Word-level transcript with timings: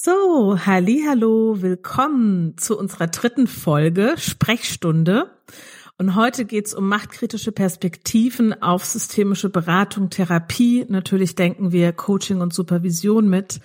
So, 0.00 0.56
halli, 0.64 1.02
hallo, 1.08 1.60
willkommen 1.60 2.56
zu 2.56 2.78
unserer 2.78 3.08
dritten 3.08 3.48
Folge 3.48 4.14
Sprechstunde. 4.16 5.36
Und 5.96 6.14
heute 6.14 6.44
geht's 6.44 6.72
um 6.72 6.88
machtkritische 6.88 7.50
Perspektiven 7.50 8.62
auf 8.62 8.84
systemische 8.84 9.50
Beratung, 9.50 10.08
Therapie. 10.08 10.86
Natürlich 10.88 11.34
denken 11.34 11.72
wir 11.72 11.92
Coaching 11.92 12.40
und 12.40 12.54
Supervision 12.54 13.28
mit. 13.28 13.58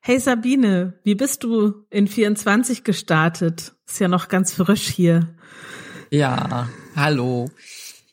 Hey 0.00 0.18
Sabine, 0.18 0.94
wie 1.02 1.16
bist 1.16 1.44
du 1.44 1.84
in 1.90 2.08
24 2.08 2.82
gestartet? 2.82 3.74
Ist 3.86 4.00
ja 4.00 4.08
noch 4.08 4.28
ganz 4.28 4.54
frisch 4.54 4.88
hier. 4.88 5.34
Ja, 6.08 6.70
hallo. 6.96 7.50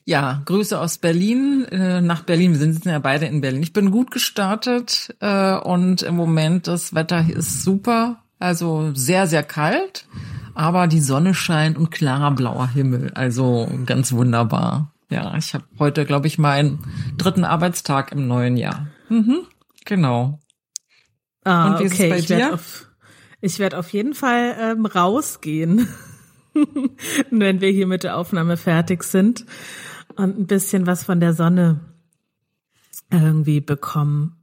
Ja, 0.05 0.41
Grüße 0.45 0.79
aus 0.79 0.97
Berlin 0.97 1.65
äh, 1.71 2.01
nach 2.01 2.23
Berlin. 2.23 2.53
Wir 2.53 2.59
sitzen 2.59 2.89
ja 2.89 2.99
beide 2.99 3.27
in 3.27 3.41
Berlin. 3.41 3.61
Ich 3.61 3.73
bin 3.73 3.91
gut 3.91 4.11
gestartet 4.11 5.15
äh, 5.19 5.55
und 5.55 6.01
im 6.01 6.15
Moment 6.15 6.67
das 6.67 6.95
Wetter 6.95 7.25
ist 7.29 7.63
super, 7.63 8.23
also 8.39 8.91
sehr 8.95 9.27
sehr 9.27 9.43
kalt, 9.43 10.07
aber 10.55 10.87
die 10.87 11.01
Sonne 11.01 11.33
scheint 11.33 11.77
und 11.77 11.91
klarer 11.91 12.31
blauer 12.31 12.67
Himmel, 12.67 13.11
also 13.13 13.69
ganz 13.85 14.11
wunderbar. 14.11 14.91
Ja, 15.09 15.35
ich 15.37 15.53
habe 15.53 15.65
heute 15.77 16.05
glaube 16.05 16.27
ich 16.27 16.39
meinen 16.39 16.79
dritten 17.17 17.43
Arbeitstag 17.43 18.11
im 18.11 18.27
neuen 18.27 18.57
Jahr. 18.57 18.87
Mhm, 19.09 19.41
genau. 19.85 20.39
Ah, 21.43 21.67
und 21.67 21.79
wie 21.79 21.85
okay. 21.85 22.09
ist 22.09 22.21
es 22.21 22.27
bei 22.27 22.35
dir? 22.35 22.59
Ich 23.39 23.59
werde 23.59 23.77
auf 23.77 23.89
jeden 23.89 24.13
Fall 24.13 24.55
ähm, 24.59 24.85
rausgehen, 24.85 25.87
wenn 27.31 27.61
wir 27.61 27.69
hier 27.69 27.87
mit 27.87 28.03
der 28.03 28.17
Aufnahme 28.17 28.57
fertig 28.57 29.03
sind 29.03 29.45
und 30.21 30.37
ein 30.37 30.47
bisschen 30.47 30.87
was 30.87 31.03
von 31.03 31.19
der 31.19 31.33
Sonne 31.33 31.79
irgendwie 33.11 33.59
bekommen. 33.59 34.37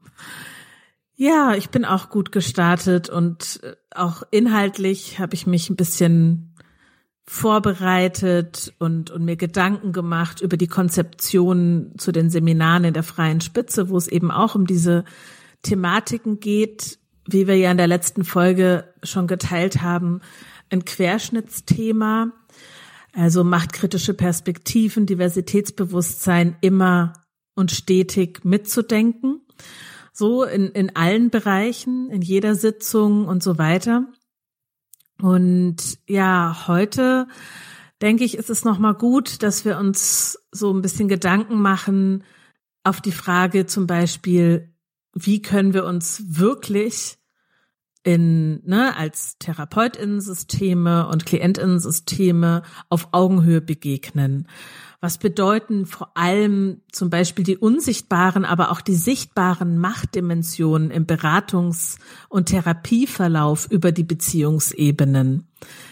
Ja, 1.15 1.55
ich 1.55 1.71
bin 1.71 1.85
auch 1.85 2.11
gut 2.11 2.31
gestartet 2.31 3.09
und 3.09 3.61
äh, 3.63 3.75
auch 3.95 4.23
inhaltlich 4.31 5.19
habe 5.19 5.35
ich 5.35 5.47
mich 5.47 5.69
ein 5.69 5.77
bisschen 5.77 6.55
vorbereitet 7.27 8.73
und, 8.79 9.11
und 9.11 9.25
mir 9.25 9.37
Gedanken 9.37 9.93
gemacht 9.93 10.41
über 10.41 10.57
die 10.57 10.69
Konzeption 10.69 11.93
zu 11.99 12.13
den 12.13 12.31
Seminaren 12.31 12.85
in 12.85 12.95
der 12.95 13.03
freien 13.03 13.41
Spitze, 13.41 13.91
wo 13.91 13.97
es 13.97 14.09
eben 14.09 14.31
auch 14.31 14.55
um 14.55 14.67
diese 14.67 15.05
Thematiken 15.63 16.41
geht, 16.41 16.99
wie 17.27 17.47
wir 17.47 17.57
ja 17.57 17.71
in 17.71 17.77
der 17.77 17.87
letzten 17.87 18.25
Folge 18.25 18.85
schon 19.03 19.27
geteilt 19.27 19.83
haben, 19.83 20.21
ein 20.71 20.85
Querschnittsthema 20.85 22.33
also 23.13 23.45
machtkritische 23.45 24.15
Perspektiven, 24.15 25.07
Diversitätsbewusstsein 25.07 26.57
immer 26.61 27.13
und 27.55 27.71
stetig 27.73 28.45
mitzudenken. 28.45 29.41
So 30.13 30.45
in, 30.45 30.69
in 30.69 30.97
allen 30.97 31.31
Bereichen, 31.31 32.11
in 32.11 32.23
jeder 32.23 32.55
Sitzung 32.55 33.27
und 33.27 33.43
so 33.43 33.59
weiter. 33.59 34.07
Und 35.21 35.99
ja, 36.09 36.65
heute 36.67 37.27
denke 38.01 38.25
ich, 38.25 38.37
ist 38.37 38.51
es 38.51 38.65
nochmal 38.65 38.95
gut, 38.95 39.43
dass 39.43 39.65
wir 39.65 39.79
uns 39.79 40.39
so 40.53 40.73
ein 40.73 40.83
bisschen 40.83 41.09
Gedanken 41.09 41.61
machen 41.61 42.25
auf 42.85 43.01
die 43.01 43.13
Frage 43.13 43.67
zum 43.67 43.87
Beispiel, 43.87 44.73
wie 45.13 45.43
können 45.43 45.75
wir 45.75 45.85
uns 45.85 46.23
wirklich 46.27 47.18
in, 48.05 48.63
ne, 48.65 48.97
als 48.97 49.37
Therapeutinnensysteme 49.39 51.09
und 51.09 51.27
Klientinnensysteme 51.27 52.63
auf 52.89 53.09
Augenhöhe 53.13 53.61
begegnen. 53.61 54.49
Was 55.01 55.19
bedeuten 55.19 55.87
vor 55.87 56.17
allem 56.17 56.81
zum 56.91 57.09
Beispiel 57.09 57.45
die 57.45 57.57
unsichtbaren, 57.57 58.45
aber 58.45 58.73
auch 58.73 58.81
die 58.81 58.97
sichtbaren 58.97 59.79
Machtdimensionen 59.79 60.91
im 60.91 61.07
Beratungs- 61.07 61.99
und 62.29 62.47
Therapieverlauf 62.47 63.71
über 63.71 63.93
die 63.93 64.05
Beziehungsebenen? 64.05 65.47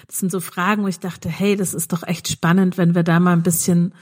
Das 0.08 0.18
sind 0.18 0.32
so 0.32 0.40
Fragen, 0.40 0.82
wo 0.82 0.88
ich 0.88 0.98
dachte, 0.98 1.28
hey, 1.28 1.54
das 1.54 1.74
ist 1.74 1.92
doch 1.92 2.02
echt 2.02 2.28
spannend, 2.28 2.78
wenn 2.78 2.94
wir 2.94 3.04
da 3.04 3.20
mal 3.20 3.32
ein 3.32 3.44
bisschen 3.44 3.94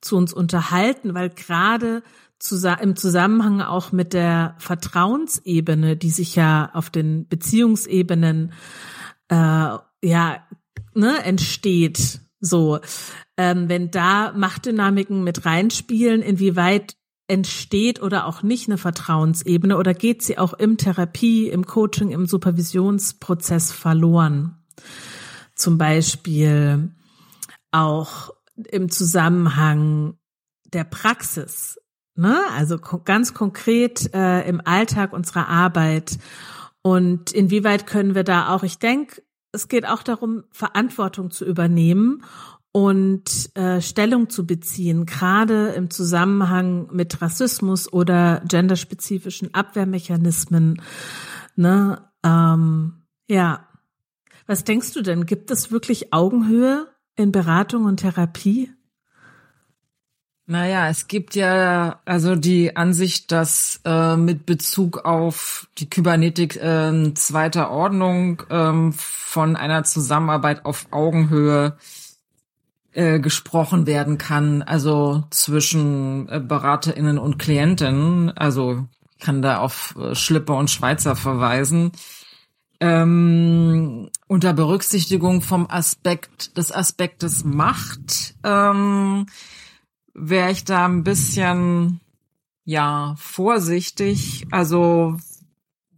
zu 0.00 0.16
uns 0.16 0.32
unterhalten, 0.32 1.14
weil 1.14 1.30
gerade 1.30 2.02
im 2.80 2.96
Zusammenhang 2.96 3.60
auch 3.60 3.92
mit 3.92 4.12
der 4.12 4.54
Vertrauensebene, 4.58 5.96
die 5.96 6.10
sich 6.10 6.36
ja 6.36 6.70
auf 6.72 6.90
den 6.90 7.26
Beziehungsebenen 7.28 8.52
äh, 9.28 9.34
ja 9.34 10.46
ne, 10.94 11.24
entsteht, 11.24 12.20
so 12.40 12.78
ähm, 13.36 13.68
wenn 13.68 13.90
da 13.90 14.32
Machtdynamiken 14.32 15.24
mit 15.24 15.44
reinspielen, 15.44 16.22
inwieweit 16.22 16.96
entsteht 17.28 18.00
oder 18.00 18.26
auch 18.26 18.42
nicht 18.42 18.68
eine 18.68 18.78
Vertrauensebene 18.78 19.76
oder 19.76 19.94
geht 19.94 20.22
sie 20.22 20.38
auch 20.38 20.54
im 20.54 20.76
Therapie, 20.78 21.48
im 21.48 21.66
Coaching, 21.66 22.10
im 22.10 22.26
Supervisionsprozess 22.26 23.70
verloren? 23.70 24.56
Zum 25.54 25.76
Beispiel 25.76 26.94
auch 27.70 28.30
im 28.70 28.90
Zusammenhang 28.90 30.14
der 30.72 30.84
Praxis. 30.84 31.78
Ne? 32.18 32.36
Also 32.56 32.78
ganz 32.78 33.32
konkret 33.32 34.12
äh, 34.12 34.40
im 34.48 34.60
Alltag 34.64 35.12
unserer 35.12 35.48
Arbeit. 35.48 36.18
Und 36.82 37.30
inwieweit 37.30 37.86
können 37.86 38.16
wir 38.16 38.24
da 38.24 38.48
auch, 38.48 38.64
ich 38.64 38.80
denke, 38.80 39.22
es 39.52 39.68
geht 39.68 39.86
auch 39.86 40.02
darum, 40.02 40.42
Verantwortung 40.50 41.30
zu 41.30 41.44
übernehmen 41.44 42.24
und 42.72 43.56
äh, 43.56 43.80
Stellung 43.80 44.30
zu 44.30 44.46
beziehen, 44.46 45.06
gerade 45.06 45.68
im 45.68 45.90
Zusammenhang 45.90 46.88
mit 46.92 47.22
Rassismus 47.22 47.92
oder 47.92 48.42
genderspezifischen 48.48 49.54
Abwehrmechanismen. 49.54 50.82
Ne? 51.54 52.02
Ähm, 52.24 52.94
ja. 53.28 53.68
Was 54.48 54.64
denkst 54.64 54.92
du 54.92 55.02
denn? 55.02 55.24
Gibt 55.24 55.52
es 55.52 55.70
wirklich 55.70 56.12
Augenhöhe 56.12 56.88
in 57.14 57.30
Beratung 57.30 57.84
und 57.84 57.98
Therapie? 57.98 58.72
Naja, 60.50 60.88
es 60.88 61.08
gibt 61.08 61.34
ja 61.34 62.00
also 62.06 62.34
die 62.34 62.74
Ansicht, 62.74 63.32
dass 63.32 63.82
äh, 63.84 64.16
mit 64.16 64.46
Bezug 64.46 65.04
auf 65.04 65.68
die 65.76 65.90
Kybernetik 65.90 66.56
äh, 66.56 67.12
zweiter 67.12 67.70
Ordnung 67.70 68.42
ähm, 68.48 68.94
von 68.96 69.56
einer 69.56 69.84
Zusammenarbeit 69.84 70.64
auf 70.64 70.86
Augenhöhe 70.90 71.76
äh, 72.92 73.20
gesprochen 73.20 73.86
werden 73.86 74.16
kann, 74.16 74.62
also 74.62 75.22
zwischen 75.28 76.30
äh, 76.30 76.40
BeraterInnen 76.40 77.18
und 77.18 77.38
Klientinnen. 77.38 78.30
Also 78.30 78.86
ich 79.12 79.18
kann 79.18 79.42
da 79.42 79.58
auf 79.58 79.96
äh, 80.00 80.14
Schlipper 80.14 80.56
und 80.56 80.70
Schweizer 80.70 81.14
verweisen. 81.14 81.92
Ähm, 82.80 84.08
unter 84.28 84.54
Berücksichtigung 84.54 85.42
vom 85.42 85.68
Aspekt 85.68 86.56
des 86.56 86.72
Aspektes 86.72 87.44
Macht. 87.44 88.34
Ähm, 88.44 89.26
wäre 90.18 90.50
ich 90.50 90.64
da 90.64 90.86
ein 90.86 91.04
bisschen, 91.04 92.00
ja, 92.64 93.14
vorsichtig. 93.18 94.46
Also 94.50 95.16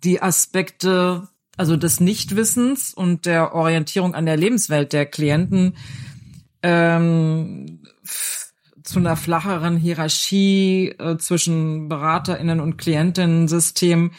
die 0.04 0.22
Aspekte, 0.22 1.28
also 1.56 1.76
des 1.76 2.00
Nichtwissens 2.00 2.94
und 2.94 3.26
der 3.26 3.54
Orientierung 3.54 4.14
an 4.14 4.26
der 4.26 4.36
Lebenswelt 4.36 4.92
der 4.92 5.06
Klienten 5.06 5.76
ähm, 6.62 7.81
zu 8.82 8.98
einer 8.98 9.16
flacheren 9.16 9.76
Hierarchie 9.76 10.94
äh, 10.98 11.16
zwischen 11.19 11.88
BeraterInnen 11.88 12.60
und 12.60 12.76
Klientinnen-System, 12.76 14.12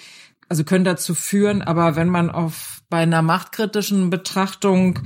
also 0.48 0.64
können 0.64 0.86
dazu 0.86 1.16
führen, 1.16 1.62
aber 1.62 1.96
wenn 1.96 2.10
man 2.10 2.30
auf 2.30 2.82
bei 2.90 3.00
einer 3.00 3.22
machtkritischen 3.22 4.10
Betrachtung 4.10 5.00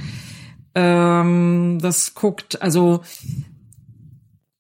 ähm, 0.74 1.80
das 1.82 2.16
guckt, 2.16 2.62
also 2.62 3.04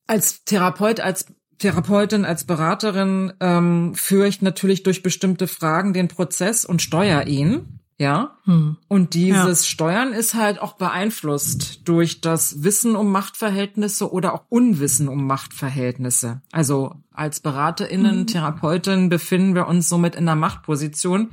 als 0.07 0.43
Therapeut, 0.45 0.99
als 0.99 1.25
Therapeutin, 1.57 2.25
als 2.25 2.43
Beraterin 2.43 3.33
ähm, 3.39 3.95
führe 3.95 4.27
ich 4.27 4.41
natürlich 4.41 4.83
durch 4.83 5.03
bestimmte 5.03 5.47
Fragen 5.47 5.93
den 5.93 6.07
Prozess 6.07 6.65
und 6.65 6.81
steuere 6.81 7.27
ihn. 7.27 7.79
Ja. 7.97 8.35
Hm. 8.43 8.75
Und 8.89 9.13
dieses 9.13 9.61
ja. 9.61 9.69
Steuern 9.69 10.11
ist 10.11 10.33
halt 10.33 10.59
auch 10.59 10.73
beeinflusst 10.73 11.87
durch 11.87 12.19
das 12.19 12.63
Wissen 12.63 12.97
um 12.97 13.09
Machtverhältnisse 13.09 14.11
oder 14.11 14.33
auch 14.33 14.43
Unwissen 14.49 15.07
um 15.07 15.25
Machtverhältnisse. 15.25 16.41
Also 16.51 16.95
als 17.13 17.39
BeraterInnen, 17.39 18.19
hm. 18.19 18.27
Therapeutin 18.27 19.07
befinden 19.07 19.55
wir 19.55 19.67
uns 19.67 19.87
somit 19.87 20.15
in 20.15 20.27
einer 20.27 20.35
Machtposition, 20.35 21.29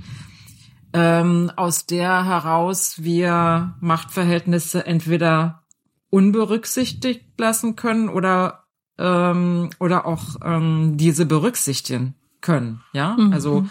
ähm, 0.92 1.50
aus 1.56 1.86
der 1.86 2.24
heraus 2.26 3.02
wir 3.02 3.74
Machtverhältnisse 3.80 4.86
entweder 4.86 5.62
unberücksichtigt 6.10 7.24
lassen 7.38 7.74
können 7.74 8.08
oder 8.08 8.61
ähm, 9.02 9.70
oder 9.80 10.06
auch 10.06 10.36
ähm, 10.44 10.96
diese 10.96 11.26
berücksichtigen 11.26 12.14
können. 12.40 12.80
Ja, 12.92 13.16
mhm. 13.18 13.32
also 13.32 13.66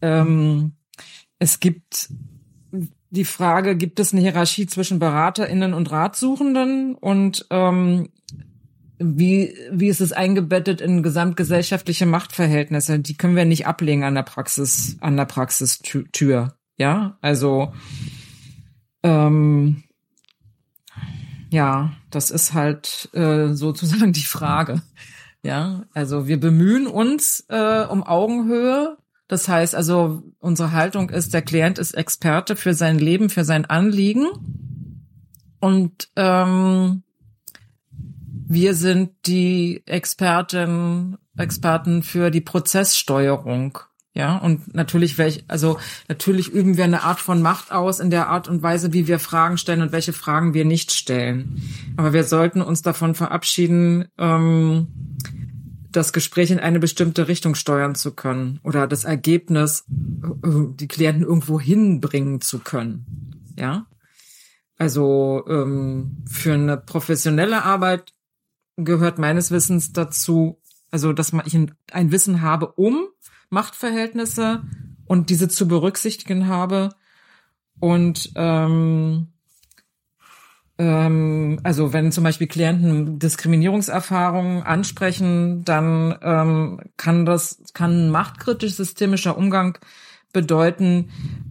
ähm, 0.00 0.72
es 1.38 1.60
gibt 1.60 2.08
die 3.10 3.24
Frage, 3.24 3.76
gibt 3.76 4.00
es 4.00 4.12
eine 4.12 4.22
Hierarchie 4.22 4.66
zwischen 4.66 4.98
BeraterInnen 4.98 5.74
und 5.74 5.90
Ratsuchenden 5.90 6.94
und 6.94 7.46
ähm, 7.50 8.08
wie, 8.98 9.54
wie 9.70 9.88
ist 9.88 10.00
es 10.00 10.12
eingebettet 10.12 10.80
in 10.80 11.02
gesamtgesellschaftliche 11.02 12.06
Machtverhältnisse? 12.06 12.98
Die 12.98 13.16
können 13.16 13.36
wir 13.36 13.44
nicht 13.44 13.66
ablegen 13.66 14.02
an 14.04 14.14
der 14.14 14.22
Praxis, 14.22 14.96
an 15.00 15.16
der 15.16 15.26
Praxistür. 15.26 16.54
Ja, 16.76 17.18
also 17.20 17.72
ähm, 19.02 19.84
ja, 21.54 21.92
das 22.10 22.32
ist 22.32 22.52
halt 22.52 23.08
äh, 23.12 23.52
sozusagen 23.52 24.12
die 24.12 24.24
Frage. 24.24 24.82
Ja, 25.44 25.84
also 25.94 26.26
wir 26.26 26.40
bemühen 26.40 26.88
uns 26.88 27.44
äh, 27.48 27.84
um 27.84 28.02
Augenhöhe. 28.02 28.96
Das 29.28 29.48
heißt 29.48 29.76
also, 29.76 30.24
unsere 30.40 30.72
Haltung 30.72 31.10
ist, 31.10 31.32
der 31.32 31.42
Klient 31.42 31.78
ist 31.78 31.92
Experte 31.92 32.56
für 32.56 32.74
sein 32.74 32.98
Leben, 32.98 33.30
für 33.30 33.44
sein 33.44 33.66
Anliegen. 33.66 34.26
Und 35.60 36.08
ähm, 36.16 37.04
wir 37.90 38.74
sind 38.74 39.12
die 39.26 39.82
Expertin, 39.86 41.18
Experten 41.36 42.02
für 42.02 42.32
die 42.32 42.40
Prozesssteuerung. 42.40 43.78
Ja, 44.16 44.36
und 44.36 44.72
natürlich 44.74 45.18
welch, 45.18 45.44
also 45.48 45.78
natürlich 46.08 46.48
üben 46.48 46.76
wir 46.76 46.84
eine 46.84 47.02
Art 47.02 47.18
von 47.18 47.42
Macht 47.42 47.72
aus 47.72 47.98
in 47.98 48.10
der 48.10 48.28
Art 48.28 48.46
und 48.46 48.62
Weise, 48.62 48.92
wie 48.92 49.08
wir 49.08 49.18
Fragen 49.18 49.58
stellen 49.58 49.82
und 49.82 49.90
welche 49.90 50.12
Fragen 50.12 50.54
wir 50.54 50.64
nicht 50.64 50.92
stellen. 50.92 51.60
Aber 51.96 52.12
wir 52.12 52.22
sollten 52.22 52.62
uns 52.62 52.80
davon 52.80 53.16
verabschieden, 53.16 54.06
ähm, 54.16 54.86
das 55.90 56.12
Gespräch 56.12 56.52
in 56.52 56.60
eine 56.60 56.78
bestimmte 56.78 57.26
Richtung 57.26 57.56
steuern 57.56 57.96
zu 57.96 58.14
können 58.14 58.60
oder 58.62 58.86
das 58.86 59.04
Ergebnis, 59.04 59.84
äh, 59.88 60.72
die 60.74 60.88
Klienten 60.88 61.24
irgendwo 61.24 61.58
hinbringen 61.58 62.40
zu 62.40 62.60
können. 62.60 63.50
Ja, 63.58 63.86
also 64.78 65.44
ähm, 65.48 66.22
für 66.26 66.54
eine 66.54 66.76
professionelle 66.76 67.64
Arbeit 67.64 68.12
gehört 68.76 69.18
meines 69.18 69.50
Wissens 69.50 69.92
dazu, 69.92 70.60
also 70.92 71.12
dass 71.12 71.32
man 71.32 71.46
ich 71.46 71.56
ein 71.56 72.12
Wissen 72.12 72.42
habe 72.42 72.68
um 72.72 73.08
Machtverhältnisse 73.54 74.62
und 75.06 75.30
diese 75.30 75.48
zu 75.48 75.66
berücksichtigen 75.66 76.48
habe. 76.48 76.90
Und 77.80 78.32
ähm, 78.36 79.28
ähm, 80.78 81.60
also 81.62 81.92
wenn 81.92 82.12
zum 82.12 82.24
Beispiel 82.24 82.46
Klienten 82.46 83.18
Diskriminierungserfahrungen 83.18 84.62
ansprechen, 84.62 85.64
dann 85.64 86.18
ähm, 86.22 86.80
kann 86.96 87.24
das 87.24 87.62
kann 87.74 88.10
machtkritisch 88.10 88.74
systemischer 88.74 89.38
Umgang 89.38 89.78
bedeuten, 90.32 91.10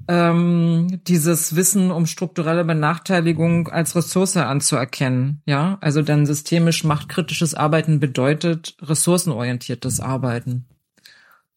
ähm, 0.09 0.99
dieses 1.07 1.55
Wissen 1.55 1.89
um 1.89 2.05
strukturelle 2.05 2.65
Benachteiligung 2.65 3.69
als 3.69 3.95
Ressource 3.95 4.35
anzuerkennen. 4.35 5.41
Ja, 5.45 5.77
also 5.79 6.01
dann 6.01 6.25
systemisch 6.25 6.83
machtkritisches 6.83 7.55
Arbeiten 7.55 8.01
bedeutet 8.01 8.75
ressourcenorientiertes 8.81 10.01
Arbeiten. 10.01 10.65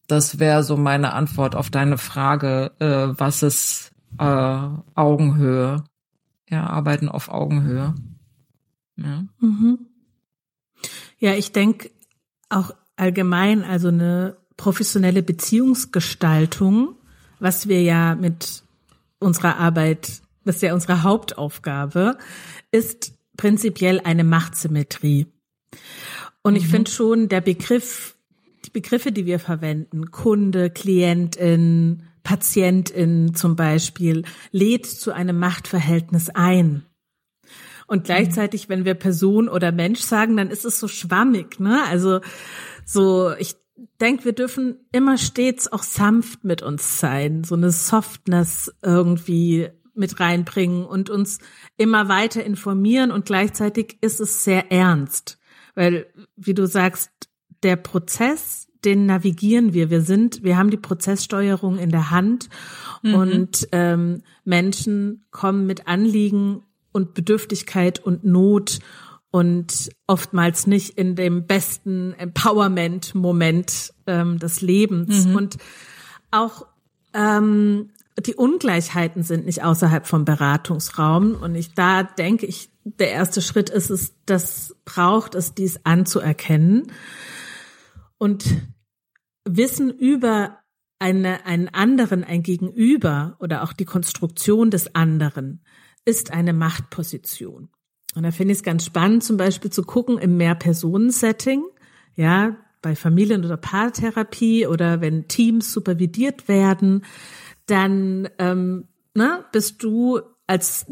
Das 0.07 0.39
wäre 0.39 0.63
so 0.63 0.77
meine 0.77 1.13
Antwort 1.13 1.55
auf 1.55 1.69
deine 1.69 1.97
Frage, 1.97 2.71
äh, 2.79 3.19
was 3.19 3.43
ist 3.43 3.91
äh, 4.19 4.23
Augenhöhe? 4.95 5.83
Ja, 6.49 6.65
arbeiten 6.67 7.09
auf 7.09 7.29
Augenhöhe. 7.29 7.93
Ja, 8.95 9.25
mhm. 9.39 9.79
ja 11.19 11.33
ich 11.33 11.51
denke 11.51 11.91
auch 12.49 12.71
allgemein, 12.95 13.63
also 13.63 13.89
eine 13.89 14.37
professionelle 14.55 15.23
Beziehungsgestaltung, 15.23 16.95
was 17.39 17.67
wir 17.67 17.81
ja 17.81 18.15
mit 18.15 18.63
unserer 19.19 19.57
Arbeit, 19.57 20.21
das 20.45 20.55
ist 20.55 20.61
ja 20.61 20.73
unsere 20.73 21.03
Hauptaufgabe, 21.03 22.17
ist 22.71 23.13
prinzipiell 23.35 23.99
eine 23.99 24.23
Machtsymmetrie. 24.23 25.27
Und 26.41 26.55
ich 26.55 26.65
mhm. 26.67 26.69
finde 26.69 26.91
schon, 26.91 27.29
der 27.29 27.41
Begriff 27.41 28.16
die 28.67 28.71
Begriffe, 28.71 29.11
die 29.11 29.25
wir 29.25 29.39
verwenden, 29.39 30.11
Kunde, 30.11 30.69
Klientin, 30.69 32.03
Patientin 32.23 33.33
zum 33.33 33.55
Beispiel, 33.55 34.23
lädt 34.51 34.85
zu 34.85 35.13
einem 35.13 35.39
Machtverhältnis 35.39 36.29
ein. 36.29 36.85
Und 37.87 38.03
gleichzeitig, 38.03 38.67
wenn 38.67 38.83
wir 38.83 38.95
Person 38.95 39.47
oder 39.47 39.71
Mensch 39.71 40.01
sagen, 40.01 40.35
dann 40.35 40.49
ist 40.49 40.65
es 40.65 40.79
so 40.79 40.89
schwammig, 40.89 41.59
ne? 41.59 41.83
Also 41.87 42.19
so, 42.85 43.31
ich 43.39 43.55
denke, 44.01 44.25
wir 44.25 44.33
dürfen 44.33 44.77
immer 44.91 45.17
stets 45.17 45.71
auch 45.71 45.83
sanft 45.83 46.43
mit 46.43 46.61
uns 46.61 46.99
sein, 46.99 47.45
so 47.45 47.55
eine 47.55 47.71
Softness 47.71 48.73
irgendwie 48.81 49.69
mit 49.93 50.19
reinbringen 50.19 50.85
und 50.85 51.09
uns 51.09 51.39
immer 51.77 52.09
weiter 52.09 52.43
informieren 52.43 53.11
und 53.11 53.25
gleichzeitig 53.25 53.97
ist 54.01 54.19
es 54.19 54.43
sehr 54.43 54.71
ernst, 54.71 55.39
weil, 55.75 56.07
wie 56.35 56.53
du 56.53 56.67
sagst, 56.67 57.26
der 57.63 57.75
Prozess, 57.75 58.67
den 58.85 59.05
navigieren 59.05 59.73
wir. 59.73 59.89
Wir 59.89 60.01
sind, 60.01 60.43
wir 60.43 60.57
haben 60.57 60.69
die 60.69 60.77
Prozesssteuerung 60.77 61.77
in 61.77 61.89
der 61.89 62.11
Hand 62.11 62.49
mhm. 63.01 63.13
und 63.13 63.67
ähm, 63.71 64.21
Menschen 64.45 65.25
kommen 65.31 65.65
mit 65.65 65.87
Anliegen 65.87 66.63
und 66.91 67.13
Bedürftigkeit 67.13 67.99
und 67.99 68.23
Not 68.23 68.79
und 69.29 69.89
oftmals 70.07 70.67
nicht 70.67 70.97
in 70.97 71.15
dem 71.15 71.45
besten 71.45 72.13
Empowerment-Moment 72.13 73.93
ähm, 74.07 74.39
des 74.39 74.61
Lebens. 74.61 75.25
Mhm. 75.25 75.35
Und 75.35 75.57
auch 76.31 76.65
ähm, 77.13 77.89
die 78.25 78.35
Ungleichheiten 78.35 79.23
sind 79.23 79.45
nicht 79.45 79.63
außerhalb 79.63 80.07
vom 80.07 80.25
Beratungsraum. 80.25 81.35
Und 81.35 81.55
ich 81.55 81.73
da 81.73 82.03
denke 82.03 82.45
ich, 82.45 82.69
der 82.83 83.11
erste 83.11 83.41
Schritt 83.41 83.69
ist 83.69 83.89
es, 83.89 84.13
das 84.25 84.75
braucht 84.85 85.35
es, 85.35 85.53
dies 85.53 85.81
anzuerkennen 85.83 86.91
und 88.17 88.45
Wissen 89.45 89.89
über 89.91 90.59
eine, 90.99 91.45
einen 91.45 91.69
anderen, 91.69 92.23
ein 92.23 92.43
Gegenüber 92.43 93.37
oder 93.39 93.63
auch 93.63 93.73
die 93.73 93.85
Konstruktion 93.85 94.71
des 94.71 94.95
anderen 94.95 95.63
ist 96.05 96.31
eine 96.31 96.53
Machtposition. 96.53 97.69
Und 98.15 98.23
da 98.23 98.31
finde 98.31 98.53
ich 98.53 98.59
es 98.59 98.63
ganz 98.63 98.85
spannend, 98.85 99.23
zum 99.23 99.37
Beispiel 99.37 99.71
zu 99.71 99.83
gucken 99.83 100.17
im 100.17 100.37
Mehrpersonen-Setting, 100.37 101.63
ja, 102.15 102.57
bei 102.81 102.95
Familien- 102.95 103.45
oder 103.45 103.57
Paartherapie 103.57 104.65
oder 104.67 105.01
wenn 105.01 105.27
Teams 105.27 105.71
supervidiert 105.71 106.47
werden, 106.47 107.03
dann 107.65 108.29
ähm, 108.39 108.87
ne, 109.13 109.43
bist 109.51 109.83
du 109.83 110.21
als 110.47 110.85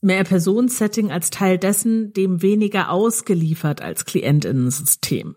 Mehrpersonen-Setting 0.00 1.10
als 1.10 1.30
Teil 1.30 1.58
dessen 1.58 2.12
dem 2.12 2.42
weniger 2.42 2.90
ausgeliefert 2.90 3.82
als 3.82 4.04
Klientinnensystem. 4.04 5.36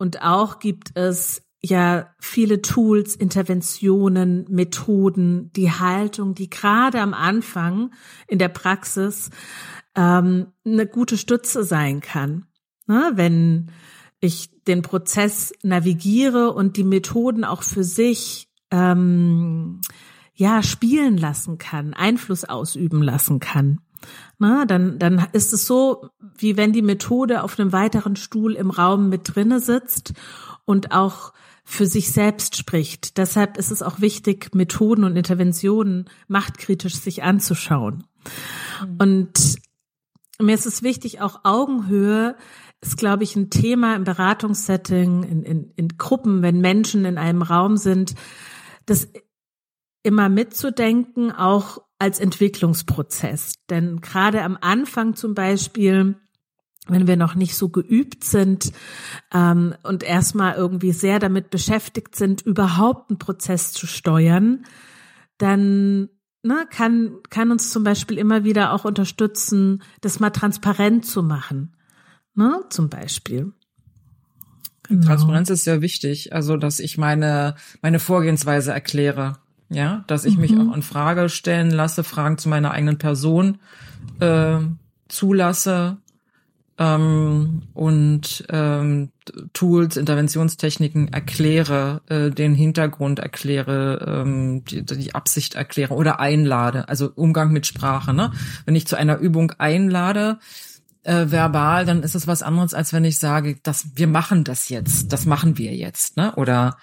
Und 0.00 0.22
auch 0.22 0.60
gibt 0.60 0.96
es 0.96 1.42
ja 1.60 2.08
viele 2.18 2.62
Tools, 2.62 3.14
Interventionen, 3.14 4.46
Methoden, 4.48 5.52
die 5.52 5.70
Haltung, 5.70 6.34
die 6.34 6.48
gerade 6.48 7.02
am 7.02 7.12
Anfang 7.12 7.92
in 8.26 8.38
der 8.38 8.48
Praxis 8.48 9.28
ähm, 9.94 10.46
eine 10.64 10.86
gute 10.86 11.18
Stütze 11.18 11.64
sein 11.64 12.00
kann. 12.00 12.46
Ne? 12.86 13.12
Wenn 13.16 13.70
ich 14.20 14.48
den 14.64 14.80
Prozess 14.80 15.52
navigiere 15.62 16.54
und 16.54 16.78
die 16.78 16.84
Methoden 16.84 17.44
auch 17.44 17.62
für 17.62 17.84
sich 17.84 18.48
ähm, 18.70 19.82
ja 20.32 20.62
spielen 20.62 21.18
lassen 21.18 21.58
kann, 21.58 21.92
Einfluss 21.92 22.46
ausüben 22.46 23.02
lassen 23.02 23.38
kann. 23.38 23.82
Na, 24.42 24.64
dann, 24.64 24.98
dann 24.98 25.26
ist 25.32 25.52
es 25.52 25.66
so, 25.66 26.08
wie 26.18 26.56
wenn 26.56 26.72
die 26.72 26.80
Methode 26.80 27.42
auf 27.42 27.60
einem 27.60 27.72
weiteren 27.72 28.16
Stuhl 28.16 28.54
im 28.54 28.70
Raum 28.70 29.10
mit 29.10 29.34
drinne 29.34 29.60
sitzt 29.60 30.14
und 30.64 30.92
auch 30.92 31.34
für 31.62 31.84
sich 31.84 32.10
selbst 32.10 32.56
spricht. 32.56 33.18
Deshalb 33.18 33.58
ist 33.58 33.70
es 33.70 33.82
auch 33.82 34.00
wichtig, 34.00 34.54
Methoden 34.54 35.04
und 35.04 35.14
Interventionen 35.14 36.08
machtkritisch 36.26 36.94
sich 36.94 37.22
anzuschauen. 37.22 38.04
Mhm. 38.80 38.96
Und 38.98 39.56
mir 40.40 40.54
ist 40.54 40.66
es 40.66 40.82
wichtig, 40.82 41.20
auch 41.20 41.40
Augenhöhe 41.44 42.34
ist, 42.80 42.96
glaube 42.96 43.24
ich, 43.24 43.36
ein 43.36 43.50
Thema 43.50 43.94
im 43.94 44.04
Beratungssetting, 44.04 45.22
in, 45.22 45.42
in, 45.42 45.72
in 45.76 45.88
Gruppen, 45.98 46.40
wenn 46.40 46.62
Menschen 46.62 47.04
in 47.04 47.18
einem 47.18 47.42
Raum 47.42 47.76
sind, 47.76 48.14
das 48.86 49.06
immer 50.02 50.30
mitzudenken, 50.30 51.30
auch 51.30 51.82
als 52.00 52.18
Entwicklungsprozess. 52.18 53.54
Denn 53.68 54.00
gerade 54.00 54.42
am 54.42 54.58
Anfang 54.60 55.14
zum 55.14 55.34
Beispiel, 55.34 56.16
wenn 56.88 57.06
wir 57.06 57.16
noch 57.16 57.34
nicht 57.34 57.54
so 57.56 57.68
geübt 57.68 58.24
sind 58.24 58.72
ähm, 59.32 59.74
und 59.82 60.02
erstmal 60.02 60.54
irgendwie 60.54 60.92
sehr 60.92 61.18
damit 61.18 61.50
beschäftigt 61.50 62.16
sind, 62.16 62.40
überhaupt 62.40 63.10
einen 63.10 63.18
Prozess 63.18 63.72
zu 63.72 63.86
steuern, 63.86 64.64
dann 65.38 66.08
ne, 66.42 66.66
kann, 66.70 67.18
kann 67.28 67.50
uns 67.50 67.70
zum 67.70 67.84
Beispiel 67.84 68.18
immer 68.18 68.44
wieder 68.44 68.72
auch 68.72 68.84
unterstützen, 68.86 69.82
das 70.00 70.20
mal 70.20 70.30
transparent 70.30 71.04
zu 71.04 71.22
machen. 71.22 71.76
Ne, 72.34 72.64
zum 72.70 72.88
Beispiel. 72.88 73.52
Genau. 74.84 75.06
Transparenz 75.06 75.50
ist 75.50 75.64
sehr 75.64 75.82
wichtig, 75.82 76.32
also 76.32 76.56
dass 76.56 76.80
ich 76.80 76.96
meine 76.96 77.56
meine 77.82 78.00
Vorgehensweise 78.00 78.72
erkläre. 78.72 79.36
Ja, 79.70 80.04
dass 80.08 80.24
ich 80.24 80.34
mhm. 80.34 80.40
mich 80.40 80.58
auch 80.58 80.74
in 80.74 80.82
Frage 80.82 81.28
stellen 81.28 81.70
lasse, 81.70 82.02
Fragen 82.02 82.38
zu 82.38 82.48
meiner 82.48 82.72
eigenen 82.72 82.98
Person 82.98 83.58
äh, 84.18 84.58
zulasse, 85.08 85.98
ähm, 86.80 87.62
und 87.74 88.44
ähm, 88.48 89.10
Tools, 89.52 89.98
Interventionstechniken 89.98 91.12
erkläre, 91.12 92.00
äh, 92.08 92.30
den 92.30 92.54
Hintergrund 92.54 93.18
erkläre, 93.18 94.22
ähm, 94.24 94.64
die, 94.64 94.82
die 94.82 95.14
Absicht 95.14 95.54
erkläre 95.56 95.92
oder 95.92 96.20
einlade. 96.20 96.88
Also 96.88 97.12
Umgang 97.14 97.52
mit 97.52 97.66
Sprache. 97.66 98.14
Ne? 98.14 98.32
Wenn 98.64 98.76
ich 98.76 98.86
zu 98.86 98.96
einer 98.96 99.18
Übung 99.18 99.52
einlade, 99.58 100.38
äh, 101.02 101.26
verbal, 101.28 101.84
dann 101.84 102.02
ist 102.02 102.14
es 102.14 102.26
was 102.26 102.42
anderes, 102.42 102.72
als 102.72 102.94
wenn 102.94 103.04
ich 103.04 103.18
sage, 103.18 103.58
dass 103.62 103.88
wir 103.96 104.06
machen 104.06 104.44
das 104.44 104.70
jetzt, 104.70 105.12
das 105.12 105.26
machen 105.26 105.58
wir 105.58 105.74
jetzt, 105.74 106.16
ne? 106.16 106.34
Oder 106.36 106.76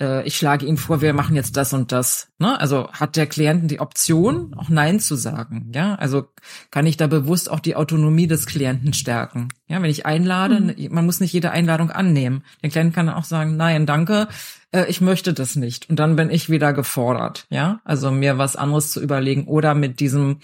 äh, 0.00 0.26
ich 0.26 0.36
schlage 0.36 0.66
Ihnen 0.66 0.76
vor, 0.76 1.00
wir 1.00 1.12
machen 1.12 1.36
jetzt 1.36 1.56
das 1.56 1.72
und 1.72 1.92
das. 1.92 2.28
Ne? 2.38 2.58
Also 2.60 2.88
hat 2.92 3.16
der 3.16 3.26
Klienten 3.26 3.68
die 3.68 3.80
Option, 3.80 4.54
auch 4.56 4.68
Nein 4.68 5.00
zu 5.00 5.16
sagen. 5.16 5.70
Ja, 5.74 5.94
also 5.94 6.26
kann 6.70 6.86
ich 6.86 6.96
da 6.96 7.06
bewusst 7.06 7.50
auch 7.50 7.60
die 7.60 7.76
Autonomie 7.76 8.26
des 8.26 8.46
Klienten 8.46 8.92
stärken. 8.92 9.48
Ja, 9.66 9.82
wenn 9.82 9.90
ich 9.90 10.06
einlade, 10.06 10.60
mhm. 10.60 10.88
man 10.90 11.06
muss 11.06 11.20
nicht 11.20 11.32
jede 11.32 11.50
Einladung 11.50 11.90
annehmen. 11.90 12.44
Der 12.62 12.70
Klient 12.70 12.94
kann 12.94 13.08
auch 13.08 13.24
sagen, 13.24 13.56
nein, 13.56 13.86
danke, 13.86 14.28
äh, 14.72 14.86
ich 14.88 15.00
möchte 15.00 15.32
das 15.32 15.56
nicht. 15.56 15.88
Und 15.90 15.98
dann 15.98 16.16
bin 16.16 16.30
ich 16.30 16.50
wieder 16.50 16.72
gefordert. 16.72 17.46
Ja, 17.50 17.80
also 17.84 18.10
mir 18.10 18.38
was 18.38 18.56
anderes 18.56 18.92
zu 18.92 19.00
überlegen 19.00 19.46
oder 19.46 19.74
mit 19.74 20.00
diesem 20.00 20.38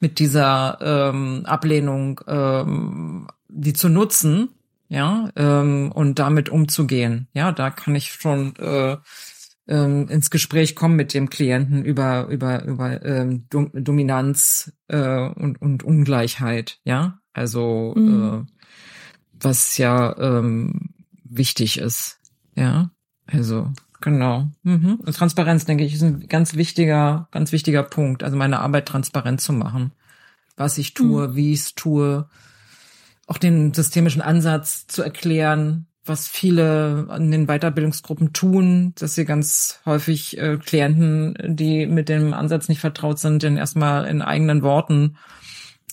mit 0.00 0.20
dieser 0.20 0.78
ähm, 0.80 1.44
Ablehnung 1.44 2.20
ähm, 2.28 3.26
die 3.48 3.72
zu 3.72 3.88
nutzen 3.88 4.50
ja, 4.88 5.30
ähm, 5.36 5.92
und 5.92 6.18
damit 6.18 6.48
umzugehen. 6.48 7.28
Ja, 7.32 7.52
da 7.52 7.70
kann 7.70 7.94
ich 7.94 8.12
schon 8.12 8.56
äh, 8.56 8.96
ähm, 9.68 10.08
ins 10.08 10.30
Gespräch 10.30 10.74
kommen 10.74 10.96
mit 10.96 11.12
dem 11.12 11.28
Klienten 11.28 11.84
über 11.84 12.26
über 12.28 12.64
über 12.64 13.04
ähm, 13.04 13.46
Dom 13.50 13.70
Dominanz 13.74 14.72
äh, 14.88 15.28
und 15.28 15.60
und 15.60 15.82
Ungleichheit. 15.82 16.80
Ja, 16.84 17.20
also 17.34 17.94
mhm. 17.96 18.46
äh, 18.46 18.52
was 19.40 19.76
ja 19.76 20.16
ähm, 20.18 20.94
wichtig 21.22 21.78
ist. 21.78 22.18
Ja, 22.54 22.90
also 23.26 23.70
genau. 24.00 24.50
Mhm. 24.62 25.00
Und 25.04 25.14
Transparenz 25.14 25.66
denke 25.66 25.84
ich 25.84 25.94
ist 25.94 26.02
ein 26.02 26.28
ganz 26.28 26.54
wichtiger 26.54 27.28
ganz 27.30 27.52
wichtiger 27.52 27.82
Punkt. 27.82 28.22
Also 28.22 28.38
meine 28.38 28.60
Arbeit 28.60 28.88
transparent 28.88 29.42
zu 29.42 29.52
machen, 29.52 29.92
was 30.56 30.78
ich 30.78 30.94
tue, 30.94 31.28
mhm. 31.28 31.36
wie 31.36 31.52
ich 31.52 31.60
es 31.60 31.74
tue 31.74 32.26
auch 33.28 33.38
den 33.38 33.74
systemischen 33.74 34.22
Ansatz 34.22 34.86
zu 34.86 35.02
erklären, 35.02 35.86
was 36.04 36.26
viele 36.26 37.06
an 37.10 37.30
den 37.30 37.46
Weiterbildungsgruppen 37.46 38.32
tun, 38.32 38.94
dass 38.98 39.14
sie 39.14 39.26
ganz 39.26 39.80
häufig 39.84 40.38
äh, 40.38 40.56
Klienten, 40.56 41.36
die 41.46 41.86
mit 41.86 42.08
dem 42.08 42.32
Ansatz 42.32 42.68
nicht 42.68 42.80
vertraut 42.80 43.18
sind, 43.18 43.42
dann 43.42 43.58
erstmal 43.58 44.06
in 44.06 44.22
eigenen 44.22 44.62
Worten 44.62 45.18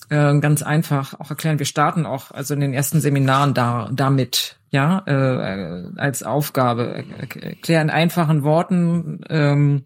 äh, 0.08 0.38
ganz 0.40 0.62
einfach 0.62 1.20
auch 1.20 1.28
erklären. 1.28 1.58
Wir 1.58 1.66
starten 1.66 2.06
auch 2.06 2.30
also 2.30 2.54
in 2.54 2.60
den 2.60 2.72
ersten 2.72 3.00
Seminaren 3.00 3.52
da 3.52 3.90
damit, 3.92 4.58
ja, 4.70 5.02
äh, 5.06 5.90
als 5.96 6.22
Aufgabe. 6.22 7.04
Erklären 7.40 7.90
einfachen 7.90 8.42
Worten 8.42 9.20
ähm, 9.28 9.84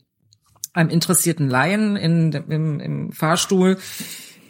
einem 0.72 0.90
interessierten 0.90 1.48
Laien 1.48 1.96
in, 1.96 2.32
im, 2.32 2.78
im 2.78 3.12
Fahrstuhl, 3.12 3.78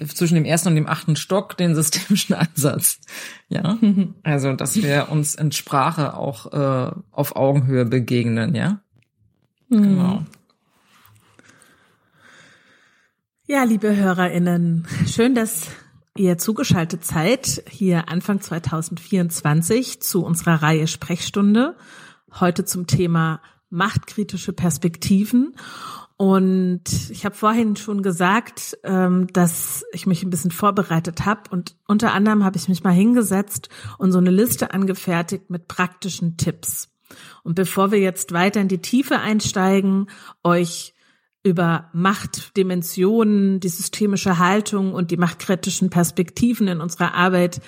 zwischen 0.06 0.34
dem 0.34 0.44
ersten 0.44 0.68
und 0.68 0.74
dem 0.74 0.86
achten 0.86 1.16
Stock 1.16 1.56
den 1.56 1.74
systemischen 1.74 2.34
Ansatz. 2.34 3.00
Ja, 3.48 3.78
also 4.22 4.52
dass 4.52 4.76
wir 4.76 5.08
uns 5.10 5.34
in 5.34 5.52
Sprache 5.52 6.14
auch 6.14 6.52
äh, 6.52 6.92
auf 7.10 7.36
Augenhöhe 7.36 7.84
begegnen. 7.84 8.54
Ja, 8.54 8.80
mhm. 9.68 9.82
genau. 9.82 10.22
Ja, 13.46 13.64
liebe 13.64 13.96
HörerInnen, 13.96 14.86
schön, 15.08 15.34
dass 15.34 15.68
ihr 16.16 16.38
zugeschaltet 16.38 17.04
seid 17.04 17.64
hier 17.68 18.08
Anfang 18.08 18.40
2024 18.40 20.00
zu 20.00 20.24
unserer 20.24 20.62
Reihe 20.62 20.86
Sprechstunde. 20.86 21.76
Heute 22.38 22.64
zum 22.64 22.86
Thema 22.86 23.40
machtkritische 23.70 24.52
Perspektiven. 24.52 25.54
Und 26.20 26.82
ich 27.08 27.24
habe 27.24 27.34
vorhin 27.34 27.76
schon 27.76 28.02
gesagt, 28.02 28.76
ähm, 28.84 29.28
dass 29.32 29.86
ich 29.90 30.04
mich 30.04 30.22
ein 30.22 30.28
bisschen 30.28 30.50
vorbereitet 30.50 31.24
habe. 31.24 31.48
Und 31.48 31.76
unter 31.86 32.12
anderem 32.12 32.44
habe 32.44 32.58
ich 32.58 32.68
mich 32.68 32.84
mal 32.84 32.92
hingesetzt 32.92 33.70
und 33.96 34.12
so 34.12 34.18
eine 34.18 34.28
Liste 34.28 34.74
angefertigt 34.74 35.48
mit 35.48 35.66
praktischen 35.66 36.36
Tipps. 36.36 36.90
Und 37.42 37.54
bevor 37.54 37.90
wir 37.90 38.00
jetzt 38.00 38.34
weiter 38.34 38.60
in 38.60 38.68
die 38.68 38.82
Tiefe 38.82 39.18
einsteigen, 39.18 40.10
euch 40.44 40.92
über 41.42 41.88
Machtdimensionen, 41.94 43.58
die 43.60 43.70
systemische 43.70 44.36
Haltung 44.38 44.92
und 44.92 45.10
die 45.12 45.16
machtkritischen 45.16 45.88
Perspektiven 45.88 46.68
in 46.68 46.82
unserer 46.82 47.14
Arbeit 47.14 47.62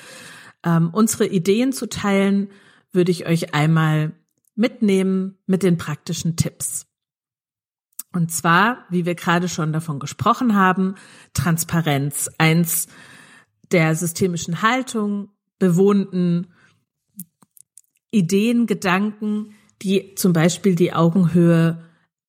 ähm, 0.63 0.91
unsere 0.93 1.27
Ideen 1.27 1.73
zu 1.73 1.89
teilen, 1.89 2.51
würde 2.93 3.13
ich 3.13 3.27
euch 3.27 3.55
einmal 3.55 4.13
mitnehmen 4.55 5.39
mit 5.47 5.63
den 5.63 5.79
praktischen 5.79 6.37
Tipps. 6.37 6.92
Und 8.13 8.31
zwar, 8.31 8.85
wie 8.91 9.07
wir 9.07 9.15
gerade 9.15 9.49
schon 9.49 9.73
davon 9.73 9.99
gesprochen 9.99 10.55
haben, 10.55 10.97
Transparenz, 11.33 12.31
eins 12.39 12.89
der 13.71 13.95
systemischen 13.95 14.63
Haltung, 14.63 15.31
bewohnten 15.59 16.49
Ideen, 18.11 18.67
Gedanken, 18.67 19.55
die 19.81 20.15
zum 20.15 20.33
Beispiel 20.33 20.75
die 20.75 20.93
Augenhöhe 20.93 21.83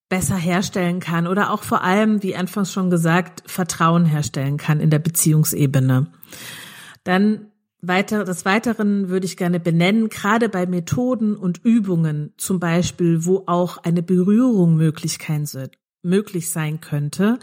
besser 0.10 0.38
herstellen 0.38 1.00
kann 1.00 1.28
oder 1.28 1.52
auch 1.52 1.64
vor 1.64 1.84
allem, 1.84 2.24
wie 2.24 2.36
anfangs 2.36 2.72
schon 2.72 2.90
gesagt, 2.90 3.44
Vertrauen 3.46 4.06
herstellen 4.06 4.58
kann 4.58 4.80
in 4.80 4.90
der 4.90 5.00
Beziehungsebene. 5.00 6.08
Dann 7.04 7.48
weiter, 7.88 8.24
des 8.24 8.46
Weiteren 8.46 9.10
würde 9.10 9.26
ich 9.26 9.38
gerne 9.38 9.60
benennen, 9.60 10.10
gerade 10.10 10.50
bei 10.50 10.66
Methoden 10.66 11.36
und 11.36 11.64
Übungen, 11.64 12.34
zum 12.38 12.60
Beispiel, 12.60 13.26
wo 13.26 13.44
auch 13.46 13.78
eine 13.78 14.02
Berührung 14.02 14.76
möglich 14.76 16.50
sein 16.50 16.82
könnte, 16.82 17.40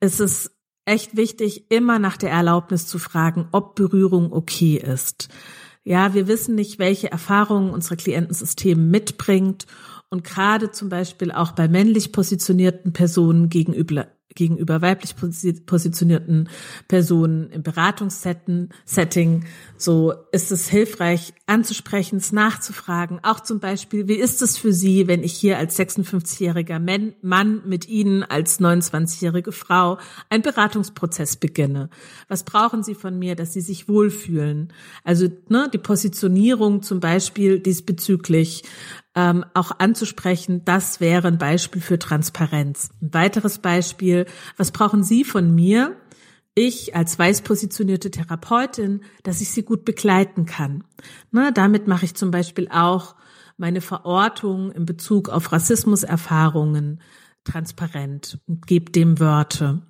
ist 0.00 0.20
es 0.20 0.56
echt 0.84 1.16
wichtig, 1.16 1.70
immer 1.70 1.98
nach 1.98 2.16
der 2.16 2.30
Erlaubnis 2.30 2.86
zu 2.86 2.98
fragen, 2.98 3.48
ob 3.52 3.74
Berührung 3.74 4.32
okay 4.32 4.76
ist. 4.76 5.28
Ja, 5.84 6.14
wir 6.14 6.28
wissen 6.28 6.54
nicht, 6.54 6.78
welche 6.78 7.10
Erfahrungen 7.10 7.70
unsere 7.70 7.96
Klientensystem 7.96 8.90
mitbringt 8.90 9.66
und 10.10 10.24
gerade 10.24 10.70
zum 10.70 10.88
Beispiel 10.90 11.32
auch 11.32 11.52
bei 11.52 11.68
männlich 11.68 12.12
positionierten 12.12 12.92
Personen 12.92 13.48
gegenüber 13.48 14.08
gegenüber 14.34 14.82
weiblich 14.82 15.14
positionierten 15.16 16.48
Personen 16.88 17.50
im 17.50 17.62
Beratungssetting. 17.62 19.44
So 19.76 20.14
ist 20.32 20.52
es 20.52 20.68
hilfreich 20.68 21.34
anzusprechen, 21.46 22.16
es 22.16 22.32
nachzufragen. 22.32 23.20
Auch 23.22 23.40
zum 23.40 23.60
Beispiel, 23.60 24.08
wie 24.08 24.14
ist 24.14 24.42
es 24.42 24.56
für 24.56 24.72
Sie, 24.72 25.08
wenn 25.08 25.22
ich 25.22 25.34
hier 25.34 25.58
als 25.58 25.78
56-jähriger 25.78 26.78
Mann 27.22 27.62
mit 27.66 27.88
Ihnen 27.88 28.22
als 28.22 28.60
29-jährige 28.60 29.52
Frau 29.52 29.98
einen 30.28 30.42
Beratungsprozess 30.42 31.36
beginne? 31.36 31.90
Was 32.28 32.44
brauchen 32.44 32.82
Sie 32.82 32.94
von 32.94 33.18
mir, 33.18 33.36
dass 33.36 33.52
Sie 33.52 33.60
sich 33.60 33.88
wohlfühlen? 33.88 34.72
Also 35.04 35.28
ne, 35.48 35.68
die 35.72 35.78
Positionierung 35.78 36.82
zum 36.82 37.00
Beispiel 37.00 37.58
diesbezüglich 37.58 38.64
ähm, 39.14 39.44
auch 39.54 39.72
anzusprechen, 39.78 40.64
das 40.64 41.00
wäre 41.00 41.28
ein 41.28 41.38
Beispiel 41.38 41.82
für 41.82 41.98
Transparenz. 41.98 42.90
Ein 43.00 43.14
weiteres 43.14 43.58
Beispiel, 43.58 44.26
was 44.56 44.70
brauchen 44.70 45.02
Sie 45.02 45.24
von 45.24 45.54
mir? 45.54 45.96
Ich 46.54 46.94
als 46.94 47.18
weiß 47.18 47.42
positionierte 47.42 48.10
Therapeutin, 48.10 49.02
dass 49.22 49.40
ich 49.40 49.50
Sie 49.50 49.62
gut 49.62 49.84
begleiten 49.84 50.44
kann. 50.44 50.84
Na, 51.30 51.50
damit 51.50 51.86
mache 51.86 52.04
ich 52.04 52.14
zum 52.14 52.30
Beispiel 52.30 52.68
auch 52.70 53.14
meine 53.56 53.80
Verortung 53.80 54.70
in 54.72 54.84
Bezug 54.84 55.28
auf 55.28 55.52
Rassismuserfahrungen 55.52 57.00
transparent 57.44 58.38
und 58.46 58.66
gebe 58.66 58.92
dem 58.92 59.18
Wörter. 59.18 59.82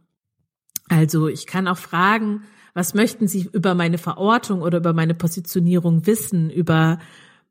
Also 0.88 1.28
ich 1.28 1.46
kann 1.46 1.68
auch 1.68 1.78
fragen, 1.78 2.42
was 2.74 2.94
möchten 2.94 3.28
Sie 3.28 3.48
über 3.52 3.74
meine 3.74 3.98
Verortung 3.98 4.62
oder 4.62 4.78
über 4.78 4.92
meine 4.92 5.14
Positionierung 5.14 6.06
wissen, 6.06 6.50
über 6.50 6.98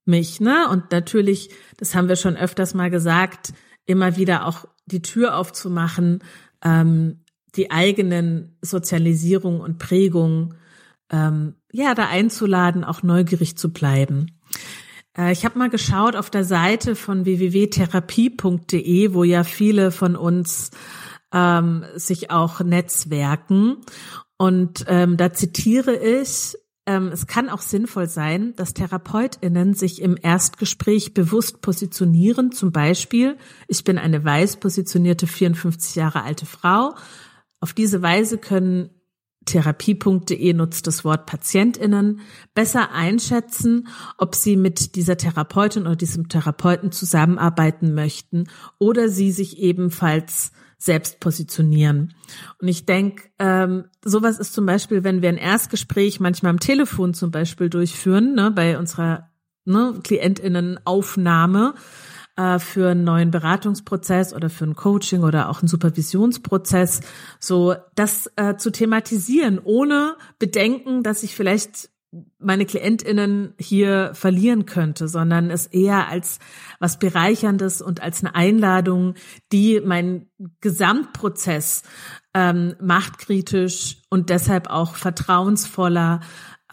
mich, 0.06 0.40
ne? 0.40 0.68
Und 0.70 0.92
natürlich, 0.92 1.50
das 1.78 1.96
haben 1.96 2.10
wir 2.10 2.16
schon 2.16 2.36
öfters 2.36 2.74
mal 2.74 2.90
gesagt, 2.90 3.54
immer 3.86 4.18
wieder 4.18 4.48
auch 4.48 4.66
die 4.86 5.02
Tür 5.02 5.38
aufzumachen, 5.38 6.24
ähm, 6.64 7.24
die 7.56 7.72
eigenen 7.72 8.58
Sozialisierung 8.62 9.60
und 9.60 9.78
Prägung, 9.78 10.56
ähm, 11.12 11.56
ja, 11.72 11.94
da 11.94 12.08
einzuladen, 12.08 12.84
auch 12.84 13.04
neugierig 13.04 13.58
zu 13.58 13.72
bleiben. 13.74 14.40
Äh, 15.18 15.32
ich 15.32 15.46
habe 15.46 15.60
mal 15.60 15.70
geschaut 15.70 16.16
auf 16.16 16.30
der 16.30 16.44
Seite 16.44 16.96
von 16.96 17.26
www.therapie.de, 17.26 19.14
wo 19.14 19.24
ja 19.24 19.44
viele 19.44 19.92
von 19.92 20.16
uns 20.16 20.72
ähm, 21.34 21.86
sich 21.96 22.32
auch 22.32 22.62
netzwerken. 22.62 23.78
Und 24.38 24.86
ähm, 24.88 25.18
da 25.18 25.34
zitiere 25.34 25.96
ich 25.96 26.56
es 26.86 27.28
kann 27.28 27.50
auch 27.50 27.62
sinnvoll 27.62 28.08
sein, 28.08 28.54
dass 28.56 28.74
TherapeutInnen 28.74 29.74
sich 29.74 30.02
im 30.02 30.18
Erstgespräch 30.22 31.14
bewusst 31.14 31.62
positionieren. 31.62 32.52
Zum 32.52 32.72
Beispiel, 32.72 33.38
ich 33.68 33.84
bin 33.84 33.98
eine 33.98 34.24
weiß 34.26 34.58
positionierte 34.58 35.28
54 35.28 35.96
Jahre 35.96 36.24
alte 36.24 36.46
Frau. 36.46 36.96
Auf 37.60 37.74
diese 37.74 38.02
Weise 38.02 38.40
können 38.40 38.90
therapie.de 39.46 40.54
nutzt 40.54 40.88
das 40.88 41.04
Wort 41.04 41.26
PatientInnen, 41.26 42.22
besser 42.54 42.92
einschätzen, 42.92 43.88
ob 44.18 44.36
sie 44.36 44.56
mit 44.56 44.96
dieser 44.96 45.18
Therapeutin 45.18 45.84
oder 45.84 45.96
diesem 45.96 46.30
Therapeuten 46.30 46.92
zusammenarbeiten 46.92 47.94
möchten 47.94 48.48
oder 48.78 49.10
sie 49.10 49.32
sich 49.32 49.58
ebenfalls 49.60 50.52
selbst 50.82 51.20
positionieren. 51.20 52.16
Und 52.60 52.68
ich 52.68 52.86
denke, 52.86 53.30
ähm, 53.38 53.86
sowas 54.04 54.40
ist 54.40 54.54
zum 54.54 54.66
Beispiel, 54.66 55.04
wenn 55.04 55.22
wir 55.22 55.30
ein 55.30 55.38
Erstgespräch 55.38 56.20
manchmal 56.20 56.50
am 56.50 56.60
Telefon 56.60 57.14
zum 57.14 57.30
Beispiel 57.30 57.70
durchführen, 57.70 58.34
ne, 58.34 58.50
bei 58.50 58.78
unserer 58.80 59.30
ne, 59.64 60.00
KlientInnen-Aufnahme, 60.04 61.76
äh, 62.36 62.58
für 62.58 62.90
einen 62.90 63.04
neuen 63.04 63.30
Beratungsprozess 63.30 64.34
oder 64.34 64.50
für 64.50 64.66
ein 64.66 64.76
Coaching 64.76 65.24
oder 65.24 65.50
auch 65.50 65.60
einen 65.60 65.68
Supervisionsprozess, 65.68 67.02
so 67.40 67.76
das 67.96 68.32
äh, 68.36 68.56
zu 68.56 68.72
thematisieren, 68.72 69.60
ohne 69.64 70.16
Bedenken, 70.40 71.04
dass 71.04 71.22
ich 71.22 71.36
vielleicht 71.36 71.92
meine 72.40 72.66
KlientInnen 72.66 73.54
hier 73.58 74.12
verlieren 74.14 74.66
könnte, 74.66 75.08
sondern 75.08 75.50
es 75.50 75.68
eher 75.68 76.10
als 76.10 76.40
was 76.80 77.00
Bereicherndes 77.00 77.82
und 77.82 78.02
als 78.02 78.22
eine 78.22 78.36
Einladung, 78.36 79.16
die 79.52 79.80
meinen 79.80 80.30
Gesamtprozess 80.60 81.84
ähm, 82.34 82.76
machtkritisch 82.82 84.02
und 84.10 84.30
deshalb 84.30 84.70
auch 84.70 84.96
vertrauensvoller 84.96 86.20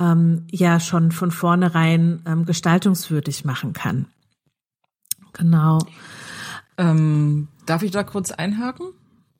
ähm, 0.00 0.46
ja 0.50 0.80
schon 0.80 1.12
von 1.12 1.30
vornherein 1.30 2.22
ähm, 2.26 2.44
gestaltungswürdig 2.44 3.44
machen 3.44 3.72
kann. 3.72 4.06
Genau. 5.32 5.78
Ähm, 6.78 7.48
darf 7.66 7.82
ich 7.82 7.90
da 7.92 8.02
kurz 8.02 8.32
einhaken? 8.32 8.88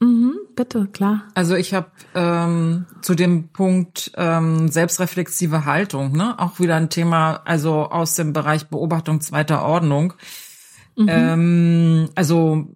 Mhm, 0.00 0.34
bitte, 0.54 0.86
klar. 0.86 1.24
Also 1.34 1.56
ich 1.56 1.74
habe 1.74 1.90
ähm, 2.14 2.86
zu 3.02 3.14
dem 3.14 3.48
Punkt 3.48 4.12
ähm, 4.16 4.68
selbstreflexive 4.68 5.64
Haltung, 5.64 6.12
ne, 6.12 6.38
auch 6.38 6.60
wieder 6.60 6.76
ein 6.76 6.90
Thema, 6.90 7.42
also 7.44 7.86
aus 7.90 8.14
dem 8.14 8.32
Bereich 8.32 8.68
Beobachtung 8.68 9.20
zweiter 9.20 9.64
Ordnung. 9.64 10.14
Mhm. 10.96 11.06
Ähm, 11.08 12.08
also 12.14 12.68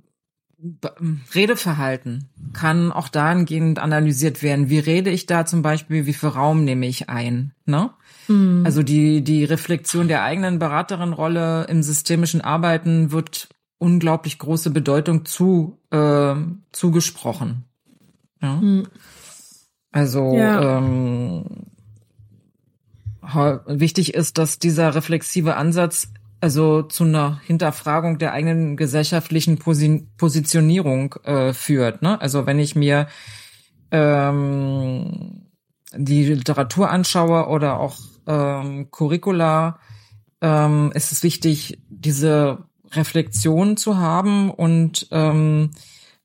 Redeverhalten 1.35 2.29
kann 2.53 2.93
auch 2.93 3.09
dahingehend 3.09 3.81
analysiert 3.81 4.43
werden. 4.43 4.69
Wie 4.71 4.79
rede 4.79 5.11
ich 5.11 5.27
da 5.27 5.45
zum 5.45 5.63
Beispiel? 5.63 6.07
Wie 6.07 6.13
viel 6.13 6.29
Raum 6.29 6.65
nehme 6.65 6.87
ich 6.87 7.09
ein? 7.09 7.53
Ne? 7.67 7.91
Mhm. 8.29 8.63
Also 8.65 8.85
die, 8.85 9.23
die 9.23 9.45
Reflexion 9.45 10.07
der 10.07 10.23
eigenen 10.23 10.61
Beraterin-Rolle 10.61 11.67
im 11.69 11.83
systemischen 11.83 12.41
Arbeiten 12.41 13.11
wird 13.11 13.49
unglaublich 13.83 14.39
große 14.39 14.71
Bedeutung 14.71 15.25
zu, 15.25 15.79
äh, 15.91 16.35
zugesprochen. 16.71 17.65
Ja? 18.41 18.55
Mhm. 18.55 18.87
Also 19.91 20.35
ja. 20.35 20.79
Ähm, 20.79 21.45
wichtig 23.67 24.15
ist, 24.15 24.39
dass 24.39 24.59
dieser 24.59 24.95
reflexive 24.95 25.57
Ansatz 25.57 26.09
also 26.41 26.83
zu 26.83 27.05
einer 27.05 27.41
Hinterfragung 27.45 28.19
der 28.19 28.33
eigenen 28.33 28.77
gesellschaftlichen 28.77 29.59
Posi 29.59 30.09
Positionierung 30.17 31.15
äh, 31.25 31.53
führt. 31.53 32.03
Ne? 32.03 32.21
Also 32.21 32.47
wenn 32.47 32.59
ich 32.59 32.75
mir 32.75 33.07
ähm, 33.93 35.47
die 35.95 36.25
Literatur 36.25 36.91
anschaue 36.91 37.47
oder 37.47 37.79
auch 37.79 37.99
ähm, 38.27 38.91
Curricula, 38.91 39.79
ähm, 40.41 40.91
ist 40.95 41.13
es 41.13 41.23
wichtig, 41.23 41.79
diese 41.89 42.59
Reflexion 42.93 43.77
zu 43.77 43.97
haben 43.97 44.51
und 44.51 45.09
ähm, 45.11 45.71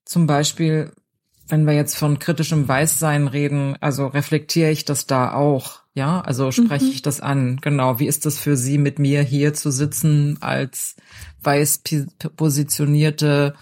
zum 0.06 0.28
Beispiel, 0.28 0.92
wenn 1.48 1.66
wir 1.66 1.74
jetzt 1.74 1.96
von 1.96 2.20
kritischem 2.20 2.68
Weißsein 2.68 3.28
reden, 3.28 3.76
also 3.80 4.08
reflektiere 4.08 4.72
ich 4.72 4.86
das 4.86 5.08
da 5.08 5.34
auch 5.34 5.82
ja, 5.98 6.22
also 6.22 6.52
spreche 6.52 6.86
mhm. 6.86 6.92
ich 6.92 7.02
das 7.02 7.22
an. 7.22 7.58
Genau. 7.60 7.98
Wie 7.98 8.06
ist 8.06 8.28
das 8.28 8.38
für 8.38 8.56
Sie, 8.56 8.78
mit 8.78 9.00
mir 9.00 9.24
hier 9.24 9.56
zu 9.56 9.72
sitzen 9.72 10.38
als 10.42 10.96
weiß 11.42 11.82
positionierte 12.36 13.56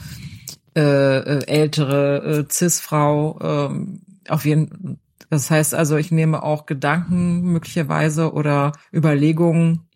äh, 0.76 0.82
äh, 0.82 1.48
ältere 1.48 2.40
äh, 2.42 2.46
Cis-Frau? 2.52 3.40
Ähm, 3.42 4.02
auf 4.28 4.44
jeden. 4.44 5.00
Das 5.30 5.50
heißt 5.50 5.74
also, 5.74 5.96
ich 5.96 6.12
nehme 6.12 6.44
auch 6.44 6.66
Gedanken 6.66 7.54
möglicherweise 7.54 8.34
oder 8.34 8.74
Überlegungen, 8.94 9.88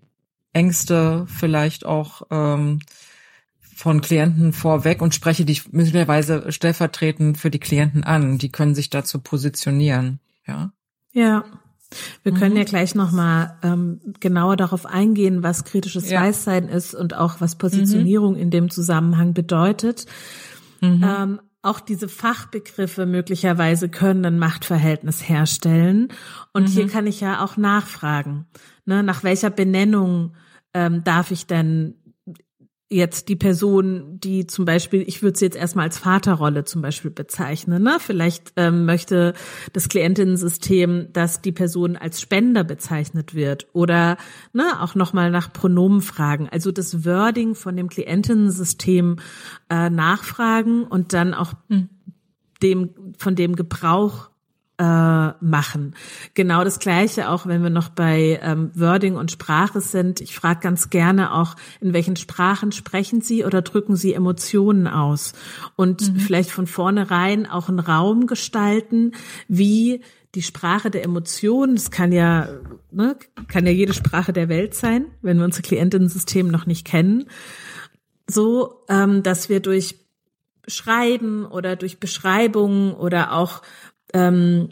Ängste 0.53 1.25
vielleicht 1.27 1.85
auch 1.85 2.23
ähm, 2.31 2.79
von 3.75 4.01
Klienten 4.01 4.51
vorweg 4.51 5.01
und 5.01 5.15
spreche 5.15 5.45
die 5.45 5.61
möglicherweise 5.71 6.51
stellvertretend 6.51 7.37
für 7.37 7.49
die 7.49 7.59
Klienten 7.59 8.03
an. 8.03 8.37
Die 8.37 8.51
können 8.51 8.75
sich 8.75 8.89
dazu 8.89 9.19
positionieren. 9.19 10.19
Ja. 10.45 10.71
Ja. 11.13 11.45
Wir 12.23 12.33
können 12.33 12.51
mhm. 12.51 12.57
ja 12.57 12.63
gleich 12.65 12.93
nochmal 12.93 13.57
ähm, 13.63 13.99
genauer 14.19 14.57
darauf 14.57 14.85
eingehen, 14.85 15.43
was 15.43 15.63
kritisches 15.63 16.09
ja. 16.09 16.21
Weißsein 16.21 16.67
ist 16.67 16.93
und 16.93 17.15
auch 17.15 17.41
was 17.41 17.55
Positionierung 17.55 18.33
mhm. 18.33 18.39
in 18.39 18.51
dem 18.51 18.69
Zusammenhang 18.69 19.33
bedeutet. 19.33 20.05
Mhm. 20.81 21.03
Ähm, 21.03 21.39
auch 21.69 21.79
diese 21.79 22.09
Fachbegriffe 22.09 23.05
möglicherweise 23.05 23.89
können 23.89 24.25
ein 24.25 24.39
Machtverhältnis 24.39 25.29
herstellen. 25.29 26.09
Und 26.51 26.67
hier 26.67 26.85
mhm. 26.85 26.89
kann 26.89 27.07
ich 27.07 27.21
ja 27.21 27.43
auch 27.43 27.57
nachfragen, 27.57 28.47
ne, 28.85 29.03
nach 29.03 29.23
welcher 29.23 29.51
Benennung 29.51 30.35
ähm, 30.73 31.03
darf 31.03 31.31
ich 31.31 31.45
denn 31.47 31.95
jetzt 32.89 33.29
die 33.29 33.35
Person, 33.35 34.19
die 34.19 34.47
zum 34.47 34.65
Beispiel, 34.65 35.03
ich 35.07 35.21
würde 35.21 35.37
sie 35.37 35.45
jetzt 35.45 35.57
erstmal 35.57 35.85
als 35.85 35.99
Vaterrolle 35.99 36.63
zum 36.63 36.81
Beispiel 36.81 37.11
bezeichnen, 37.11 37.83
ne? 37.83 37.97
Vielleicht 37.99 38.53
ähm, 38.55 38.85
möchte 38.85 39.33
das 39.73 39.89
Klientinnensystem, 39.89 41.13
dass 41.13 41.41
die 41.41 41.51
Person 41.51 41.95
als 41.95 42.19
Spender 42.19 42.63
bezeichnet 42.63 43.35
wird 43.35 43.67
oder 43.73 44.17
ne, 44.53 44.81
auch 44.81 44.95
nochmal 44.95 45.29
nach 45.29 45.53
Pronomen 45.53 46.01
fragen. 46.01 46.49
Also 46.49 46.71
das 46.71 47.05
Wording 47.05 47.53
von 47.53 47.75
dem 47.75 47.89
Klientinnensystem 47.89 49.17
äh, 49.69 49.91
nachfragen 49.91 50.83
und 50.83 51.13
dann 51.13 51.35
auch 51.35 51.53
hm. 51.69 51.89
dem 52.63 52.89
von 53.17 53.35
dem 53.35 53.55
Gebrauch 53.55 54.31
äh, 54.79 55.33
machen. 55.41 55.93
Genau 56.35 56.63
das 56.63 56.79
Gleiche 56.79 57.29
auch, 57.29 57.45
wenn 57.45 57.61
wir 57.61 57.69
noch 57.69 57.89
bei 57.89 58.39
ähm, 58.41 58.71
Wording 58.73 59.17
und 59.17 59.29
Sprache 59.29 59.81
sind. 59.81 60.21
Ich 60.21 60.33
frage 60.33 60.61
ganz 60.61 60.89
gerne 60.89 61.33
auch, 61.33 61.55
in 61.81 61.91
welchen 61.91 62.15
Sprachen 62.15 62.71
sprechen 62.71 63.19
Sie 63.19 63.43
oder 63.43 63.61
drücken 63.61 63.97
Sie 63.97 64.13
Emotionen 64.13 64.87
aus? 64.87 65.33
Und 65.75 66.13
mhm. 66.13 66.19
vielleicht 66.19 66.51
von 66.51 66.65
vornherein 66.65 67.45
auch 67.45 67.67
einen 67.67 67.79
Raum 67.79 68.25
gestalten, 68.25 69.11
wie 69.49 70.01
die 70.33 70.43
Sprache 70.43 70.89
der 70.89 71.03
Emotionen, 71.03 71.75
das 71.75 71.91
kann 71.91 72.13
ja, 72.13 72.47
ne, 72.91 73.17
kann 73.47 73.65
ja 73.65 73.71
jede 73.73 73.93
Sprache 73.93 74.31
der 74.31 74.47
Welt 74.47 74.75
sein, 74.75 75.07
wenn 75.21 75.37
wir 75.37 75.45
unser 75.45 75.63
Klientinnensystem 75.63 76.47
noch 76.47 76.65
nicht 76.65 76.85
kennen, 76.85 77.25
so, 78.27 78.85
ähm, 78.87 79.23
dass 79.23 79.49
wir 79.49 79.59
durch 79.59 79.95
Schreiben 80.67 81.45
oder 81.45 81.75
durch 81.75 81.99
Beschreibungen 81.99 82.93
oder 82.93 83.33
auch 83.33 83.61
ähm, 84.13 84.69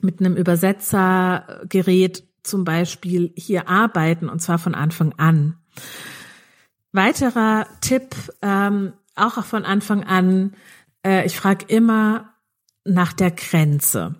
mit 0.00 0.20
einem 0.20 0.36
Übersetzergerät 0.36 2.24
zum 2.42 2.64
Beispiel 2.64 3.32
hier 3.36 3.68
arbeiten 3.68 4.28
und 4.28 4.40
zwar 4.40 4.58
von 4.58 4.74
Anfang 4.74 5.14
an. 5.16 5.56
Weiterer 6.92 7.66
Tipp, 7.80 8.14
ähm, 8.42 8.92
auch 9.14 9.44
von 9.44 9.64
Anfang 9.64 10.04
an, 10.04 10.54
äh, 11.04 11.24
ich 11.24 11.36
frage 11.36 11.66
immer 11.68 12.34
nach 12.84 13.12
der 13.12 13.30
Grenze. 13.30 14.16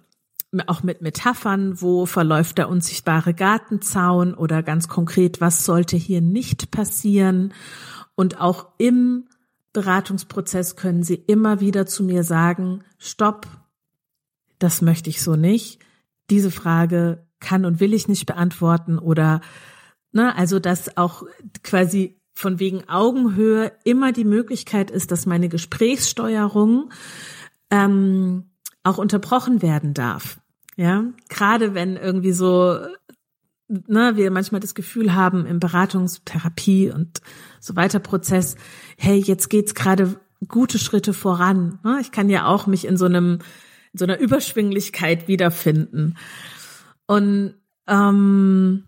Auch 0.67 0.83
mit 0.83 1.01
Metaphern, 1.01 1.81
wo 1.81 2.05
verläuft 2.07 2.59
der 2.59 2.69
unsichtbare 2.69 3.35
Gartenzaun 3.35 4.35
oder 4.35 4.63
ganz 4.63 4.87
konkret, 4.87 5.41
was 5.41 5.65
sollte 5.65 5.97
hier 5.97 6.21
nicht 6.21 6.71
passieren. 6.71 7.55
Und 8.15 8.41
auch 8.41 8.69
im 8.77 9.29
Beratungsprozess 9.73 10.77
können 10.77 11.03
Sie 11.03 11.15
immer 11.15 11.61
wieder 11.61 11.87
zu 11.87 12.05
mir 12.05 12.23
sagen, 12.23 12.85
stopp, 12.99 13.47
das 14.63 14.83
möchte 14.83 15.11
ich 15.11 15.23
so 15.23 15.37
nicht. 15.37 15.81
Diese 16.31 16.51
Frage 16.51 17.27
kann 17.41 17.65
und 17.65 17.81
will 17.81 17.93
ich 17.93 18.09
nicht 18.09 18.27
beantworten 18.27 18.99
oder, 18.99 19.41
ne, 20.13 20.37
also 20.37 20.59
dass 20.59 20.97
auch 20.97 21.25
quasi 21.63 22.21
von 22.35 22.59
wegen 22.61 22.89
Augenhöhe 22.89 23.73
immer 23.85 24.13
die 24.13 24.25
Möglichkeit 24.25 24.91
ist, 24.91 25.11
dass 25.11 25.27
meine 25.27 25.49
Gesprächssteuerung 25.49 26.91
ähm, 27.71 28.51
auch 28.85 28.99
unterbrochen 28.99 29.63
werden 29.63 29.95
darf. 29.95 30.41
Ja, 30.77 31.05
gerade 31.29 31.75
wenn 31.75 31.97
irgendwie 31.97 32.33
so, 32.33 32.79
ne, 33.69 34.17
wir 34.17 34.31
manchmal 34.31 34.61
das 34.61 34.75
Gefühl 34.75 35.15
haben 35.15 35.45
im 35.45 35.61
Beratungstherapie 35.61 36.91
und 36.91 37.21
so 37.61 37.77
weiter 37.77 37.99
Prozess, 37.99 38.57
hey, 38.97 39.19
jetzt 39.19 39.51
geht's 39.51 39.75
gerade 39.75 40.19
gute 40.49 40.79
Schritte 40.79 41.13
voran. 41.13 41.79
Ne? 41.85 41.99
Ich 42.01 42.11
kann 42.11 42.31
ja 42.31 42.47
auch 42.47 42.67
mich 42.67 42.87
in 42.87 42.97
so 42.97 43.05
einem 43.05 43.41
in 43.93 43.99
so 43.99 44.05
einer 44.05 44.19
Überschwinglichkeit 44.19 45.29
wiederfinden. 45.29 46.17
Und 47.07 47.55
ähm, 47.87 48.85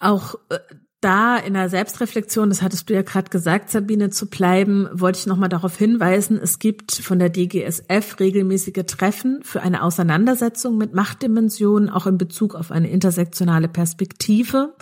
auch 0.00 0.36
äh, 0.48 0.58
da 1.00 1.36
in 1.36 1.54
der 1.54 1.68
Selbstreflexion, 1.68 2.48
das 2.48 2.62
hattest 2.62 2.90
du 2.90 2.94
ja 2.94 3.02
gerade 3.02 3.30
gesagt, 3.30 3.70
Sabine, 3.70 4.10
zu 4.10 4.28
bleiben, 4.28 4.88
wollte 4.92 5.20
ich 5.20 5.26
nochmal 5.26 5.48
darauf 5.48 5.76
hinweisen, 5.76 6.38
es 6.42 6.58
gibt 6.58 6.92
von 6.92 7.20
der 7.20 7.30
DGSF 7.30 8.18
regelmäßige 8.18 8.84
Treffen 8.86 9.40
für 9.42 9.62
eine 9.62 9.82
Auseinandersetzung 9.82 10.76
mit 10.76 10.94
Machtdimensionen, 10.94 11.88
auch 11.88 12.06
in 12.06 12.18
Bezug 12.18 12.54
auf 12.56 12.72
eine 12.72 12.90
intersektionale 12.90 13.68
Perspektive 13.68 14.74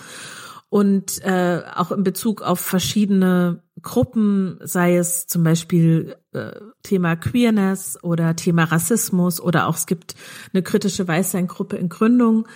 und 0.71 1.23
äh, 1.23 1.63
auch 1.75 1.93
in 1.93 2.03
Bezug 2.03 2.41
auf 2.41 2.61
verschiedene 2.61 3.63
Gruppen, 3.83 4.59
sei 4.63 4.97
es 4.97 5.27
zum 5.27 5.45
Beispiel 5.45 6.17
äh, 6.33 6.53
Thema 6.83 7.15
Queerness 7.17 7.99
oder 8.03 8.35
Thema 8.35 8.65
Rassismus 8.65 9.41
oder 9.41 9.67
auch 9.67 9.77
es 9.77 9.87
gibt 9.87 10.15
eine 10.53 10.63
kritische 10.63 11.07
Weißsein-Gruppe 11.07 11.77
in 11.77 11.89
Gründung. 11.89 12.49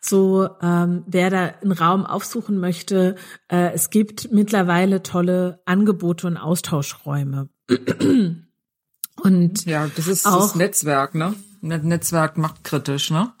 So, 0.00 0.48
ähm, 0.62 1.04
wer 1.06 1.30
da 1.30 1.52
einen 1.60 1.72
Raum 1.72 2.06
aufsuchen 2.06 2.58
möchte, 2.58 3.16
äh, 3.48 3.72
es 3.72 3.90
gibt 3.90 4.32
mittlerweile 4.32 5.02
tolle 5.02 5.60
Angebote 5.66 6.26
und 6.26 6.36
Austauschräume. 6.36 7.48
und 9.22 9.64
ja, 9.66 9.88
das 9.94 10.06
ist 10.06 10.26
auch, 10.26 10.40
das 10.40 10.54
Netzwerk, 10.54 11.14
ne? 11.14 11.34
Netzwerk 11.60 12.38
machtkritisch, 12.38 13.10
ne? 13.10 13.32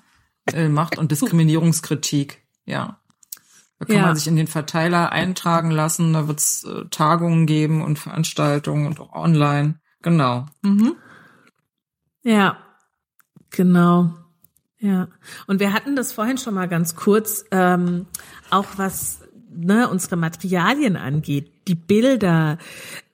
Äh, 0.52 0.68
Macht- 0.68 0.98
und 0.98 1.10
Diskriminierungskritik, 1.12 2.42
ja. 2.66 2.99
Da 3.80 3.86
kann 3.86 3.96
ja. 3.96 4.02
man 4.02 4.16
sich 4.16 4.28
in 4.28 4.36
den 4.36 4.46
Verteiler 4.46 5.10
eintragen 5.10 5.70
lassen, 5.70 6.12
da 6.12 6.28
wird's 6.28 6.64
äh, 6.64 6.84
Tagungen 6.90 7.46
geben 7.46 7.82
und 7.82 7.98
Veranstaltungen 7.98 8.86
und 8.86 9.00
auch 9.00 9.14
online. 9.14 9.80
Genau. 10.02 10.46
Mhm. 10.60 10.96
Ja, 12.22 12.58
genau. 13.48 14.14
Ja, 14.78 15.08
und 15.46 15.60
wir 15.60 15.72
hatten 15.72 15.96
das 15.96 16.12
vorhin 16.12 16.36
schon 16.36 16.54
mal 16.54 16.68
ganz 16.68 16.94
kurz, 16.94 17.44
ähm, 17.50 18.06
auch 18.50 18.66
was 18.76 19.20
ne, 19.50 19.88
unsere 19.88 20.16
Materialien 20.16 20.96
angeht, 20.96 21.50
die 21.66 21.74
Bilder, 21.74 22.58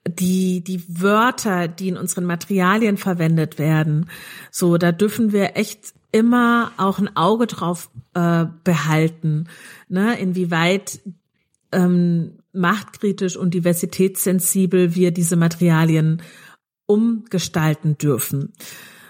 die, 0.09 0.62
die 0.62 0.83
Wörter, 0.88 1.68
die 1.68 1.88
in 1.88 1.96
unseren 1.96 2.24
Materialien 2.24 2.96
verwendet 2.96 3.59
werden. 3.59 4.09
So, 4.50 4.79
da 4.79 4.90
dürfen 4.90 5.33
wir 5.33 5.57
echt 5.57 5.94
immer 6.16 6.72
auch 6.79 6.98
ein 6.98 7.14
Auge 7.14 7.46
drauf 7.46 7.90
äh, 8.14 8.46
behalten, 8.64 9.48
ne, 9.90 10.18
inwieweit 10.18 11.00
ähm, 11.72 12.38
machtkritisch 12.55 13.37
und 13.37 13.52
diversitätssensibel 13.52 14.94
wir 14.94 15.11
diese 15.11 15.37
Materialien 15.37 16.22
umgestalten 16.87 17.98
dürfen. 17.98 18.55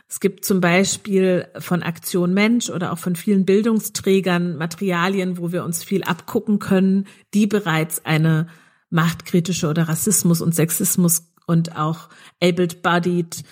Es 0.09 0.19
gibt 0.19 0.45
zum 0.45 0.61
Beispiel 0.61 1.47
von 1.59 1.85
Aktion 1.85 2.35
Mensch 2.35 2.71
oder 2.71 2.93
auch 2.93 2.99
von 2.99 3.15
vielen 3.15 3.45
Bildungsträgern 3.45 4.57
Materialien, 4.57 5.39
wo 5.39 5.53
wir 5.53 5.65
uns 5.65 5.85
viel 5.85 6.03
abgucken 6.03 6.59
können, 6.59 7.07
die 7.35 7.47
bereits 7.47 8.05
eine 8.05 8.49
machtkritische 8.91 9.69
oder 9.69 9.89
Rassismus 9.89 10.41
und 10.41 10.57
Sexismus 10.57 11.33
und 11.47 11.77
auch 11.77 12.09
abled-bodied 12.43 13.45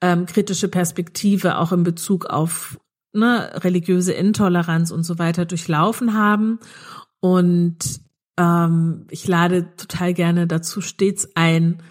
ähm, 0.00 0.26
kritische 0.26 0.68
Perspektive 0.68 1.58
auch 1.58 1.72
in 1.72 1.82
Bezug 1.82 2.26
auf 2.26 2.78
ne, 3.12 3.50
religiöse 3.64 4.12
Intoleranz 4.12 4.90
und 4.90 5.04
so 5.04 5.18
weiter 5.18 5.44
durchlaufen 5.44 6.14
haben. 6.14 6.58
Und 7.20 8.00
ähm, 8.38 9.06
ich 9.10 9.26
lade 9.26 9.74
total 9.76 10.14
gerne 10.14 10.46
dazu 10.46 10.80
stets 10.80 11.28
ein, 11.34 11.82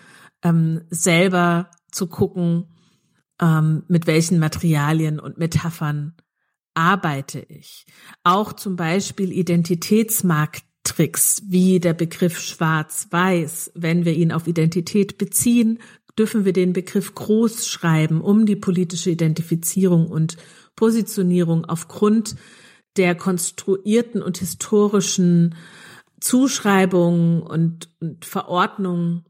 ähm, 0.43 0.81
selber 0.89 1.69
zu 1.91 2.07
gucken, 2.07 2.65
ähm, 3.41 3.83
mit 3.87 4.07
welchen 4.07 4.39
Materialien 4.39 5.19
und 5.19 5.37
Metaphern 5.37 6.15
arbeite 6.73 7.39
ich. 7.39 7.85
Auch 8.23 8.53
zum 8.53 8.75
Beispiel 8.75 9.31
Identitätsmarkttricks 9.31 11.43
wie 11.47 11.79
der 11.79 11.93
Begriff 11.93 12.39
schwarz-weiß. 12.39 13.71
Wenn 13.75 14.05
wir 14.05 14.13
ihn 14.13 14.31
auf 14.31 14.47
Identität 14.47 15.17
beziehen, 15.17 15.79
dürfen 16.17 16.45
wir 16.45 16.53
den 16.53 16.73
Begriff 16.73 17.13
groß 17.13 17.67
schreiben, 17.67 18.21
um 18.21 18.45
die 18.45 18.55
politische 18.55 19.11
Identifizierung 19.11 20.07
und 20.07 20.37
Positionierung 20.75 21.65
aufgrund 21.65 22.35
der 22.97 23.15
konstruierten 23.15 24.21
und 24.21 24.37
historischen 24.37 25.55
Zuschreibungen 26.19 27.41
und, 27.41 27.89
und 27.99 28.25
Verordnungen 28.25 29.25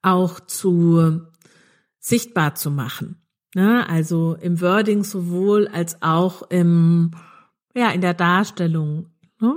auch 0.00 0.40
zu 0.40 1.20
sichtbar 1.98 2.54
zu 2.54 2.70
machen. 2.70 3.22
Ne? 3.54 3.88
Also 3.88 4.36
im 4.40 4.60
Wording 4.60 5.04
sowohl 5.04 5.68
als 5.68 6.00
auch 6.02 6.42
im, 6.50 7.12
ja, 7.74 7.90
in 7.90 8.00
der 8.00 8.14
Darstellung, 8.14 9.10
ne? 9.40 9.54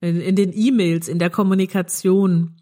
in, 0.00 0.20
in 0.20 0.36
den 0.36 0.52
E-Mails, 0.54 1.08
in 1.08 1.18
der 1.18 1.30
Kommunikation. 1.30 2.56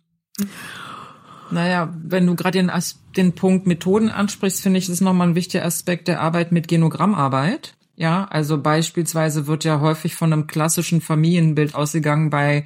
Naja, 1.51 1.93
wenn 2.03 2.27
du 2.27 2.35
gerade 2.35 2.59
den, 2.59 2.71
den 3.17 3.35
Punkt 3.35 3.67
Methoden 3.67 4.09
ansprichst, 4.09 4.63
finde 4.63 4.79
ich, 4.79 4.87
das 4.87 4.95
ist 4.95 5.01
nochmal 5.01 5.29
ein 5.29 5.35
wichtiger 5.35 5.65
Aspekt 5.65 6.09
der 6.09 6.21
Arbeit 6.21 6.53
mit 6.53 6.69
Genogrammarbeit. 6.69 7.75
Ja, 7.97 8.27
also 8.31 8.59
beispielsweise 8.59 9.47
wird 9.47 9.65
ja 9.65 9.81
häufig 9.81 10.15
von 10.15 10.33
einem 10.33 10.47
klassischen 10.47 11.01
Familienbild 11.01 11.75
ausgegangen 11.75 12.31
bei 12.31 12.65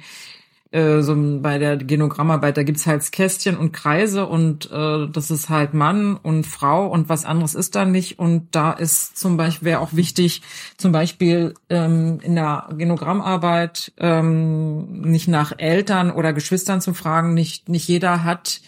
äh, 0.75 1.01
so 1.01 1.15
bei 1.41 1.57
der 1.57 1.77
Genogrammarbeit, 1.77 2.57
da 2.57 2.63
gibt's 2.63 2.85
halt 2.85 3.09
Kästchen 3.11 3.55
und 3.55 3.71
Kreise 3.71 4.25
und 4.25 4.69
äh, 4.71 5.07
das 5.09 5.31
ist 5.31 5.49
halt 5.49 5.73
Mann 5.73 6.17
und 6.17 6.45
Frau 6.45 6.87
und 6.87 7.07
was 7.07 7.23
anderes 7.23 7.55
ist 7.55 7.75
da 7.75 7.85
nicht. 7.85 8.19
Und 8.19 8.47
da 8.51 8.73
ist 8.73 9.17
zum 9.17 9.37
Beispiel 9.37 9.67
wäre 9.67 9.79
auch 9.79 9.93
wichtig, 9.93 10.41
zum 10.77 10.91
Beispiel 10.91 11.53
ähm, 11.69 12.19
in 12.21 12.35
der 12.35 12.67
Genogrammarbeit 12.77 13.93
ähm, 13.97 15.01
nicht 15.01 15.29
nach 15.29 15.53
Eltern 15.57 16.11
oder 16.11 16.33
Geschwistern 16.33 16.81
zu 16.81 16.93
fragen. 16.93 17.33
Nicht, 17.33 17.69
nicht 17.69 17.87
jeder 17.87 18.25
hat 18.25 18.59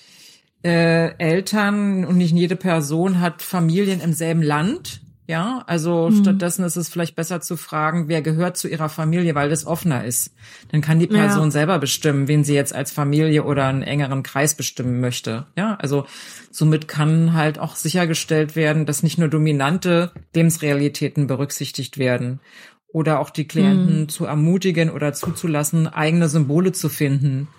äh, 0.67 1.17
Eltern 1.17 2.03
und 2.03 2.17
nicht 2.17 2.33
jede 2.33 2.57
Person 2.57 3.21
hat 3.21 3.41
Familien 3.41 4.01
im 4.01 4.11
selben 4.11 4.41
Land. 4.41 5.01
Ja, 5.25 5.63
also 5.67 6.09
mhm. 6.09 6.21
stattdessen 6.21 6.63
ist 6.63 6.77
es 6.77 6.87
vielleicht 6.87 7.15
besser 7.15 7.41
zu 7.41 7.57
fragen, 7.57 8.07
wer 8.07 8.21
gehört 8.21 8.55
zu 8.55 8.69
ihrer 8.69 8.87
Familie, 8.87 9.35
weil 9.35 9.49
das 9.49 9.65
offener 9.65 10.05
ist. 10.05 10.33
Dann 10.71 10.79
kann 10.79 10.99
die 10.99 11.07
Person 11.07 11.45
ja. 11.45 11.51
selber 11.51 11.79
bestimmen, 11.79 12.29
wen 12.29 12.45
sie 12.45 12.53
jetzt 12.53 12.73
als 12.73 12.91
Familie 12.91 13.43
oder 13.43 13.67
einen 13.67 13.81
engeren 13.81 14.23
Kreis 14.23 14.55
bestimmen 14.55 15.01
möchte. 15.01 15.45
Ja, 15.57 15.75
also 15.75 16.05
somit 16.49 16.87
kann 16.87 17.33
halt 17.33 17.59
auch 17.59 17.75
sichergestellt 17.75 18.55
werden, 18.55 18.85
dass 18.85 19.03
nicht 19.03 19.17
nur 19.17 19.27
dominante 19.27 20.11
Lebensrealitäten 20.33 21.27
berücksichtigt 21.27 21.97
werden 21.97 22.39
oder 22.87 23.19
auch 23.19 23.29
die 23.29 23.47
Klienten 23.47 24.01
mhm. 24.01 24.09
zu 24.09 24.25
ermutigen 24.25 24.89
oder 24.89 25.11
zuzulassen, 25.11 25.87
eigene 25.87 26.29
Symbole 26.29 26.71
zu 26.71 26.87
finden 26.87 27.49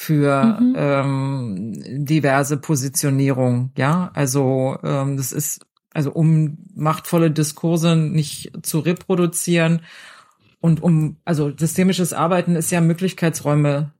für 0.00 0.58
mhm. 0.58 0.74
ähm, 0.78 2.06
diverse 2.06 2.56
Positionierung. 2.56 3.70
Ja, 3.76 4.10
also 4.14 4.78
ähm, 4.82 5.18
das 5.18 5.30
ist 5.30 5.66
also 5.92 6.10
um 6.12 6.56
machtvolle 6.74 7.30
Diskurse 7.30 7.96
nicht 7.96 8.50
zu 8.62 8.78
reproduzieren 8.78 9.82
und 10.60 10.82
um, 10.82 11.18
also 11.26 11.52
systemisches 11.54 12.14
Arbeiten 12.14 12.56
ist 12.56 12.70
ja 12.70 12.80
Möglichkeitsräume 12.80 13.92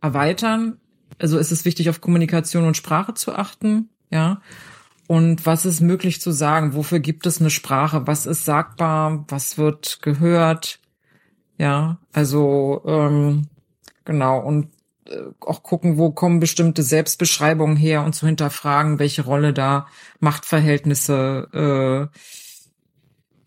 erweitern. 0.00 0.78
Also 1.18 1.38
ist 1.38 1.50
es 1.50 1.64
wichtig, 1.64 1.90
auf 1.90 2.00
Kommunikation 2.00 2.64
und 2.64 2.76
Sprache 2.76 3.14
zu 3.14 3.34
achten, 3.34 3.88
ja. 4.10 4.40
Und 5.08 5.44
was 5.44 5.66
ist 5.66 5.80
möglich 5.80 6.20
zu 6.20 6.30
sagen? 6.30 6.74
Wofür 6.74 7.00
gibt 7.00 7.26
es 7.26 7.40
eine 7.40 7.50
Sprache? 7.50 8.06
Was 8.06 8.26
ist 8.26 8.44
sagbar? 8.44 9.24
Was 9.26 9.58
wird 9.58 10.02
gehört? 10.02 10.78
Ja, 11.56 11.98
also 12.12 12.82
ähm, 12.86 13.48
genau. 14.04 14.38
Und 14.38 14.68
auch 15.40 15.62
gucken, 15.62 15.98
wo 15.98 16.10
kommen 16.10 16.40
bestimmte 16.40 16.82
Selbstbeschreibungen 16.82 17.76
her 17.76 18.04
und 18.04 18.14
zu 18.14 18.26
hinterfragen, 18.26 18.98
welche 18.98 19.22
Rolle 19.22 19.52
da 19.52 19.86
Machtverhältnisse 20.20 22.10
äh, 22.12 22.18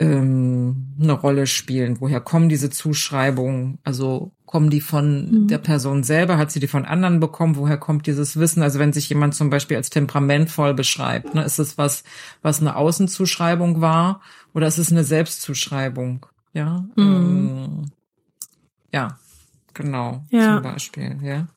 ähm, 0.01 0.87
eine 0.99 1.13
Rolle 1.13 1.45
spielen. 1.45 2.01
Woher 2.01 2.21
kommen 2.21 2.49
diese 2.49 2.71
Zuschreibungen? 2.71 3.77
Also 3.83 4.31
kommen 4.45 4.71
die 4.71 4.81
von 4.81 5.43
mhm. 5.43 5.47
der 5.47 5.59
Person 5.59 6.03
selber? 6.03 6.37
Hat 6.37 6.51
sie 6.51 6.59
die 6.59 6.67
von 6.67 6.85
anderen 6.85 7.19
bekommen? 7.19 7.55
Woher 7.55 7.77
kommt 7.77 8.07
dieses 8.07 8.39
Wissen? 8.39 8.63
Also 8.63 8.79
wenn 8.79 8.93
sich 8.93 9.07
jemand 9.09 9.35
zum 9.35 9.51
Beispiel 9.51 9.77
als 9.77 9.91
temperamentvoll 9.91 10.73
beschreibt, 10.73 11.35
ne, 11.35 11.43
ist 11.43 11.59
es 11.59 11.77
was, 11.77 12.03
was 12.41 12.61
eine 12.61 12.75
Außenzuschreibung 12.75 13.79
war 13.79 14.21
oder 14.55 14.67
ist 14.67 14.79
es 14.79 14.91
eine 14.91 15.03
Selbstzuschreibung? 15.03 16.25
Ja, 16.53 16.83
mhm. 16.95 17.03
ähm, 17.03 17.91
ja, 18.91 19.19
Genau, 19.73 20.23
ja. 20.29 20.55
zum 20.55 20.63
Beispiel, 20.63 21.17
ja. 21.21 21.47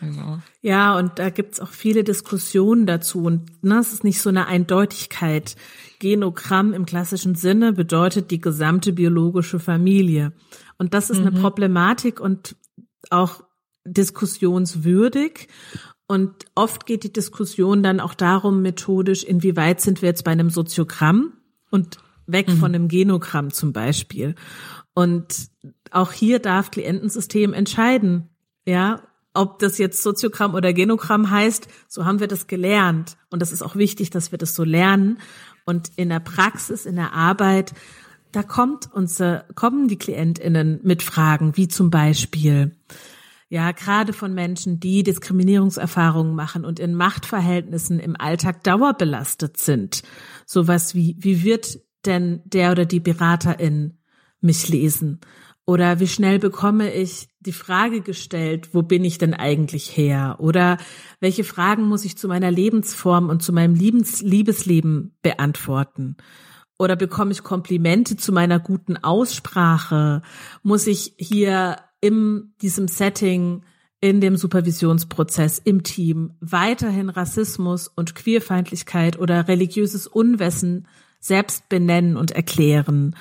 Also. 0.00 0.40
Ja, 0.62 0.98
und 0.98 1.18
da 1.18 1.30
gibt's 1.30 1.60
auch 1.60 1.70
viele 1.70 2.04
Diskussionen 2.04 2.86
dazu. 2.86 3.22
Und 3.22 3.62
ne, 3.62 3.78
es 3.78 3.92
ist 3.92 4.04
nicht 4.04 4.20
so 4.20 4.28
eine 4.28 4.46
Eindeutigkeit. 4.46 5.56
Genogramm 5.98 6.72
im 6.72 6.86
klassischen 6.86 7.34
Sinne 7.34 7.72
bedeutet 7.72 8.30
die 8.30 8.40
gesamte 8.40 8.92
biologische 8.92 9.58
Familie. 9.58 10.32
Und 10.78 10.94
das 10.94 11.10
ist 11.10 11.20
mhm. 11.20 11.28
eine 11.28 11.40
Problematik 11.40 12.20
und 12.20 12.56
auch 13.10 13.42
diskussionswürdig. 13.84 15.48
Und 16.06 16.46
oft 16.54 16.86
geht 16.86 17.04
die 17.04 17.12
Diskussion 17.12 17.82
dann 17.82 18.00
auch 18.00 18.14
darum, 18.14 18.62
methodisch, 18.62 19.22
inwieweit 19.22 19.80
sind 19.80 20.02
wir 20.02 20.08
jetzt 20.08 20.24
bei 20.24 20.32
einem 20.32 20.50
Soziogramm 20.50 21.34
und 21.70 21.98
weg 22.26 22.48
mhm. 22.48 22.56
von 22.56 22.74
einem 22.74 22.88
Genogramm 22.88 23.52
zum 23.52 23.72
Beispiel. 23.72 24.34
Und 24.94 25.49
auch 25.90 26.12
hier 26.12 26.38
darf 26.38 26.70
Klientensystem 26.70 27.52
entscheiden, 27.52 28.28
Ja, 28.66 29.02
ob 29.32 29.58
das 29.60 29.78
jetzt 29.78 30.02
Soziogramm 30.02 30.54
oder 30.54 30.72
Genogramm 30.72 31.30
heißt, 31.30 31.68
so 31.88 32.04
haben 32.04 32.20
wir 32.20 32.26
das 32.26 32.46
gelernt. 32.46 33.16
Und 33.30 33.40
das 33.40 33.52
ist 33.52 33.62
auch 33.62 33.76
wichtig, 33.76 34.10
dass 34.10 34.32
wir 34.32 34.38
das 34.38 34.54
so 34.54 34.64
lernen. 34.64 35.18
Und 35.64 35.92
in 35.96 36.08
der 36.08 36.20
Praxis, 36.20 36.84
in 36.84 36.96
der 36.96 37.12
Arbeit, 37.12 37.72
da 38.32 38.42
kommt 38.42 38.92
unsere, 38.92 39.44
kommen 39.54 39.88
die 39.88 39.98
KlientInnen 39.98 40.80
mit 40.82 41.02
Fragen, 41.02 41.56
wie 41.56 41.68
zum 41.68 41.90
Beispiel, 41.90 42.76
ja, 43.48 43.72
gerade 43.72 44.12
von 44.12 44.34
Menschen, 44.34 44.78
die 44.78 45.02
Diskriminierungserfahrungen 45.02 46.34
machen 46.34 46.64
und 46.64 46.78
in 46.78 46.94
Machtverhältnissen 46.94 47.98
im 47.98 48.16
Alltag 48.16 48.62
dauerbelastet 48.62 49.58
sind. 49.58 50.02
Sowas 50.46 50.94
wie, 50.94 51.16
wie 51.18 51.42
wird 51.42 51.80
denn 52.06 52.42
der 52.44 52.72
oder 52.72 52.84
die 52.84 53.00
Beraterin 53.00 53.98
mich 54.40 54.68
lesen? 54.68 55.20
Oder 55.70 56.00
wie 56.00 56.08
schnell 56.08 56.40
bekomme 56.40 56.92
ich 56.92 57.28
die 57.38 57.52
Frage 57.52 58.00
gestellt, 58.00 58.70
wo 58.72 58.82
bin 58.82 59.04
ich 59.04 59.18
denn 59.18 59.34
eigentlich 59.34 59.96
her? 59.96 60.34
Oder 60.40 60.78
welche 61.20 61.44
Fragen 61.44 61.84
muss 61.84 62.04
ich 62.04 62.18
zu 62.18 62.26
meiner 62.26 62.50
Lebensform 62.50 63.28
und 63.28 63.40
zu 63.40 63.52
meinem 63.52 63.76
Liebes 63.76 64.20
Liebesleben 64.20 65.16
beantworten? 65.22 66.16
Oder 66.76 66.96
bekomme 66.96 67.30
ich 67.30 67.44
Komplimente 67.44 68.16
zu 68.16 68.32
meiner 68.32 68.58
guten 68.58 68.96
Aussprache? 68.96 70.22
Muss 70.64 70.88
ich 70.88 71.14
hier 71.18 71.76
in 72.00 72.52
diesem 72.60 72.88
Setting, 72.88 73.62
in 74.00 74.20
dem 74.20 74.36
Supervisionsprozess, 74.36 75.60
im 75.60 75.84
Team 75.84 76.32
weiterhin 76.40 77.10
Rassismus 77.10 77.86
und 77.86 78.16
Queerfeindlichkeit 78.16 79.20
oder 79.20 79.46
religiöses 79.46 80.08
Unwissen 80.08 80.88
selbst 81.20 81.68
benennen 81.68 82.16
und 82.16 82.32
erklären? 82.32 83.14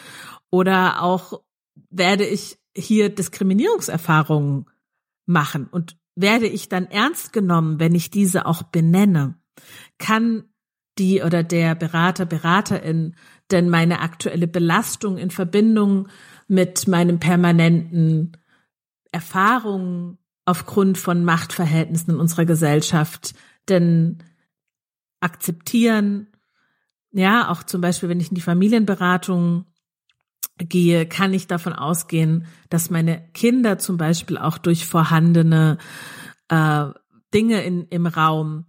Oder 0.50 1.04
auch 1.04 1.42
werde 1.90 2.26
ich 2.26 2.60
hier 2.76 3.10
Diskriminierungserfahrungen 3.10 4.66
machen 5.26 5.68
und 5.68 5.98
werde 6.16 6.48
ich 6.48 6.70
dann 6.70 6.86
ernst 6.88 7.34
genommen, 7.34 7.80
wenn 7.80 7.96
ich 7.96 8.10
diese 8.10 8.46
auch 8.46 8.64
benenne? 8.64 9.36
Kann 9.98 10.44
die 10.98 11.22
oder 11.22 11.44
der 11.44 11.76
Berater, 11.76 12.26
Beraterin 12.26 13.16
denn 13.52 13.70
meine 13.70 14.02
aktuelle 14.02 14.48
Belastung 14.48 15.18
in 15.18 15.32
Verbindung 15.32 16.08
mit 16.48 16.88
meinem 16.88 17.20
permanenten 17.20 18.38
Erfahrungen 19.12 20.18
aufgrund 20.46 20.98
von 20.98 21.24
Machtverhältnissen 21.24 22.14
in 22.14 22.20
unserer 22.20 22.46
Gesellschaft 22.46 23.34
denn 23.70 24.20
akzeptieren? 25.20 26.28
Ja, 27.12 27.50
auch 27.50 27.64
zum 27.64 27.82
Beispiel, 27.82 28.10
wenn 28.10 28.20
ich 28.20 28.30
in 28.30 28.36
die 28.36 28.42
Familienberatung 28.42 29.66
gehe, 30.60 31.06
kann 31.06 31.34
ich 31.34 31.48
davon 31.48 31.74
ausgehen, 31.74 32.46
dass 32.70 32.90
meine 32.90 33.22
Kinder 33.34 33.78
zum 33.78 33.98
Beispiel 33.98 34.38
auch 34.38 34.58
durch 34.58 34.86
vorhandene 34.86 35.78
äh, 36.50 36.86
Dinge 37.34 37.64
in, 37.64 37.86
im 37.90 38.08
Raum 38.08 38.66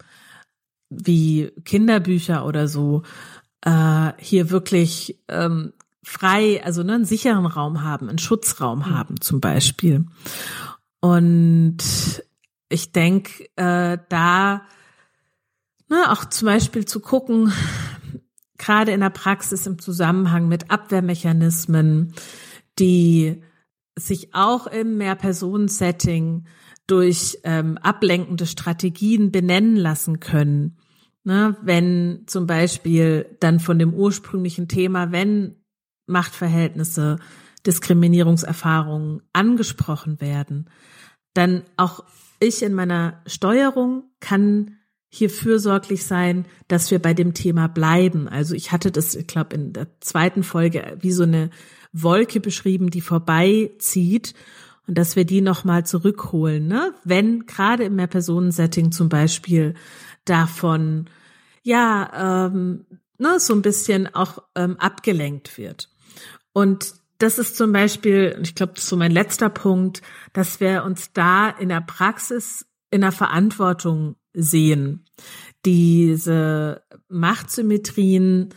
wie 0.88 1.52
Kinderbücher 1.64 2.44
oder 2.44 2.68
so 2.68 3.02
äh, 3.62 4.12
hier 4.18 4.50
wirklich 4.50 5.20
ähm, 5.28 5.72
frei, 6.02 6.62
also 6.64 6.82
ne, 6.82 6.94
einen 6.94 7.04
sicheren 7.04 7.46
Raum 7.46 7.82
haben, 7.82 8.08
einen 8.08 8.18
Schutzraum 8.18 8.80
mhm. 8.80 8.90
haben 8.90 9.20
zum 9.20 9.40
Beispiel. 9.40 10.06
Und 11.00 11.78
ich 12.68 12.92
denke, 12.92 13.44
äh, 13.56 13.98
da 14.08 14.62
ne, 15.88 16.10
auch 16.10 16.24
zum 16.26 16.46
Beispiel 16.46 16.84
zu 16.84 17.00
gucken, 17.00 17.52
gerade 18.60 18.92
in 18.92 19.00
der 19.00 19.10
Praxis 19.10 19.66
im 19.66 19.78
Zusammenhang 19.78 20.46
mit 20.46 20.70
Abwehrmechanismen, 20.70 22.12
die 22.78 23.42
sich 23.98 24.34
auch 24.34 24.66
im 24.66 24.98
Mehrpersonen-Setting 24.98 26.44
durch 26.86 27.38
ähm, 27.44 27.78
ablenkende 27.78 28.46
Strategien 28.46 29.32
benennen 29.32 29.76
lassen 29.76 30.20
können. 30.20 30.76
Ne, 31.22 31.56
wenn 31.62 32.22
zum 32.26 32.46
Beispiel 32.46 33.36
dann 33.40 33.60
von 33.60 33.78
dem 33.78 33.92
ursprünglichen 33.92 34.68
Thema, 34.68 35.12
wenn 35.12 35.56
Machtverhältnisse, 36.06 37.16
Diskriminierungserfahrungen 37.66 39.20
angesprochen 39.34 40.20
werden, 40.22 40.70
dann 41.34 41.62
auch 41.76 42.04
ich 42.40 42.62
in 42.62 42.72
meiner 42.72 43.20
Steuerung 43.26 44.04
kann 44.18 44.79
hier 45.10 45.28
fürsorglich 45.28 46.06
sein, 46.06 46.46
dass 46.68 46.90
wir 46.90 47.00
bei 47.00 47.14
dem 47.14 47.34
Thema 47.34 47.66
bleiben. 47.66 48.28
Also 48.28 48.54
ich 48.54 48.70
hatte 48.70 48.92
das, 48.92 49.16
ich 49.16 49.26
glaube, 49.26 49.56
in 49.56 49.72
der 49.72 49.88
zweiten 50.00 50.44
Folge 50.44 50.96
wie 51.00 51.10
so 51.10 51.24
eine 51.24 51.50
Wolke 51.92 52.38
beschrieben, 52.38 52.90
die 52.90 53.00
vorbeizieht 53.00 54.34
und 54.86 54.96
dass 54.96 55.16
wir 55.16 55.24
die 55.24 55.40
nochmal 55.40 55.84
zurückholen, 55.84 56.68
ne? 56.68 56.94
Wenn 57.04 57.46
gerade 57.46 57.84
im 57.84 57.96
Mehrpersonensetting 57.96 58.92
zum 58.92 59.08
Beispiel 59.08 59.74
davon 60.24 61.10
ja 61.64 62.46
ähm, 62.46 62.86
ne, 63.18 63.40
so 63.40 63.52
ein 63.54 63.62
bisschen 63.62 64.14
auch 64.14 64.44
ähm, 64.54 64.76
abgelenkt 64.78 65.58
wird. 65.58 65.88
Und 66.52 66.94
das 67.18 67.38
ist 67.38 67.56
zum 67.56 67.72
Beispiel, 67.72 68.38
ich 68.42 68.54
glaube, 68.54 68.72
das 68.74 68.84
ist 68.84 68.88
so 68.88 68.96
mein 68.96 69.12
letzter 69.12 69.50
Punkt, 69.50 70.02
dass 70.32 70.60
wir 70.60 70.84
uns 70.84 71.12
da 71.12 71.50
in 71.50 71.68
der 71.68 71.82
Praxis 71.82 72.66
in 72.90 73.02
der 73.02 73.12
Verantwortung 73.12 74.16
sehen, 74.32 75.04
diese 75.64 76.82
Machtsymmetrien 77.08 78.50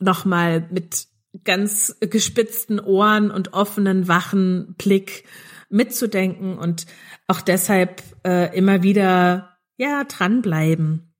nochmal 0.00 0.68
mit 0.70 1.06
ganz 1.44 1.96
gespitzten 2.00 2.78
Ohren 2.78 3.30
und 3.30 3.54
offenen, 3.54 4.08
wachen 4.08 4.74
Blick 4.78 5.24
mitzudenken 5.68 6.58
und 6.58 6.86
auch 7.26 7.40
deshalb 7.40 8.02
äh, 8.24 8.56
immer 8.56 8.82
wieder 8.82 9.56
ja 9.76 10.04
dranbleiben 10.04 11.14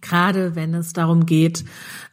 gerade 0.00 0.54
wenn 0.54 0.74
es 0.74 0.92
darum 0.92 1.26
geht, 1.26 1.64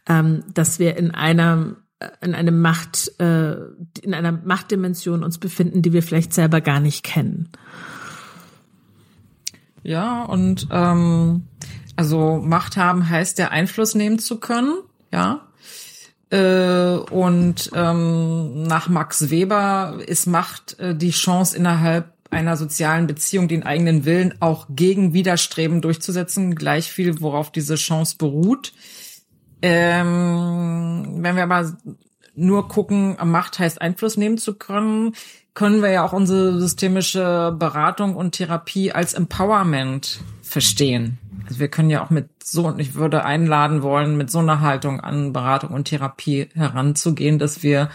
ähm, 0.08 0.44
dass 0.54 0.80
wir 0.80 0.98
in 0.98 1.12
einer 1.12 1.78
äh, 2.00 2.10
in 2.22 2.36
einem 2.36 2.62
Macht 2.62 3.20
äh, 3.20 3.56
in 4.02 4.14
einer 4.14 4.32
Machtdimension 4.32 5.24
uns 5.24 5.38
befinden, 5.38 5.82
die 5.82 5.94
wir 5.94 6.04
vielleicht 6.04 6.34
selber 6.34 6.62
gar 6.62 6.80
nicht 6.80 7.04
kennen. 7.04 7.50
Ja, 9.88 10.26
und 10.26 10.68
ähm, 10.70 11.48
also 11.96 12.42
Macht 12.44 12.76
haben 12.76 13.08
heißt 13.08 13.40
ja 13.40 13.52
Einfluss 13.52 13.96
nehmen 13.96 14.20
zu 14.20 14.38
können, 14.38 14.80
ja. 15.14 15.48
Äh, 16.30 16.98
und 17.10 17.72
ähm, 17.74 18.64
nach 18.64 18.90
Max 18.90 19.30
Weber 19.30 20.00
ist 20.06 20.28
Macht 20.28 20.78
äh, 20.80 20.94
die 20.94 21.12
Chance 21.12 21.56
innerhalb 21.56 22.12
einer 22.30 22.58
sozialen 22.58 23.08
Beziehung 23.08 23.48
den 23.48 23.64
eigenen 23.64 24.04
Willen 24.04 24.34
auch 24.42 24.68
gegen 24.70 25.14
Widerstreben 25.14 25.82
durchzusetzen, 25.82 26.56
gleich 26.56 26.92
viel, 26.92 27.22
worauf 27.22 27.50
diese 27.50 27.76
Chance 27.76 28.18
beruht. 28.18 28.74
Ähm, 29.62 31.20
wenn 31.20 31.38
wir 31.38 31.44
aber 31.44 31.78
nur 32.36 32.68
gucken, 32.68 33.16
Macht 33.24 33.58
heißt 33.58 33.82
Einfluss 33.82 34.18
nehmen 34.18 34.38
zu 34.38 34.56
können, 34.56 35.14
können 35.58 35.82
wir 35.82 35.90
ja 35.90 36.06
auch 36.06 36.14
unsere 36.14 36.60
systemische 36.60 37.52
Beratung 37.58 38.16
und 38.16 38.34
Therapie 38.34 38.92
als 38.92 39.16
Empowerment 39.16 40.20
verstehen. 40.44 41.18
Also 41.48 41.60
wir 41.60 41.68
können 41.68 41.90
ja 41.90 42.06
auch 42.06 42.12
mit 42.12 42.30
so, 42.44 42.68
und 42.68 42.80
ich 42.80 42.94
würde 42.94 43.26
einladen 43.26 43.82
wollen, 43.82 44.18
mit 44.18 44.30
so 44.30 44.38
einer 44.38 44.62
Haltung 44.62 45.00
an 45.00 45.34
Beratung 45.34 45.72
und 45.72 45.86
Therapie 45.86 46.48
heranzugehen, 46.54 47.40
dass 47.40 47.64
wir 47.64 47.90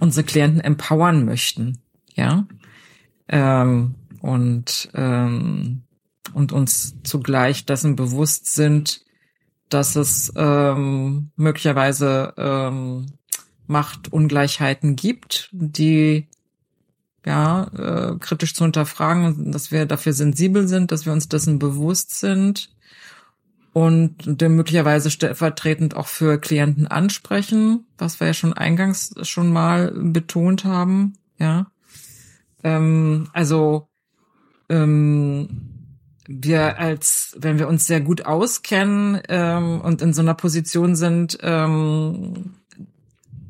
unsere 0.00 0.24
Klienten 0.24 0.62
empowern 0.62 1.26
möchten. 1.26 1.82
Ja 2.14 2.46
ähm, 3.28 3.96
und 4.22 4.88
und 4.94 6.52
uns 6.52 6.96
zugleich 7.02 7.66
dessen 7.66 7.96
bewusst 7.96 8.54
sind, 8.54 9.04
dass 9.68 9.94
es 9.94 10.32
ähm, 10.36 11.32
möglicherweise 11.36 12.32
ähm, 12.38 13.06
Machtungleichheiten 13.66 14.96
gibt, 14.96 15.50
die 15.52 16.28
ja 17.24 17.64
äh, 17.76 18.18
kritisch 18.18 18.54
zu 18.54 18.64
hinterfragen, 18.64 19.52
dass 19.52 19.70
wir 19.70 19.86
dafür 19.86 20.12
sensibel 20.12 20.68
sind, 20.68 20.92
dass 20.92 21.06
wir 21.06 21.12
uns 21.12 21.28
dessen 21.28 21.58
bewusst 21.58 22.18
sind 22.18 22.70
und 23.72 24.16
der 24.24 24.50
möglicherweise 24.50 25.10
stellvertretend 25.10 25.96
auch 25.96 26.06
für 26.06 26.38
Klienten 26.38 26.86
ansprechen, 26.86 27.86
was 27.98 28.20
wir 28.20 28.28
ja 28.28 28.34
schon 28.34 28.52
eingangs 28.52 29.14
schon 29.22 29.52
mal 29.52 29.90
betont 29.92 30.64
haben, 30.64 31.14
ja. 31.38 31.66
Ähm, 32.62 33.28
also 33.32 33.88
ähm, 34.68 35.48
wir 36.26 36.78
als, 36.78 37.36
wenn 37.38 37.58
wir 37.58 37.68
uns 37.68 37.86
sehr 37.86 38.00
gut 38.00 38.24
auskennen 38.24 39.20
ähm, 39.28 39.80
und 39.80 40.00
in 40.00 40.12
so 40.14 40.22
einer 40.22 40.34
Position 40.34 40.96
sind 40.96 41.38
ähm, 41.42 42.54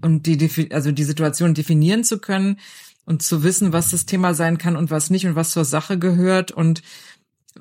und 0.00 0.26
die, 0.26 0.68
also 0.72 0.90
die 0.90 1.04
Situation 1.04 1.54
definieren 1.54 2.02
zu 2.02 2.18
können 2.18 2.58
und 3.06 3.22
zu 3.22 3.42
wissen, 3.42 3.72
was 3.72 3.90
das 3.90 4.06
Thema 4.06 4.34
sein 4.34 4.58
kann 4.58 4.76
und 4.76 4.90
was 4.90 5.10
nicht 5.10 5.26
und 5.26 5.36
was 5.36 5.50
zur 5.50 5.64
Sache 5.64 5.98
gehört 5.98 6.50
und 6.50 6.82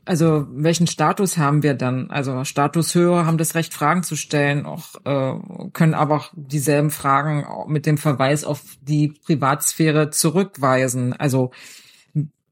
also 0.06 0.48
welchen 0.50 0.88
Status 0.88 1.38
haben 1.38 1.62
wir 1.62 1.76
dann? 1.76 2.10
Also 2.10 2.44
Statushörer 2.44 3.26
haben 3.26 3.38
das 3.38 3.54
Recht, 3.54 3.74
Fragen 3.74 4.04
zu 4.04 4.16
stellen, 4.16 4.66
auch 4.66 4.96
äh, 5.06 5.70
können 5.72 5.94
aber 5.94 6.16
auch 6.16 6.34
dieselben 6.36 6.90
Fragen 6.90 7.46
mit 7.72 7.86
dem 7.86 7.98
Verweis 7.98 8.44
auf 8.44 8.62
die 8.82 9.14
Privatsphäre 9.24 10.10
zurückweisen. 10.10 11.14
Also 11.14 11.52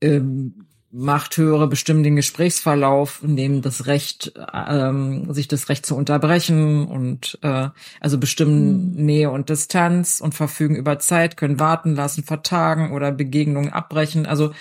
ähm, 0.02 0.68
Machthöhere 0.94 1.68
bestimmen 1.68 2.04
den 2.04 2.18
Gesprächsverlauf, 2.18 3.24
nehmen 3.24 3.62
das 3.62 3.86
Recht, 3.86 4.34
ähm, 4.54 5.34
sich 5.34 5.48
das 5.48 5.70
Recht 5.70 5.86
zu 5.86 5.96
unterbrechen 5.96 6.86
und 6.86 7.40
äh, 7.44 7.70
also 8.02 8.18
bestimmen 8.18 8.92
mhm. 8.92 9.06
Nähe 9.06 9.32
und 9.32 9.50
Distanz 9.50 10.20
und 10.20 10.36
verfügen 10.36 10.76
über 10.76 11.00
Zeit, 11.00 11.38
können 11.38 11.60
warten 11.60 11.96
lassen, 11.96 12.24
vertagen 12.24 12.92
oder 12.92 13.14
Begegnungen 13.14 13.72
abbrechen. 13.72 14.26
Also 14.26 14.52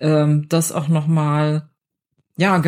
ähm, 0.00 0.48
das 0.48 0.72
auch 0.72 0.88
nochmal, 0.88 1.68
ja, 2.36 2.60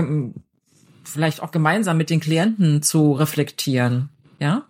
vielleicht 1.02 1.42
auch 1.42 1.50
gemeinsam 1.50 1.96
mit 1.96 2.10
den 2.10 2.20
Klienten 2.20 2.80
zu 2.82 3.12
reflektieren. 3.12 4.10
Ja. 4.38 4.66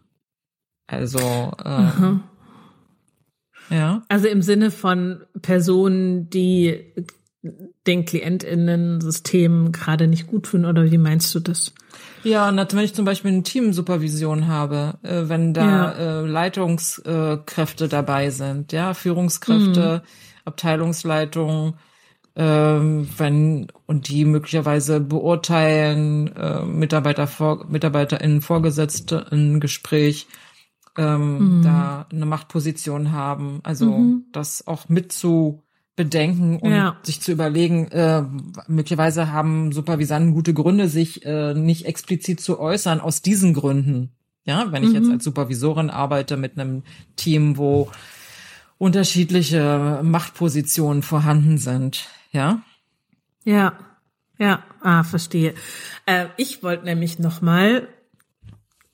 Also 0.87 1.53
ähm, 1.63 1.93
mhm. 1.99 2.21
ja. 3.69 4.03
Also 4.09 4.29
im 4.29 4.41
Sinne 4.41 4.71
von 4.71 5.25
Personen, 5.43 6.31
die 6.31 6.95
den 7.87 8.05
KlientInnen-System 8.05 9.73
gerade 9.73 10.07
nicht 10.07 10.27
gut 10.27 10.47
finden 10.47 10.67
oder 10.67 10.91
wie 10.91 10.99
meinst 10.99 11.35
du 11.35 11.41
das? 11.41 11.73
Ja, 12.23 12.49
und 12.49 12.57
wenn 12.57 12.85
ich 12.85 12.95
zum 12.95 13.05
Beispiel 13.05 13.31
eine 13.31 13.43
Teamsupervision 13.43 14.49
habe, 14.49 14.99
äh, 15.03 15.29
wenn 15.29 15.53
da 15.53 15.65
ja. 15.65 15.91
äh, 15.93 16.27
Leitungskräfte 16.27 17.89
dabei 17.89 18.31
sind, 18.31 18.73
ja, 18.73 18.95
Führungskräfte, 18.95 20.03
mhm. 20.03 20.09
Abteilungsleitung, 20.47 21.75
ähm, 22.37 23.09
wenn 23.17 23.69
und 23.87 24.09
die 24.09 24.25
möglicherweise 24.25 25.01
beurteilen, 25.01 26.35
äh, 26.35 26.65
Mitarbeiter 26.65 27.27
vor, 27.27 27.67
MitarbeiterInnen 27.67 28.41
Vorgesetzte 28.41 29.27
in 29.31 29.61
Gespräch, 29.61 30.27
ähm, 30.97 31.59
mhm. 31.59 31.63
da 31.63 32.07
eine 32.11 32.27
Machtposition 32.27 33.13
haben, 33.13 33.61
also 33.63 33.87
mhm. 33.87 34.25
das 34.33 34.67
auch 34.67 34.89
mit 34.89 35.13
zu 35.13 35.64
bedenken 35.97 36.59
und 36.59 36.73
ja. 36.73 36.97
sich 37.03 37.21
zu 37.21 37.31
überlegen, 37.31 37.89
äh, 37.89 38.25
möglicherweise 38.67 39.33
haben 39.33 39.73
Supervisanten 39.73 40.35
gute 40.35 40.53
Gründe, 40.53 40.89
sich 40.89 41.25
äh, 41.25 41.55
nicht 41.55 41.87
explizit 41.87 42.41
zu 42.41 42.59
äußern 42.59 43.01
aus 43.01 43.23
diesen 43.23 43.55
Gründen. 43.55 44.11
Ja, 44.45 44.73
wenn 44.73 44.83
ich 44.83 44.91
mhm. 44.91 44.97
jetzt 44.97 45.11
als 45.11 45.25
Supervisorin 45.25 45.91
arbeite 45.91 46.37
mit 46.37 46.59
einem 46.59 46.83
Team, 47.17 47.57
wo 47.57 47.91
unterschiedliche 48.77 50.01
Machtpositionen 50.03 51.03
vorhanden 51.03 51.59
sind, 51.59 52.09
ja? 52.33 52.61
Ja, 53.45 53.79
ja, 54.39 54.65
ah, 54.81 55.05
verstehe. 55.05 55.55
Äh, 56.07 56.27
ich 56.37 56.63
wollte 56.63 56.85
nämlich 56.85 57.19
nochmal 57.19 57.89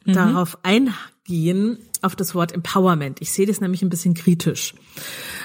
mhm. 0.04 0.12
darauf 0.12 0.58
eingehen, 0.62 1.78
auf 2.02 2.14
das 2.14 2.34
Wort 2.34 2.52
Empowerment. 2.52 3.20
Ich 3.20 3.32
sehe 3.32 3.46
das 3.46 3.60
nämlich 3.60 3.82
ein 3.82 3.90
bisschen 3.90 4.14
kritisch. 4.14 4.74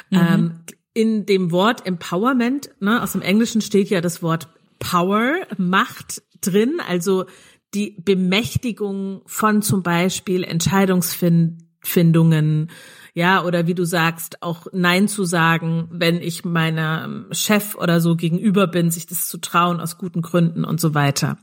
Mhm. 0.09 0.19
Ähm, 0.19 0.59
in 0.95 1.27
dem 1.27 1.51
Wort 1.51 1.85
Empowerment, 1.85 2.71
ne, 2.79 3.03
aus 3.03 3.11
dem 3.11 3.21
Englischen 3.21 3.61
steht 3.61 3.91
ja 3.91 4.01
das 4.01 4.23
Wort 4.23 4.47
Power, 4.79 5.35
Macht 5.57 6.23
drin, 6.41 6.81
also 6.87 7.25
die 7.73 7.97
Bemächtigung 7.99 9.21
von 9.25 9.61
zum 9.61 9.83
Beispiel 9.83 10.43
Entscheidungsfindungen, 10.43 12.71
ja, 13.13 13.43
oder 13.43 13.67
wie 13.67 13.75
du 13.75 13.85
sagst, 13.85 14.41
auch 14.41 14.67
Nein 14.73 15.07
zu 15.07 15.25
sagen, 15.25 15.87
wenn 15.91 16.21
ich 16.21 16.43
meinem 16.43 17.27
Chef 17.31 17.75
oder 17.75 18.01
so 18.01 18.15
gegenüber 18.15 18.65
bin, 18.67 18.91
sich 18.91 19.05
das 19.05 19.27
zu 19.27 19.37
trauen 19.37 19.79
aus 19.79 19.97
guten 19.97 20.21
Gründen 20.21 20.65
und 20.65 20.81
so 20.81 20.93
weiter. 20.93 21.37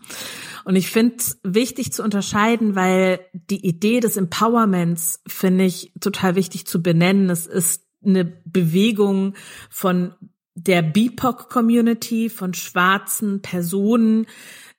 Und 0.65 0.77
ich 0.77 0.91
finde 0.91 1.17
es 1.19 1.41
wichtig 1.43 1.93
zu 1.93 2.03
unterscheiden, 2.03 2.75
weil 2.75 3.21
die 3.33 3.67
Idee 3.67 4.01
des 4.01 4.17
Empowerments 4.17 5.21
finde 5.27 5.65
ich 5.65 5.93
total 6.01 6.37
wichtig 6.37 6.67
zu 6.67 6.83
benennen. 6.83 7.31
Es 7.31 7.47
ist 7.47 7.82
eine 8.05 8.25
Bewegung 8.25 9.35
von 9.71 10.15
der 10.55 10.83
BIPOC-Community, 10.83 12.29
von 12.29 12.55
schwarzen 12.55 13.43
Personen, 13.43 14.27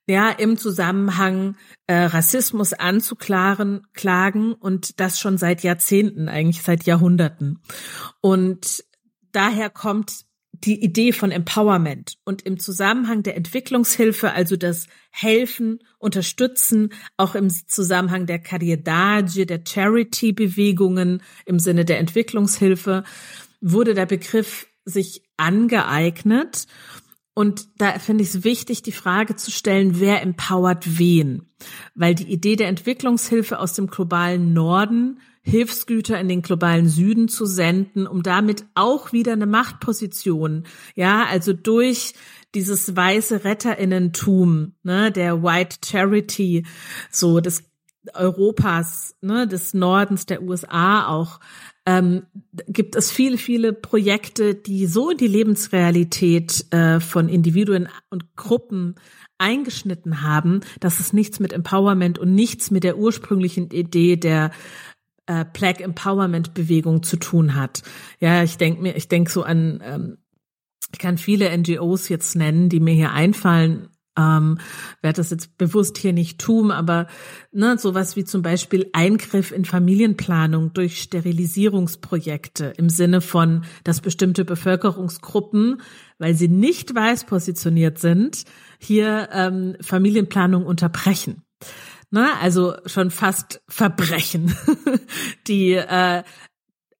ja, 0.05 0.29
im 0.31 0.57
Zusammenhang 0.57 1.55
äh, 1.87 1.95
Rassismus 1.95 2.73
anzuklagen, 2.73 3.87
klagen 3.93 4.53
und 4.53 4.99
das 4.99 5.19
schon 5.19 5.37
seit 5.37 5.63
Jahrzehnten, 5.63 6.27
eigentlich 6.27 6.61
seit 6.61 6.83
Jahrhunderten. 6.83 7.59
Und 8.19 8.83
daher 9.31 9.69
kommt 9.69 10.25
die 10.63 10.81
Idee 10.81 11.11
von 11.11 11.31
Empowerment 11.31 12.17
und 12.23 12.43
im 12.43 12.57
Zusammenhang 12.57 13.21
der 13.23 13.35
Entwicklungshilfe, 13.35 14.31
also 14.31 14.55
das 14.55 14.87
Helfen, 15.11 15.79
Unterstützen, 15.99 16.93
auch 17.17 17.35
im 17.35 17.49
Zusammenhang 17.49 18.25
der 18.25 18.39
Caridade, 18.39 19.45
der 19.45 19.61
Charity-Bewegungen 19.67 21.21
im 21.45 21.59
Sinne 21.59 21.85
der 21.85 21.99
Entwicklungshilfe, 21.99 23.03
wurde 23.61 23.93
der 23.93 24.05
Begriff 24.05 24.67
sich 24.85 25.23
angeeignet. 25.37 26.67
Und 27.33 27.67
da 27.77 27.97
finde 27.99 28.23
ich 28.23 28.29
es 28.29 28.43
wichtig, 28.43 28.83
die 28.83 28.91
Frage 28.91 29.35
zu 29.35 29.51
stellen, 29.51 29.99
wer 29.99 30.21
empowert 30.21 30.99
wen? 30.99 31.49
Weil 31.95 32.15
die 32.15 32.31
Idee 32.31 32.55
der 32.55 32.67
Entwicklungshilfe 32.67 33.59
aus 33.59 33.73
dem 33.73 33.87
globalen 33.87 34.53
Norden 34.53 35.19
Hilfsgüter 35.43 36.19
in 36.19 36.29
den 36.29 36.41
globalen 36.41 36.87
Süden 36.87 37.27
zu 37.27 37.45
senden, 37.45 38.07
um 38.07 38.23
damit 38.23 38.65
auch 38.75 39.11
wieder 39.11 39.33
eine 39.33 39.45
Machtposition, 39.45 40.63
ja, 40.95 41.25
also 41.25 41.53
durch 41.53 42.13
dieses 42.55 42.95
weiße 42.95 43.43
Retterinnentum, 43.43 44.73
ne, 44.83 45.11
der 45.11 45.43
White 45.43 45.77
Charity, 45.85 46.65
so 47.11 47.39
des 47.39 47.63
Europas, 48.13 49.15
ne, 49.21 49.47
des 49.47 49.73
Nordens 49.73 50.25
der 50.25 50.43
USA 50.43 51.07
auch, 51.07 51.39
ähm, 51.85 52.23
gibt 52.67 52.95
es 52.95 53.11
viele, 53.11 53.37
viele 53.37 53.73
Projekte, 53.73 54.55
die 54.55 54.85
so 54.85 55.09
in 55.09 55.17
die 55.17 55.27
Lebensrealität 55.27 56.73
äh, 56.73 56.99
von 56.99 57.27
Individuen 57.27 57.89
und 58.09 58.35
Gruppen 58.35 58.95
eingeschnitten 59.37 60.21
haben, 60.21 60.61
dass 60.79 61.01
es 61.01 61.11
nichts 61.11 61.39
mit 61.39 61.51
Empowerment 61.51 62.19
und 62.19 62.33
nichts 62.33 62.71
mit 62.71 62.83
der 62.83 62.97
ursprünglichen 62.97 63.71
Idee 63.71 64.15
der 64.15 64.51
äh, 65.25 65.45
Black 65.51 65.81
Empowerment 65.81 66.53
Bewegung 66.53 67.03
zu 67.03 67.17
tun 67.17 67.55
hat. 67.55 67.83
Ja, 68.19 68.43
ich 68.43 68.57
denke 68.57 68.81
mir, 68.81 68.95
ich 68.95 69.07
denke 69.07 69.31
so 69.31 69.43
an, 69.43 69.81
ähm, 69.83 70.17
ich 70.91 70.99
kann 70.99 71.17
viele 71.17 71.55
NGOs 71.57 72.09
jetzt 72.09 72.35
nennen, 72.35 72.69
die 72.69 72.79
mir 72.79 72.93
hier 72.93 73.11
einfallen. 73.11 73.89
Ähm, 74.15 74.59
werde 75.01 75.17
das 75.17 75.31
jetzt 75.31 75.57
bewusst 75.57 75.97
hier 75.97 76.13
nicht 76.13 76.39
tun, 76.39 76.69
aber 76.69 77.07
ne, 77.51 77.79
sowas 77.79 78.15
wie 78.15 78.23
zum 78.23 78.43
Beispiel 78.43 78.87
Eingriff 78.93 79.51
in 79.51 79.65
Familienplanung 79.65 80.71
durch 80.73 81.01
Sterilisierungsprojekte 81.01 82.73
im 82.77 82.89
Sinne 82.89 83.21
von, 83.21 83.63
dass 83.83 84.01
bestimmte 84.01 84.45
Bevölkerungsgruppen, 84.45 85.81
weil 86.19 86.35
sie 86.35 86.47
nicht 86.47 86.93
weiß 86.93 87.23
positioniert 87.23 87.97
sind, 87.97 88.43
hier 88.77 89.29
ähm, 89.31 89.77
Familienplanung 89.81 90.63
unterbrechen 90.63 91.41
ne? 92.13 92.39
also 92.39 92.75
schon 92.85 93.11
fast 93.11 93.61
Verbrechen, 93.67 94.55
die 95.47 95.73
äh, 95.73 96.23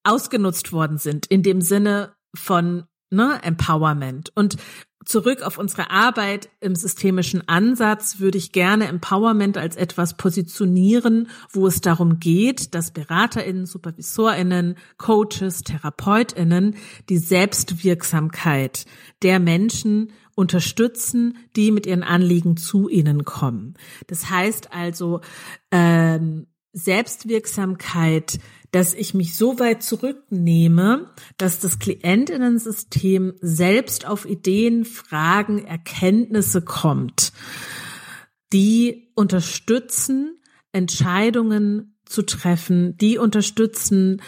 ausgenutzt 0.02 0.72
worden 0.72 0.98
sind 0.98 1.26
in 1.26 1.42
dem 1.42 1.62
Sinne 1.62 2.12
von 2.34 2.84
ne, 3.10 3.40
Empowerment. 3.42 4.32
Und 4.34 4.56
zurück 5.04 5.42
auf 5.42 5.56
unsere 5.56 5.90
Arbeit 5.90 6.48
im 6.60 6.74
systemischen 6.74 7.46
Ansatz 7.48 8.18
würde 8.18 8.38
ich 8.38 8.52
gerne 8.52 8.88
Empowerment 8.88 9.56
als 9.56 9.76
etwas 9.76 10.16
positionieren, 10.16 11.28
wo 11.52 11.66
es 11.66 11.80
darum 11.80 12.18
geht, 12.18 12.74
dass 12.74 12.90
Beraterinnen, 12.90 13.66
Supervisorinnen, 13.66 14.76
Coaches, 14.96 15.62
Therapeutinnen 15.62 16.76
die 17.08 17.18
Selbstwirksamkeit 17.18 18.84
der 19.22 19.38
Menschen 19.38 20.10
unterstützen, 20.34 21.36
die 21.56 21.70
mit 21.70 21.86
ihren 21.86 22.02
Anliegen 22.02 22.56
zu 22.56 22.88
ihnen 22.88 23.24
kommen. 23.24 23.74
Das 24.06 24.30
heißt 24.30 24.72
also 24.72 25.20
ähm, 25.70 26.46
Selbstwirksamkeit, 26.72 28.40
dass 28.72 28.94
ich 28.94 29.14
mich 29.14 29.36
so 29.36 29.60
weit 29.60 29.84
zurücknehme, 29.84 31.12
dass 31.36 31.60
das 31.60 31.78
Klientinnensystem 31.78 33.34
selbst 33.40 34.06
auf 34.06 34.26
Ideen, 34.26 34.84
Fragen, 34.84 35.64
Erkenntnisse 35.64 36.62
kommt, 36.62 37.32
die 38.52 39.12
unterstützen, 39.14 40.40
Entscheidungen 40.72 41.96
zu 42.04 42.22
treffen, 42.22 42.96
die 42.96 43.18
unterstützen, 43.18 44.20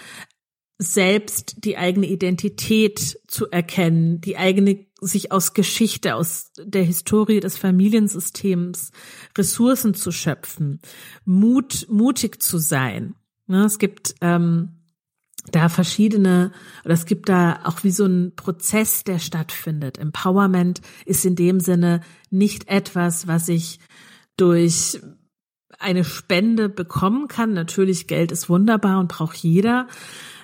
selbst 0.79 1.65
die 1.65 1.77
eigene 1.77 2.07
Identität 2.07 3.19
zu 3.27 3.51
erkennen, 3.51 4.21
die 4.21 4.37
eigene 4.37 4.86
sich 5.01 5.31
aus 5.33 5.55
Geschichte, 5.55 6.15
aus 6.15 6.53
der 6.59 6.83
Historie 6.83 7.41
des 7.41 7.59
Familiensystems 7.59 8.93
Ressourcen 9.37 9.95
zu 9.95 10.11
schöpfen, 10.11 10.81
Mut, 11.25 11.87
mutig 11.91 12.43
zu 12.43 12.59
sein. 12.59 13.15
Ne, 13.47 13.65
es 13.65 13.79
gibt 13.79 14.15
ähm, 14.23 14.77
da 15.53 15.69
verschiedene, 15.69 16.53
oder 16.85 16.95
es 16.95 17.07
gibt 17.07 17.29
da 17.29 17.61
auch 17.65 17.85
wie 17.85 17.91
so 17.91 18.07
ein 18.07 18.35
Prozess, 18.35 19.05
der 19.05 19.19
stattfindet. 19.19 19.99
Empowerment 19.99 20.81
ist 21.05 21.25
in 21.25 21.37
dem 21.37 21.61
Sinne 21.61 22.01
nicht 22.31 22.69
etwas, 22.69 23.27
was 23.27 23.49
ich 23.49 23.79
durch 24.37 25.01
eine 25.79 26.05
Spende 26.05 26.69
bekommen 26.69 27.29
kann. 27.29 27.53
Natürlich, 27.53 28.07
Geld 28.07 28.33
ist 28.33 28.49
wunderbar 28.49 28.99
und 28.99 29.09
braucht 29.09 29.37
jeder 29.37 29.87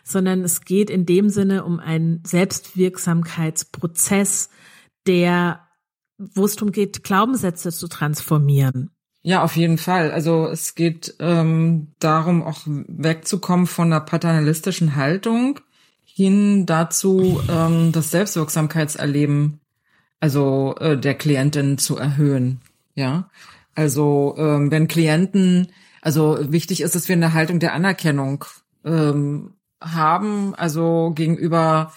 sondern 0.05 0.45
es 0.45 0.61
geht 0.63 0.91
in 0.91 1.07
dem 1.07 1.29
Sinne 1.29 1.65
um 1.65 1.81
einen 1.81 2.23
Selbstwirksamkeitsprozess, 2.25 4.49
der 5.07 5.61
wo 6.35 6.45
es 6.45 6.57
darum 6.57 6.73
geht, 6.73 7.05
Glaubenssätze 7.05 7.73
zu 7.73 7.89
transformieren. 7.89 8.91
Ja, 9.23 9.45
auf 9.45 9.57
jeden 9.57 9.79
Fall. 9.79 10.11
Also 10.11 10.49
es 10.49 10.75
geht 10.75 11.15
ähm, 11.21 11.89
darum, 11.99 12.43
auch 12.43 12.63
wegzukommen 12.67 13.67
von 13.67 13.93
einer 13.93 14.01
paternalistischen 14.01 14.97
Haltung 14.97 15.61
hin 16.05 16.67
dazu, 16.67 17.41
ähm, 17.49 17.93
das 17.93 18.11
Selbstwirksamkeitserleben, 18.11 19.61
also 20.21 20.75
äh, 20.81 20.99
der 20.99 21.15
Klientin 21.15 21.79
zu 21.79 21.97
erhöhen. 21.97 22.61
Ja, 22.95 23.31
also 23.75 24.35
ähm, 24.37 24.71
wenn 24.71 24.89
Klienten, 24.89 25.69
also 26.03 26.53
wichtig 26.53 26.83
ist, 26.83 26.95
dass 26.95 27.09
wir 27.09 27.17
eine 27.17 27.33
Haltung 27.33 27.61
der 27.61 27.75
Anerkennung 27.75 28.45
ähm, 28.85 29.55
haben, 29.83 30.55
also 30.55 31.13
gegenüber 31.15 31.93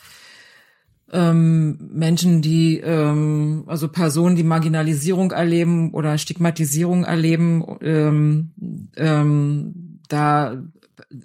ähm, 1.12 1.78
Menschen, 1.94 2.42
die, 2.42 2.80
ähm, 2.80 3.64
also 3.68 3.88
Personen, 3.88 4.36
die 4.36 4.44
Marginalisierung 4.44 5.32
erleben 5.32 5.94
oder 5.94 6.18
Stigmatisierung 6.18 7.04
erleben, 7.04 7.64
ähm, 7.82 8.52
ähm, 8.98 10.00
da 10.10 10.62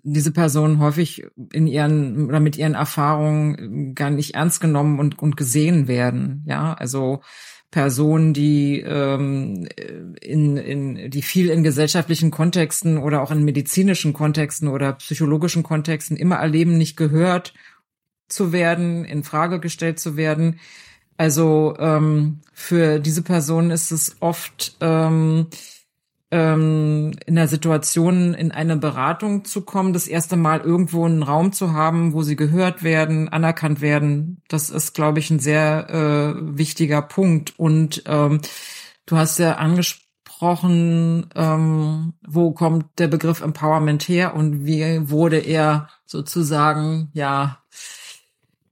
diese 0.03 0.33
Personen 0.33 0.79
häufig 0.79 1.27
in 1.53 1.67
ihren 1.67 2.27
oder 2.27 2.41
mit 2.41 2.57
ihren 2.57 2.75
Erfahrungen 2.75 3.95
gar 3.95 4.11
nicht 4.11 4.35
ernst 4.35 4.61
genommen 4.61 4.99
und, 4.99 5.19
und 5.19 5.37
gesehen 5.37 5.89
werden. 5.89 6.45
Ja, 6.47 6.75
also 6.75 7.21
Personen, 7.71 8.35
die 8.35 8.81
ähm, 8.81 9.69
in, 10.21 10.57
in 10.57 11.11
die 11.11 11.23
viel 11.23 11.51
in 11.51 11.63
gesellschaftlichen 11.63 12.31
Kontexten 12.31 12.99
oder 12.99 13.23
auch 13.23 13.31
in 13.31 13.45
medizinischen 13.45 14.13
Kontexten 14.13 14.69
oder 14.69 14.95
psychologischen 14.95 15.63
Kontexten 15.63 16.17
immer 16.17 16.37
erleben, 16.37 16.77
nicht 16.77 16.97
gehört 16.97 17.55
zu 18.29 18.53
werden, 18.53 19.05
in 19.05 19.23
Frage 19.23 19.61
gestellt 19.61 20.01
zu 20.01 20.17
werden. 20.17 20.59
Also 21.17 21.77
ähm, 21.79 22.41
für 22.53 22.99
diese 22.99 23.23
Personen 23.23 23.71
ist 23.71 23.93
es 23.93 24.17
oft 24.21 24.77
ähm, 24.81 25.47
ähm, 26.31 27.13
in 27.27 27.35
der 27.35 27.49
Situation, 27.49 28.35
in 28.35 28.53
eine 28.53 28.77
Beratung 28.77 29.45
zu 29.45 29.63
kommen, 29.63 29.93
das 29.93 30.07
erste 30.07 30.37
Mal 30.37 30.61
irgendwo 30.61 31.05
einen 31.05 31.23
Raum 31.23 31.53
zu 31.53 31.73
haben, 31.73 32.13
wo 32.13 32.23
sie 32.23 32.37
gehört 32.37 32.83
werden, 32.83 33.29
anerkannt 33.29 33.81
werden. 33.81 34.43
Das 34.49 34.71
ist, 34.71 34.95
glaube 34.95 35.19
ich, 35.19 35.31
ein 35.31 35.41
sehr 35.41 35.91
äh, 35.91 36.57
wichtiger 36.57 37.03
Punkt. 37.03 37.59
Und 37.59 38.05
ähm, 38.07 38.41
du 39.07 39.17
hast 39.17 39.39
ja 39.39 39.57
angesprochen, 39.57 41.27
ähm, 41.35 42.15
wo 42.27 42.53
kommt 42.53 42.87
der 42.99 43.09
Begriff 43.09 43.41
Empowerment 43.41 44.07
her 44.09 44.35
und 44.35 44.65
wie 44.65 45.11
wurde 45.11 45.39
er 45.39 45.89
sozusagen 46.07 47.11
ja 47.13 47.59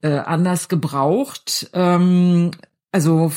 äh, 0.00 0.18
anders 0.18 0.68
gebraucht. 0.68 1.70
Ähm, 1.72 2.52
also 2.92 3.32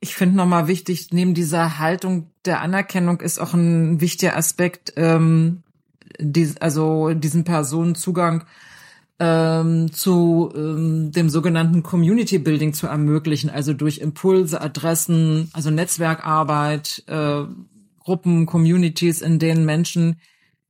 ich 0.00 0.14
finde 0.14 0.36
nochmal 0.36 0.66
wichtig, 0.66 1.08
neben 1.12 1.34
dieser 1.34 1.78
Haltung 1.78 2.30
der 2.44 2.62
Anerkennung 2.62 3.20
ist 3.20 3.38
auch 3.38 3.52
ein 3.52 4.00
wichtiger 4.00 4.36
Aspekt, 4.36 4.94
ähm, 4.96 5.62
die, 6.18 6.54
also 6.60 7.12
diesen 7.12 7.44
Personen 7.44 7.94
Zugang 7.94 8.44
ähm, 9.18 9.92
zu 9.92 10.50
ähm, 10.56 11.12
dem 11.12 11.28
sogenannten 11.28 11.82
Community 11.82 12.38
Building 12.38 12.72
zu 12.72 12.86
ermöglichen, 12.86 13.50
also 13.50 13.74
durch 13.74 13.98
Impulse, 13.98 14.60
Adressen, 14.60 15.50
also 15.52 15.70
Netzwerkarbeit, 15.70 17.04
äh, 17.06 17.42
Gruppen, 17.98 18.46
Communities, 18.46 19.20
in 19.20 19.38
denen 19.38 19.66
Menschen 19.66 20.16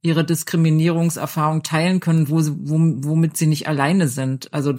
ihre 0.03 0.25
Diskriminierungserfahrung 0.25 1.63
teilen 1.63 2.01
können, 2.01 2.29
wo 2.29 2.41
sie, 2.41 2.55
womit 2.59 3.37
sie 3.37 3.47
nicht 3.47 3.69
alleine 3.69 4.09
sind. 4.09 4.53
Also 4.53 4.75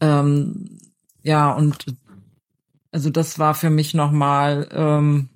ähm, 0.00 0.78
ja, 1.22 1.52
und 1.52 1.86
also 2.92 3.10
das 3.10 3.38
war 3.38 3.54
für 3.54 3.70
mich 3.70 3.94
nochmal 3.94 4.68
ähm, 4.72 5.28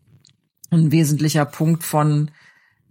ein 0.71 0.93
wesentlicher 0.93 1.47
Punkt 1.47 1.83
von 1.83 2.31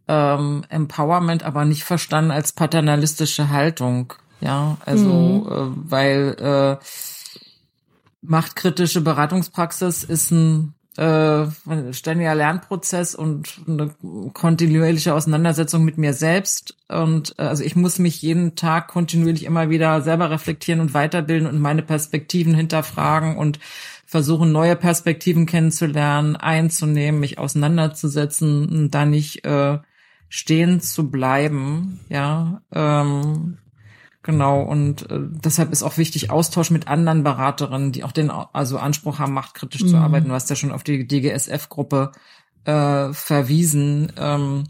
ähm, 0.07 0.63
Empowerment, 0.70 1.43
aber 1.43 1.66
nicht 1.66 1.84
verstanden 1.84 2.32
als 2.32 2.51
paternalistische 2.51 3.49
Haltung. 3.49 4.13
Ja, 4.41 4.78
also 4.86 5.09
mhm. 5.09 5.47
äh, 5.47 5.91
weil 5.91 6.36
äh, 6.39 6.86
machtkritische 8.22 9.01
Beratungspraxis 9.01 10.03
ist 10.03 10.32
ein 10.32 10.74
äh, 10.97 11.47
ständiger 11.91 12.36
Lernprozess 12.36 13.16
und 13.16 13.59
eine 13.68 13.93
kontinuierliche 14.34 15.13
Auseinandersetzung 15.13 15.84
mit 15.84 15.97
mir 15.97 16.13
selbst. 16.13 16.76
Und 16.88 17.36
äh, 17.38 17.43
also 17.43 17.63
ich 17.63 17.76
muss 17.76 17.99
mich 17.99 18.22
jeden 18.22 18.55
Tag 18.55 18.88
kontinuierlich 18.88 19.43
immer 19.43 19.70
wieder 19.70 20.01
selber 20.01 20.30
reflektieren 20.30 20.80
und 20.80 20.93
weiterbilden 20.93 21.47
und 21.47 21.59
meine 21.59 21.82
Perspektiven 21.82 22.55
hinterfragen 22.55 23.38
und 23.38 23.59
versuchen, 24.16 24.53
neue 24.53 24.78
Perspektiven 24.78 25.45
kennenzulernen, 25.45 26.38
einzunehmen, 26.38 27.20
mich 27.20 27.38
auseinanderzusetzen 27.38 28.70
und 28.70 28.91
da 28.91 29.05
nicht 29.05 29.43
äh, 29.43 29.80
stehen 30.30 30.80
zu 30.80 31.11
bleiben. 31.11 31.99
Ja, 32.07 32.61
ähm, 32.72 33.57
genau. 34.24 34.61
Und 34.61 35.11
äh, 35.11 35.20
deshalb 35.20 35.74
ist 35.74 35.84
auch 35.84 35.97
wichtig 35.97 36.32
Austausch 36.32 36.72
mit 36.72 36.88
anderen 36.88 37.24
Beraterinnen, 37.24 37.91
die 37.91 38.05
auch 38.05 38.13
den 38.13 38.32
also 38.32 38.78
Anspruch 38.78 39.20
haben, 39.20 39.34
machtkritisch 39.34 39.84
mhm. 39.84 39.88
zu 39.89 39.97
arbeiten. 39.97 40.30
Du 40.30 40.34
hast 40.34 40.49
ja 40.49 40.55
schon 40.55 40.72
auf 40.72 40.84
die 40.84 41.05
DGSF-Gruppe 41.05 42.13
äh, 42.63 43.11
verwiesen. 43.11 44.13
Ähm, 44.18 44.63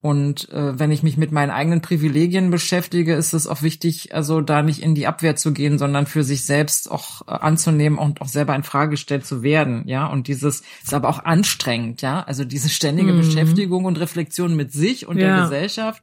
und 0.00 0.48
äh, 0.50 0.78
wenn 0.78 0.92
ich 0.92 1.02
mich 1.02 1.16
mit 1.16 1.32
meinen 1.32 1.50
eigenen 1.50 1.82
Privilegien 1.82 2.50
beschäftige, 2.50 3.14
ist 3.14 3.32
es 3.32 3.48
auch 3.48 3.62
wichtig, 3.62 4.14
also 4.14 4.40
da 4.40 4.62
nicht 4.62 4.80
in 4.80 4.94
die 4.94 5.08
Abwehr 5.08 5.34
zu 5.34 5.52
gehen, 5.52 5.76
sondern 5.76 6.06
für 6.06 6.22
sich 6.22 6.44
selbst 6.44 6.88
auch 6.88 7.22
äh, 7.26 7.32
anzunehmen 7.32 7.98
und 7.98 8.20
auch 8.20 8.28
selber 8.28 8.54
in 8.54 8.62
Frage 8.62 8.92
gestellt 8.92 9.26
zu 9.26 9.42
werden, 9.42 9.82
ja. 9.88 10.06
Und 10.06 10.28
dieses 10.28 10.62
ist 10.84 10.94
aber 10.94 11.08
auch 11.08 11.24
anstrengend, 11.24 12.00
ja. 12.00 12.22
Also 12.22 12.44
diese 12.44 12.68
ständige 12.68 13.12
mhm. 13.12 13.18
Beschäftigung 13.18 13.86
und 13.86 13.98
Reflexion 13.98 14.54
mit 14.54 14.72
sich 14.72 15.08
und 15.08 15.18
ja. 15.18 15.34
der 15.34 15.42
Gesellschaft. 15.42 16.02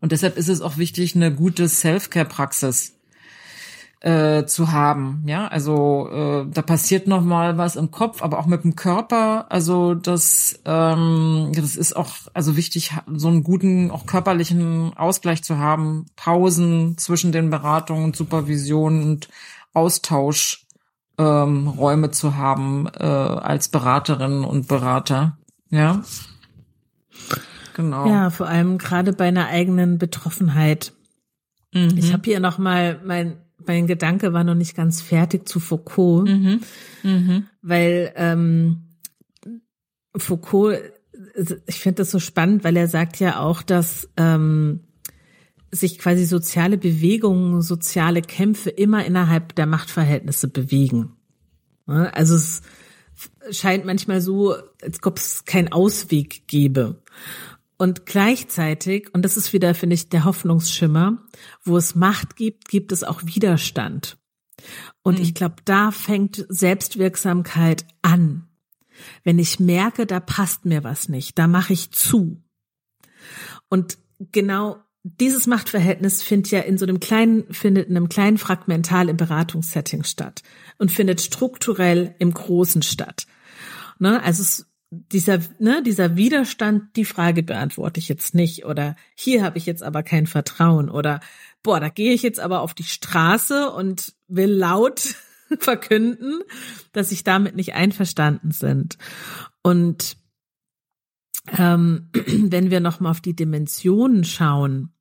Und 0.00 0.10
deshalb 0.10 0.36
ist 0.36 0.48
es 0.48 0.60
auch 0.60 0.76
wichtig, 0.76 1.14
eine 1.14 1.32
gute 1.32 1.68
Self-Care-Praxis 1.68 2.95
äh, 4.06 4.46
zu 4.46 4.70
haben. 4.70 5.24
Ja, 5.26 5.48
also 5.48 6.08
äh, 6.12 6.46
da 6.48 6.62
passiert 6.62 7.08
noch 7.08 7.22
mal 7.22 7.58
was 7.58 7.74
im 7.74 7.90
Kopf, 7.90 8.22
aber 8.22 8.38
auch 8.38 8.46
mit 8.46 8.62
dem 8.62 8.76
Körper. 8.76 9.46
Also 9.50 9.94
das, 9.94 10.60
ähm, 10.64 11.50
das 11.52 11.74
ist 11.74 11.96
auch 11.96 12.14
also 12.32 12.56
wichtig, 12.56 12.92
so 13.12 13.26
einen 13.26 13.42
guten, 13.42 13.90
auch 13.90 14.06
körperlichen 14.06 14.96
Ausgleich 14.96 15.42
zu 15.42 15.58
haben, 15.58 16.06
Pausen 16.14 16.96
zwischen 16.98 17.32
den 17.32 17.50
Beratungen, 17.50 18.14
Supervision 18.14 19.02
und 19.02 19.28
Austausch. 19.72 20.66
Ähm, 21.18 21.66
Räume 21.66 22.10
zu 22.10 22.36
haben 22.36 22.86
äh, 22.86 23.02
als 23.02 23.70
Beraterin 23.70 24.44
und 24.44 24.68
Berater. 24.68 25.38
Ja. 25.70 26.02
Genau. 27.74 28.06
Ja, 28.06 28.30
vor 28.30 28.46
allem 28.46 28.78
gerade 28.78 29.14
bei 29.14 29.26
einer 29.26 29.48
eigenen 29.48 29.98
Betroffenheit. 29.98 30.92
Mhm. 31.72 31.94
Ich 31.96 32.12
habe 32.12 32.22
hier 32.24 32.38
noch 32.38 32.58
mal 32.58 33.00
mein 33.02 33.38
mein 33.66 33.86
Gedanke 33.86 34.32
war 34.32 34.44
noch 34.44 34.54
nicht 34.54 34.76
ganz 34.76 35.00
fertig 35.00 35.48
zu 35.48 35.60
Foucault, 35.60 36.28
mhm. 36.28 36.60
Mhm. 37.02 37.46
weil 37.62 38.12
ähm, 38.16 38.86
Foucault, 40.16 40.78
ich 41.66 41.76
finde 41.80 41.96
das 41.96 42.10
so 42.10 42.18
spannend, 42.18 42.64
weil 42.64 42.76
er 42.76 42.88
sagt 42.88 43.18
ja 43.20 43.40
auch, 43.40 43.62
dass 43.62 44.08
ähm, 44.16 44.80
sich 45.70 45.98
quasi 45.98 46.24
soziale 46.24 46.78
Bewegungen, 46.78 47.62
soziale 47.62 48.22
Kämpfe 48.22 48.70
immer 48.70 49.04
innerhalb 49.04 49.54
der 49.54 49.66
Machtverhältnisse 49.66 50.48
bewegen. 50.48 51.12
Also 51.86 52.36
es 52.36 52.62
scheint 53.50 53.84
manchmal 53.84 54.20
so, 54.20 54.56
als 54.82 55.02
ob 55.04 55.18
es 55.18 55.44
keinen 55.44 55.72
Ausweg 55.72 56.46
gäbe. 56.46 57.02
Und 57.78 58.06
gleichzeitig, 58.06 59.12
und 59.12 59.22
das 59.24 59.36
ist 59.36 59.52
wieder, 59.52 59.74
finde 59.74 59.94
ich, 59.94 60.08
der 60.08 60.24
Hoffnungsschimmer, 60.24 61.18
wo 61.62 61.76
es 61.76 61.94
Macht 61.94 62.36
gibt, 62.36 62.68
gibt 62.68 62.90
es 62.92 63.04
auch 63.04 63.22
Widerstand. 63.24 64.16
Und 65.02 65.18
mhm. 65.18 65.24
ich 65.24 65.34
glaube, 65.34 65.56
da 65.64 65.90
fängt 65.90 66.46
Selbstwirksamkeit 66.48 67.86
an. 68.02 68.48
Wenn 69.24 69.38
ich 69.38 69.60
merke, 69.60 70.06
da 70.06 70.20
passt 70.20 70.64
mir 70.64 70.84
was 70.84 71.08
nicht, 71.08 71.38
da 71.38 71.46
mache 71.46 71.74
ich 71.74 71.90
zu. 71.90 72.42
Und 73.68 73.98
genau 74.32 74.78
dieses 75.02 75.46
Machtverhältnis 75.46 76.22
findet 76.22 76.50
ja 76.50 76.60
in 76.60 76.78
so 76.78 76.86
einem 76.86 76.98
kleinen, 76.98 77.52
findet 77.52 77.88
in 77.88 77.96
einem 77.96 78.08
kleinen 78.08 78.38
Fragmental 78.38 79.08
im 79.08 79.16
Beratungssetting 79.16 80.02
statt 80.02 80.42
und 80.78 80.90
findet 80.90 81.20
strukturell 81.20 82.14
im 82.18 82.32
Großen 82.32 82.82
statt. 82.82 83.26
Ne? 83.98 84.22
Also 84.22 84.42
es 84.42 84.66
dieser, 85.12 85.40
ne, 85.58 85.82
dieser 85.82 86.16
Widerstand, 86.16 86.96
die 86.96 87.04
Frage 87.04 87.42
beantworte 87.42 87.98
ich 87.98 88.08
jetzt 88.08 88.34
nicht 88.34 88.64
oder 88.64 88.96
hier 89.14 89.42
habe 89.42 89.58
ich 89.58 89.66
jetzt 89.66 89.82
aber 89.82 90.02
kein 90.02 90.26
Vertrauen 90.26 90.90
oder 90.90 91.20
boah, 91.62 91.80
da 91.80 91.88
gehe 91.88 92.12
ich 92.12 92.22
jetzt 92.22 92.40
aber 92.40 92.60
auf 92.60 92.74
die 92.74 92.84
Straße 92.84 93.70
und 93.70 94.14
will 94.28 94.50
laut 94.50 95.14
verkünden, 95.58 96.40
dass 96.92 97.12
ich 97.12 97.24
damit 97.24 97.56
nicht 97.56 97.74
einverstanden 97.74 98.50
sind. 98.50 98.98
Und 99.62 100.16
ähm, 101.56 102.10
wenn 102.12 102.70
wir 102.70 102.80
noch 102.80 103.00
mal 103.00 103.10
auf 103.10 103.20
die 103.20 103.36
Dimensionen 103.36 104.24
schauen, 104.24 104.92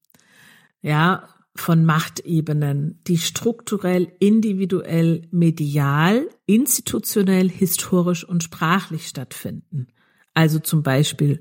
ja, 0.82 1.30
von 1.56 1.86
Machtebenen, 1.86 3.00
die 3.08 3.18
strukturell, 3.18 4.12
individuell, 4.20 5.28
medial, 5.32 6.28
institutionell, 6.46 7.50
historisch 7.50 8.28
und 8.28 8.44
sprachlich 8.44 9.08
stattfinden. 9.08 9.88
Also 10.34 10.60
zum 10.60 10.84
Beispiel 10.84 11.40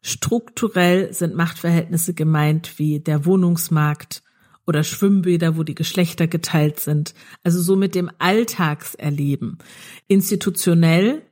strukturell 0.00 1.12
sind 1.12 1.34
Machtverhältnisse 1.34 2.14
gemeint 2.14 2.78
wie 2.78 3.00
der 3.00 3.26
Wohnungsmarkt 3.26 4.22
oder 4.66 4.82
Schwimmbäder, 4.82 5.58
wo 5.58 5.62
die 5.62 5.74
Geschlechter 5.74 6.26
geteilt 6.26 6.80
sind. 6.80 7.14
Also 7.42 7.60
so 7.60 7.76
mit 7.76 7.94
dem 7.94 8.10
Alltagserleben. 8.18 9.58
Institutionell, 10.08 11.22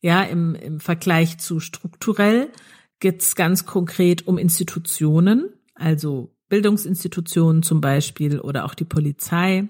ja, 0.00 0.22
im, 0.22 0.54
im 0.54 0.80
Vergleich 0.80 1.38
zu 1.38 1.60
strukturell 1.60 2.50
geht's 2.98 3.34
ganz 3.34 3.66
konkret 3.66 4.26
um 4.26 4.38
Institutionen, 4.38 5.50
also 5.74 6.33
Bildungsinstitutionen 6.54 7.64
zum 7.64 7.80
Beispiel 7.80 8.38
oder 8.38 8.64
auch 8.64 8.74
die 8.74 8.84
Polizei. 8.84 9.68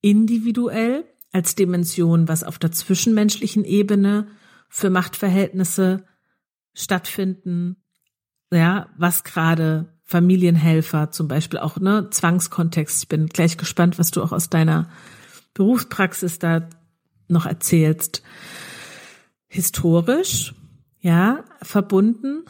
Individuell 0.00 1.04
als 1.32 1.54
Dimension, 1.54 2.28
was 2.28 2.44
auf 2.44 2.58
der 2.58 2.72
zwischenmenschlichen 2.72 3.62
Ebene 3.66 4.26
für 4.70 4.88
Machtverhältnisse 4.88 6.06
stattfinden, 6.72 7.76
ja, 8.50 8.88
was 8.96 9.22
gerade 9.22 9.92
Familienhelfer 10.02 11.10
zum 11.10 11.28
Beispiel 11.28 11.58
auch, 11.58 11.78
ne, 11.78 12.08
Zwangskontext. 12.08 13.02
Ich 13.02 13.08
bin 13.08 13.26
gleich 13.26 13.58
gespannt, 13.58 13.98
was 13.98 14.10
du 14.10 14.22
auch 14.22 14.32
aus 14.32 14.48
deiner 14.48 14.88
Berufspraxis 15.52 16.38
da 16.38 16.70
noch 17.28 17.44
erzählst. 17.44 18.22
Historisch, 19.46 20.54
ja, 21.00 21.44
verbunden 21.60 22.46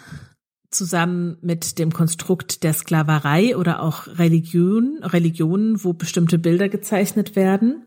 zusammen 0.75 1.37
mit 1.43 1.79
dem 1.79 1.93
Konstrukt 1.93 2.62
der 2.62 2.73
Sklaverei 2.73 3.57
oder 3.57 3.83
auch 3.83 4.07
Religion, 4.07 4.99
Religionen, 5.03 5.85
wo 5.85 5.93
bestimmte 5.93 6.39
Bilder 6.39 6.68
gezeichnet 6.68 7.37
werden. 7.37 7.87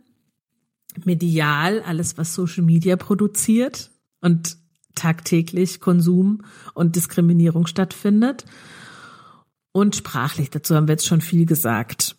Medial, 1.04 1.82
alles 1.82 2.18
was 2.18 2.34
Social 2.34 2.64
Media 2.64 2.96
produziert 2.96 3.92
und 4.22 4.58
tagtäglich 4.96 5.82
Konsum 5.82 6.44
und 6.74 6.96
Diskriminierung 6.96 7.68
stattfindet. 7.68 8.46
Und 9.72 9.96
sprachlich, 9.96 10.50
dazu 10.50 10.76
haben 10.76 10.88
wir 10.88 10.94
jetzt 10.94 11.06
schon 11.06 11.22
viel 11.22 11.46
gesagt. 11.46 12.16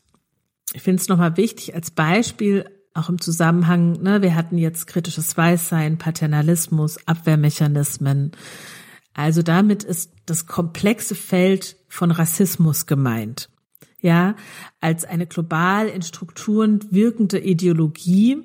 Ich 0.74 0.82
finde 0.82 1.00
es 1.00 1.08
nochmal 1.08 1.38
wichtig 1.38 1.74
als 1.74 1.90
Beispiel, 1.90 2.66
auch 2.92 3.08
im 3.08 3.20
Zusammenhang, 3.20 4.00
ne, 4.02 4.22
wir 4.22 4.34
hatten 4.34 4.58
jetzt 4.58 4.86
kritisches 4.86 5.36
Weißsein, 5.36 5.98
Paternalismus, 5.98 6.98
Abwehrmechanismen, 7.06 8.32
also 9.16 9.40
damit 9.40 9.82
ist 9.82 10.12
das 10.26 10.46
komplexe 10.46 11.14
Feld 11.14 11.76
von 11.88 12.10
Rassismus 12.10 12.84
gemeint. 12.84 13.48
Ja, 14.02 14.36
als 14.82 15.06
eine 15.06 15.26
global 15.26 15.88
in 15.88 16.02
Strukturen 16.02 16.92
wirkende 16.92 17.40
Ideologie, 17.40 18.42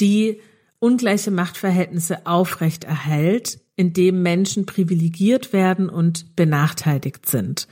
die 0.00 0.40
ungleiche 0.80 1.30
Machtverhältnisse 1.30 2.26
aufrechterhält, 2.26 3.60
indem 3.76 4.22
Menschen 4.22 4.66
privilegiert 4.66 5.52
werden 5.52 5.88
und 5.88 6.34
benachteiligt 6.34 7.26
sind. 7.26 7.68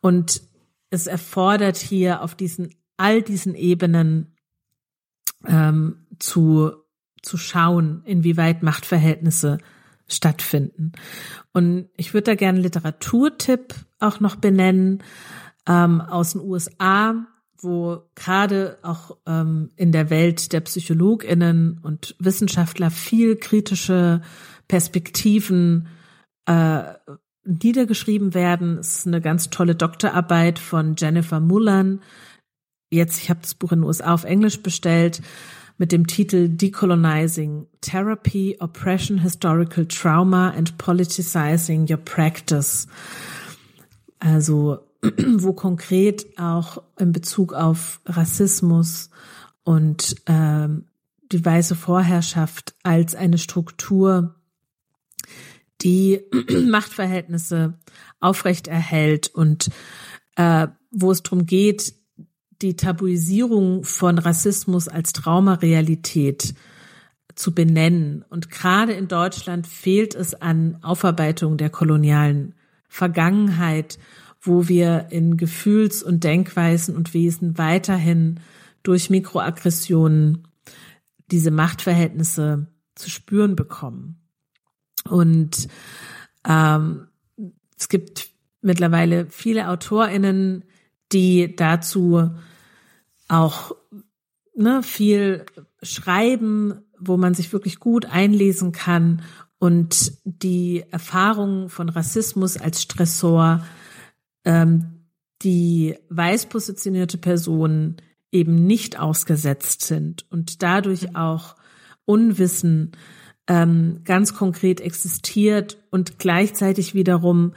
Und 0.00 0.42
es 0.90 1.08
erfordert 1.08 1.76
hier 1.76 2.22
auf 2.22 2.36
diesen 2.36 2.70
all 2.96 3.20
diesen 3.20 3.56
Ebenen 3.56 4.36
ähm, 5.44 6.06
zu 6.20 6.70
zu 7.20 7.36
schauen, 7.36 8.02
inwieweit 8.04 8.62
Machtverhältnisse 8.62 9.58
stattfinden. 10.08 10.92
Und 11.52 11.88
ich 11.96 12.14
würde 12.14 12.30
da 12.30 12.34
gerne 12.34 12.56
einen 12.56 12.64
Literaturtipp 12.64 13.74
auch 13.98 14.20
noch 14.20 14.36
benennen 14.36 15.02
ähm, 15.66 16.00
aus 16.00 16.32
den 16.32 16.40
USA, 16.42 17.26
wo 17.60 18.02
gerade 18.14 18.78
auch 18.82 19.16
ähm, 19.26 19.70
in 19.76 19.92
der 19.92 20.10
Welt 20.10 20.52
der 20.52 20.60
Psychologinnen 20.60 21.78
und 21.82 22.14
Wissenschaftler 22.18 22.90
viel 22.90 23.36
kritische 23.36 24.22
Perspektiven 24.68 25.88
äh, 26.46 26.82
niedergeschrieben 27.44 28.34
werden. 28.34 28.78
Es 28.78 28.98
ist 28.98 29.06
eine 29.06 29.20
ganz 29.20 29.50
tolle 29.50 29.74
Doktorarbeit 29.74 30.58
von 30.58 30.94
Jennifer 30.96 31.40
Mullern. 31.40 32.00
Jetzt, 32.90 33.22
ich 33.22 33.30
habe 33.30 33.40
das 33.42 33.54
Buch 33.54 33.72
in 33.72 33.80
den 33.80 33.86
USA 33.86 34.14
auf 34.14 34.24
Englisch 34.24 34.62
bestellt 34.62 35.20
mit 35.78 35.92
dem 35.92 36.06
Titel 36.06 36.48
Decolonizing 36.48 37.66
Therapy, 37.80 38.56
Oppression, 38.60 39.18
Historical 39.18 39.86
Trauma 39.86 40.50
and 40.50 40.76
Politicizing 40.76 41.88
Your 41.88 41.98
Practice. 41.98 42.86
Also 44.18 44.80
wo 45.02 45.52
konkret 45.52 46.26
auch 46.38 46.82
in 46.98 47.12
Bezug 47.12 47.54
auf 47.54 48.00
Rassismus 48.04 49.10
und 49.62 50.16
ähm, 50.26 50.86
die 51.30 51.44
weiße 51.44 51.76
Vorherrschaft 51.76 52.74
als 52.82 53.14
eine 53.14 53.38
Struktur, 53.38 54.34
die 55.82 56.20
Machtverhältnisse 56.66 57.78
aufrechterhält 58.18 59.28
und 59.28 59.70
äh, 60.36 60.66
wo 60.90 61.12
es 61.12 61.22
darum 61.22 61.46
geht, 61.46 61.94
die 62.62 62.76
Tabuisierung 62.76 63.84
von 63.84 64.18
Rassismus 64.18 64.88
als 64.88 65.12
Traumarealität 65.12 66.54
zu 67.34 67.54
benennen. 67.54 68.24
Und 68.28 68.50
gerade 68.50 68.92
in 68.92 69.08
Deutschland 69.08 69.66
fehlt 69.66 70.14
es 70.14 70.34
an 70.34 70.78
Aufarbeitung 70.82 71.56
der 71.56 71.70
kolonialen 71.70 72.54
Vergangenheit, 72.88 73.98
wo 74.40 74.68
wir 74.68 75.08
in 75.10 75.36
Gefühls- 75.36 76.02
und 76.02 76.24
Denkweisen 76.24 76.96
und 76.96 77.14
Wesen 77.14 77.58
weiterhin 77.58 78.40
durch 78.82 79.10
Mikroaggressionen 79.10 80.48
diese 81.30 81.50
Machtverhältnisse 81.50 82.66
zu 82.94 83.10
spüren 83.10 83.54
bekommen. 83.54 84.20
Und 85.08 85.68
ähm, 86.46 87.08
es 87.78 87.88
gibt 87.88 88.30
mittlerweile 88.60 89.26
viele 89.26 89.68
AutorInnen, 89.68 90.64
die 91.12 91.54
dazu 91.54 92.30
auch 93.28 93.76
ne, 94.54 94.82
viel 94.82 95.44
schreiben, 95.82 96.82
wo 96.98 97.16
man 97.16 97.34
sich 97.34 97.52
wirklich 97.52 97.78
gut 97.78 98.06
einlesen 98.06 98.72
kann 98.72 99.22
und 99.58 100.12
die 100.24 100.84
Erfahrung 100.90 101.68
von 101.68 101.88
Rassismus 101.88 102.56
als 102.56 102.82
Stressor, 102.82 103.64
ähm, 104.44 105.04
die 105.42 105.96
weiß 106.08 106.46
positionierte 106.46 107.18
Personen 107.18 107.96
eben 108.32 108.66
nicht 108.66 108.98
ausgesetzt 108.98 109.82
sind 109.82 110.26
und 110.30 110.62
dadurch 110.62 111.16
auch 111.16 111.56
Unwissen 112.04 112.92
ähm, 113.46 114.00
ganz 114.04 114.34
konkret 114.34 114.80
existiert 114.80 115.78
und 115.90 116.18
gleichzeitig 116.18 116.94
wiederum 116.94 117.52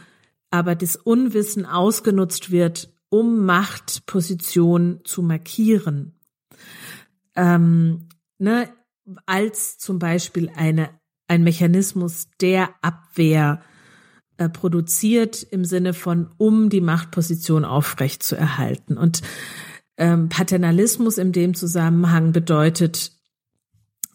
aber 0.51 0.75
das 0.75 0.97
Unwissen 0.97 1.65
ausgenutzt 1.65 2.51
wird, 2.51 2.89
um 3.11 3.45
Machtposition 3.45 5.01
zu 5.03 5.21
markieren. 5.21 6.15
Ähm, 7.35 8.07
ne, 8.39 8.69
als 9.25 9.77
zum 9.77 9.99
Beispiel 9.99 10.49
eine, 10.55 10.89
ein 11.27 11.43
Mechanismus 11.43 12.29
der 12.39 12.69
Abwehr 12.81 13.61
äh, 14.37 14.47
produziert 14.47 15.43
im 15.43 15.65
Sinne 15.65 15.93
von, 15.93 16.29
um 16.37 16.69
die 16.69 16.79
Machtposition 16.79 17.65
aufrecht 17.65 18.23
zu 18.23 18.37
erhalten. 18.37 18.97
Und 18.97 19.21
ähm, 19.97 20.29
Paternalismus 20.29 21.17
in 21.17 21.33
dem 21.33 21.53
Zusammenhang 21.53 22.31
bedeutet, 22.31 23.11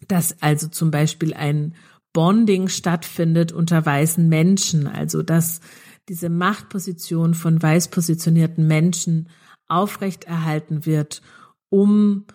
dass 0.07 0.41
also 0.41 0.69
zum 0.69 0.89
Beispiel 0.89 1.35
ein 1.35 1.75
Bonding 2.13 2.67
stattfindet 2.67 3.51
unter 3.51 3.85
weißen 3.85 4.27
Menschen, 4.27 4.87
also 4.87 5.21
dass 5.21 5.61
diese 6.09 6.29
Machtposition 6.29 7.33
von 7.33 7.61
weiß 7.61 7.89
positionierten 7.89 8.65
Menschen 8.67 9.29
aufrechterhalten 9.67 10.85
wird, 10.85 11.21
um 11.69 12.25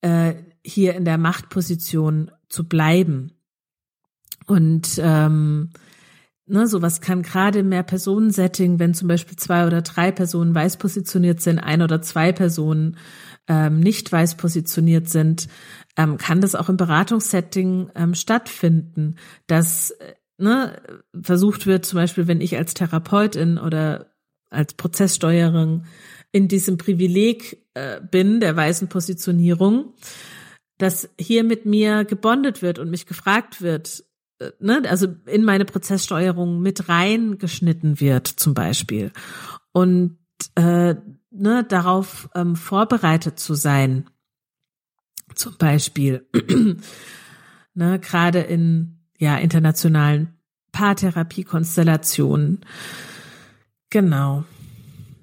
äh, 0.00 0.34
hier 0.64 0.94
in 0.94 1.04
der 1.04 1.18
Machtposition 1.18 2.30
zu 2.48 2.68
bleiben. 2.68 3.32
Und 4.46 4.98
ähm, 4.98 5.70
ne, 6.46 6.66
sowas 6.66 7.00
kann 7.00 7.22
gerade 7.22 7.60
im 7.60 7.68
Mehr-Personen-Setting, 7.68 8.78
wenn 8.78 8.94
zum 8.94 9.08
Beispiel 9.08 9.36
zwei 9.36 9.66
oder 9.66 9.82
drei 9.82 10.10
Personen 10.10 10.54
weiß 10.54 10.76
positioniert 10.76 11.40
sind, 11.40 11.58
ein 11.58 11.82
oder 11.82 12.02
zwei 12.02 12.32
Personen 12.32 12.96
ähm, 13.48 13.80
nicht 13.80 14.10
weiß 14.10 14.36
positioniert 14.36 15.08
sind, 15.08 15.48
ähm, 15.96 16.16
kann 16.16 16.40
das 16.40 16.54
auch 16.54 16.68
im 16.68 16.76
Beratungssetting 16.76 17.90
ähm, 17.94 18.14
stattfinden, 18.14 19.16
dass 19.46 19.90
äh, 19.90 20.14
ne, 20.38 20.80
versucht 21.20 21.66
wird, 21.66 21.84
zum 21.84 21.98
Beispiel, 21.98 22.26
wenn 22.26 22.40
ich 22.40 22.56
als 22.56 22.74
Therapeutin 22.74 23.58
oder 23.58 24.12
als 24.50 24.74
Prozesssteuerin 24.74 25.86
in 26.30 26.48
diesem 26.48 26.78
Privileg 26.78 27.64
äh, 27.74 28.00
bin, 28.00 28.40
der 28.40 28.56
weißen 28.56 28.88
Positionierung, 28.88 29.94
dass 30.78 31.08
hier 31.18 31.44
mit 31.44 31.66
mir 31.66 32.04
gebondet 32.04 32.62
wird 32.62 32.78
und 32.78 32.90
mich 32.90 33.06
gefragt 33.06 33.62
wird, 33.62 34.04
äh, 34.38 34.50
ne, 34.58 34.82
also 34.88 35.08
in 35.26 35.44
meine 35.44 35.64
Prozesssteuerung 35.64 36.60
mit 36.60 36.88
reingeschnitten 36.88 38.00
wird, 38.00 38.26
zum 38.26 38.54
Beispiel. 38.54 39.12
Und 39.72 40.18
äh, 40.54 40.94
ne, 41.30 41.64
darauf 41.64 42.28
ähm, 42.34 42.56
vorbereitet 42.56 43.38
zu 43.38 43.54
sein. 43.54 44.10
Zum 45.34 45.56
Beispiel, 45.56 46.26
ne, 47.74 47.98
gerade 48.00 48.40
in 48.40 49.01
ja 49.22 49.36
internationalen 49.36 50.34
Paartherapie-Konstellationen. 50.72 52.60
Genau. 53.90 54.44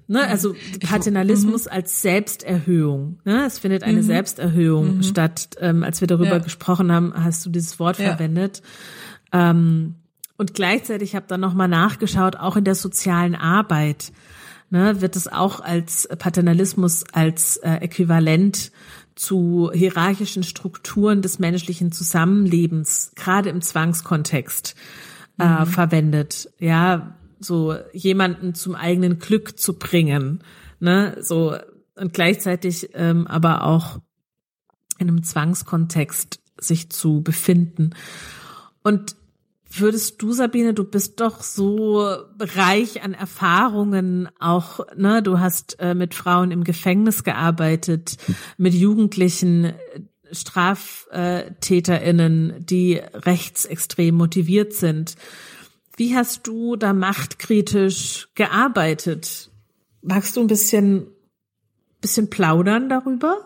Ne, 0.08 0.26
also 0.26 0.56
Paternalismus 0.80 1.66
ich, 1.66 1.72
als 1.72 2.02
Selbsterhöhung. 2.02 3.20
Ne? 3.24 3.44
Es 3.46 3.60
findet 3.60 3.84
eine 3.84 3.98
mhm. 3.98 4.06
Selbsterhöhung 4.06 4.96
mhm. 4.96 5.02
statt. 5.04 5.50
Ähm, 5.60 5.84
als 5.84 6.00
wir 6.00 6.08
darüber 6.08 6.32
ja. 6.32 6.38
gesprochen 6.38 6.90
haben, 6.90 7.12
hast 7.14 7.46
du 7.46 7.50
dieses 7.50 7.78
Wort 7.78 7.98
ja. 7.98 8.08
verwendet. 8.08 8.62
Ähm, 9.32 9.96
und 10.36 10.54
gleichzeitig 10.54 11.14
habe 11.14 11.26
dann 11.28 11.40
nochmal 11.40 11.68
nachgeschaut, 11.68 12.36
auch 12.36 12.56
in 12.56 12.64
der 12.64 12.74
sozialen 12.74 13.34
Arbeit 13.36 14.12
ne, 14.70 15.00
wird 15.00 15.14
es 15.14 15.28
auch 15.28 15.60
als 15.60 16.08
Paternalismus 16.18 17.04
als 17.12 17.58
äh, 17.58 17.74
Äquivalent 17.74 18.72
zu 19.20 19.70
hierarchischen 19.74 20.42
Strukturen 20.42 21.20
des 21.20 21.38
menschlichen 21.38 21.92
Zusammenlebens, 21.92 23.12
gerade 23.16 23.50
im 23.50 23.60
Zwangskontext, 23.60 24.74
äh, 25.38 25.44
mhm. 25.44 25.66
verwendet. 25.66 26.50
Ja, 26.58 27.18
so 27.38 27.76
jemanden 27.92 28.54
zum 28.54 28.74
eigenen 28.74 29.18
Glück 29.18 29.58
zu 29.58 29.78
bringen, 29.78 30.42
ne, 30.78 31.18
so 31.20 31.54
und 31.96 32.14
gleichzeitig 32.14 32.92
ähm, 32.94 33.26
aber 33.26 33.64
auch 33.64 33.98
in 34.98 35.08
einem 35.08 35.22
Zwangskontext 35.22 36.40
sich 36.58 36.88
zu 36.88 37.22
befinden. 37.22 37.90
Und 38.82 39.16
würdest 39.72 40.20
du, 40.20 40.32
Sabine, 40.32 40.74
du 40.74 40.84
bist 40.84 41.20
doch 41.20 41.42
so 41.42 42.04
reich 42.38 43.02
an 43.02 43.14
Erfahrungen, 43.14 44.28
auch, 44.38 44.80
ne, 44.96 45.22
du 45.22 45.38
hast 45.38 45.78
äh, 45.80 45.94
mit 45.94 46.14
Frauen 46.14 46.50
im 46.50 46.64
Gefängnis 46.64 47.24
gearbeitet, 47.24 48.16
mit 48.56 48.74
Jugendlichen, 48.74 49.72
StraftäterInnen, 50.32 52.64
die 52.64 53.00
rechtsextrem 53.12 54.14
motiviert 54.14 54.72
sind. 54.72 55.16
Wie 55.96 56.16
hast 56.16 56.46
du 56.46 56.76
da 56.76 56.92
machtkritisch 56.92 58.28
gearbeitet? 58.34 59.50
Magst 60.02 60.36
du 60.36 60.40
ein 60.40 60.46
bisschen, 60.46 61.08
bisschen 62.00 62.30
plaudern 62.30 62.88
darüber? 62.88 63.38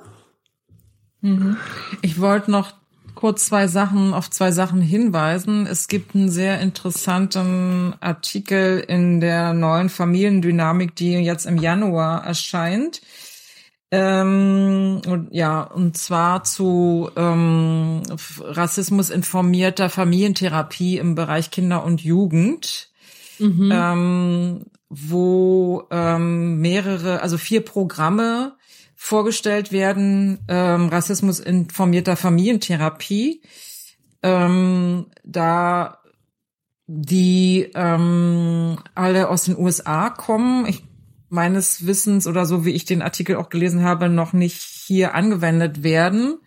Mhm. 1.20 1.56
Ich 2.02 2.20
wollte 2.20 2.50
noch 2.50 2.74
kurz 3.14 3.46
zwei 3.46 3.66
Sachen, 3.68 4.14
auf 4.14 4.30
zwei 4.30 4.52
Sachen 4.52 4.80
hinweisen. 4.80 5.66
Es 5.66 5.88
gibt 5.88 6.14
einen 6.14 6.30
sehr 6.30 6.60
interessanten 6.60 7.94
Artikel 8.00 8.84
in 8.86 9.20
der 9.20 9.52
neuen 9.52 9.88
Familiendynamik, 9.88 10.94
die 10.94 11.12
jetzt 11.14 11.46
im 11.46 11.58
Januar 11.58 12.24
erscheint. 12.24 13.00
Ähm, 13.90 15.02
und, 15.06 15.28
ja, 15.32 15.62
und 15.62 15.96
zwar 15.96 16.42
zu 16.42 17.10
ähm, 17.16 18.02
Rassismus 18.40 19.10
informierter 19.10 19.88
Familientherapie 19.88 20.98
im 20.98 21.14
Bereich 21.14 21.50
Kinder 21.52 21.84
und 21.84 22.02
Jugend, 22.02 22.90
mhm. 23.38 23.70
ähm, 23.72 24.64
wo 24.88 25.84
ähm, 25.90 26.60
mehrere, 26.60 27.22
also 27.22 27.38
vier 27.38 27.60
Programme 27.60 28.56
vorgestellt 29.04 29.70
werden, 29.70 30.38
ähm, 30.48 30.88
Rassismus 30.88 31.38
informierter 31.38 32.16
Familientherapie, 32.16 33.42
ähm, 34.22 35.08
da 35.22 35.98
die 36.86 37.70
ähm, 37.74 38.78
alle 38.94 39.28
aus 39.28 39.44
den 39.44 39.58
USA 39.58 40.08
kommen. 40.08 40.64
Ich 40.64 40.84
meines 41.28 41.86
Wissens 41.86 42.26
oder 42.26 42.46
so 42.46 42.64
wie 42.64 42.70
ich 42.70 42.86
den 42.86 43.02
Artikel 43.02 43.36
auch 43.36 43.50
gelesen 43.50 43.82
habe, 43.82 44.08
noch 44.08 44.32
nicht 44.32 44.62
hier 44.62 45.14
angewendet 45.14 45.82
werden, 45.82 46.38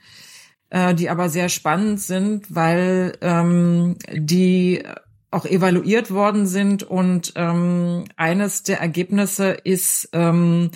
äh, 0.72 0.96
die 0.96 1.12
aber 1.12 1.30
sehr 1.30 1.50
spannend 1.50 2.00
sind, 2.02 2.56
weil 2.56 3.18
ähm, 3.22 3.98
die 4.12 4.82
auch 5.30 5.46
evaluiert 5.46 6.10
worden 6.10 6.48
sind 6.48 6.82
und 6.82 7.34
ähm, 7.36 8.06
eines 8.16 8.64
der 8.64 8.80
Ergebnisse 8.80 9.52
ist, 9.52 10.10
ähm, 10.14 10.72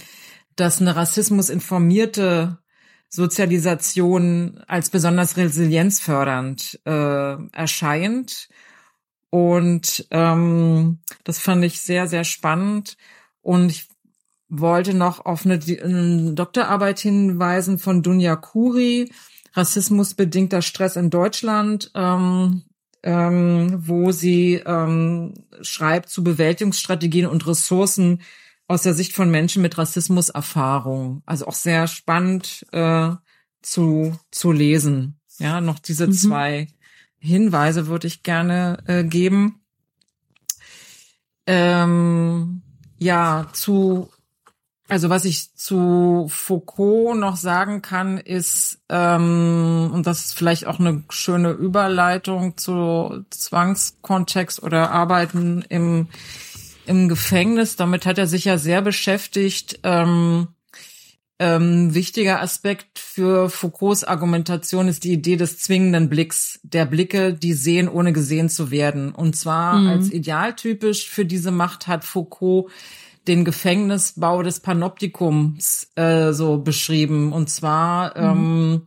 dass 0.55 0.81
eine 0.81 0.95
rassismusinformierte 0.95 2.57
Sozialisation 3.09 4.63
als 4.67 4.89
besonders 4.89 5.35
resilienzfördernd 5.35 6.79
äh, 6.85 7.35
erscheint. 7.51 8.47
Und 9.29 10.07
ähm, 10.11 10.99
das 11.23 11.39
fand 11.39 11.63
ich 11.65 11.81
sehr, 11.81 12.07
sehr 12.07 12.23
spannend. 12.23 12.97
Und 13.41 13.71
ich 13.71 13.89
wollte 14.47 14.93
noch 14.93 15.25
auf 15.25 15.45
eine, 15.45 15.59
eine 15.83 16.33
Doktorarbeit 16.33 16.99
hinweisen 16.99 17.79
von 17.79 18.01
Dunja 18.01 18.35
Kuri, 18.35 19.11
Rassismusbedingter 19.53 20.61
Stress 20.61 20.95
in 20.95 21.09
Deutschland, 21.09 21.91
ähm, 21.95 22.63
ähm, 23.03 23.73
wo 23.87 24.11
sie 24.11 24.61
ähm, 24.65 25.33
schreibt 25.61 26.09
zu 26.09 26.23
Bewältigungsstrategien 26.23 27.25
und 27.25 27.47
Ressourcen 27.47 28.21
aus 28.71 28.83
der 28.83 28.93
Sicht 28.93 29.13
von 29.13 29.29
Menschen 29.29 29.61
mit 29.61 29.77
Rassismuserfahrung. 29.77 31.23
Also 31.25 31.45
auch 31.45 31.53
sehr 31.53 31.87
spannend 31.87 32.65
äh, 32.71 33.11
zu, 33.61 34.17
zu 34.31 34.51
lesen. 34.51 35.19
Ja, 35.37 35.59
noch 35.59 35.79
diese 35.79 36.07
mhm. 36.07 36.13
zwei 36.13 36.67
Hinweise 37.17 37.87
würde 37.87 38.07
ich 38.07 38.23
gerne 38.23 38.79
äh, 38.87 39.03
geben. 39.03 39.61
Ähm, 41.45 42.61
ja, 42.97 43.47
zu 43.53 44.09
also 44.91 45.09
was 45.09 45.23
ich 45.23 45.55
zu 45.55 46.27
Foucault 46.29 47.17
noch 47.17 47.37
sagen 47.37 47.81
kann, 47.81 48.17
ist, 48.17 48.81
ähm, 48.89 49.89
und 49.93 50.05
das 50.05 50.25
ist 50.25 50.33
vielleicht 50.33 50.67
auch 50.67 50.81
eine 50.81 51.05
schöne 51.09 51.51
Überleitung 51.51 52.57
zu 52.57 53.23
Zwangskontext 53.29 54.61
oder 54.61 54.91
Arbeiten 54.91 55.63
im, 55.69 56.09
im 56.91 57.09
Gefängnis. 57.09 57.77
Damit 57.77 58.05
hat 58.05 58.17
er 58.17 58.27
sich 58.27 58.45
ja 58.45 58.57
sehr 58.57 58.81
beschäftigt. 58.81 59.79
Ähm, 59.83 60.49
ähm, 61.39 61.95
wichtiger 61.95 62.41
Aspekt 62.41 62.99
für 62.99 63.49
Foucaults 63.49 64.03
Argumentation 64.03 64.87
ist 64.87 65.03
die 65.05 65.13
Idee 65.13 65.37
des 65.37 65.57
zwingenden 65.57 66.07
Blicks, 66.07 66.59
der 66.61 66.85
Blicke, 66.85 67.33
die 67.33 67.53
sehen, 67.53 67.89
ohne 67.89 68.13
gesehen 68.13 68.49
zu 68.49 68.69
werden. 68.69 69.11
Und 69.11 69.35
zwar 69.35 69.79
mhm. 69.79 69.87
als 69.87 70.11
idealtypisch 70.11 71.09
für 71.09 71.25
diese 71.25 71.49
Macht 71.49 71.87
hat 71.87 72.03
Foucault 72.03 72.69
den 73.27 73.45
Gefängnisbau 73.45 74.43
des 74.43 74.59
Panoptikums 74.59 75.87
äh, 75.95 76.31
so 76.33 76.57
beschrieben. 76.57 77.33
Und 77.33 77.49
zwar, 77.49 78.15
mhm. 78.35 78.39
ähm, 78.43 78.81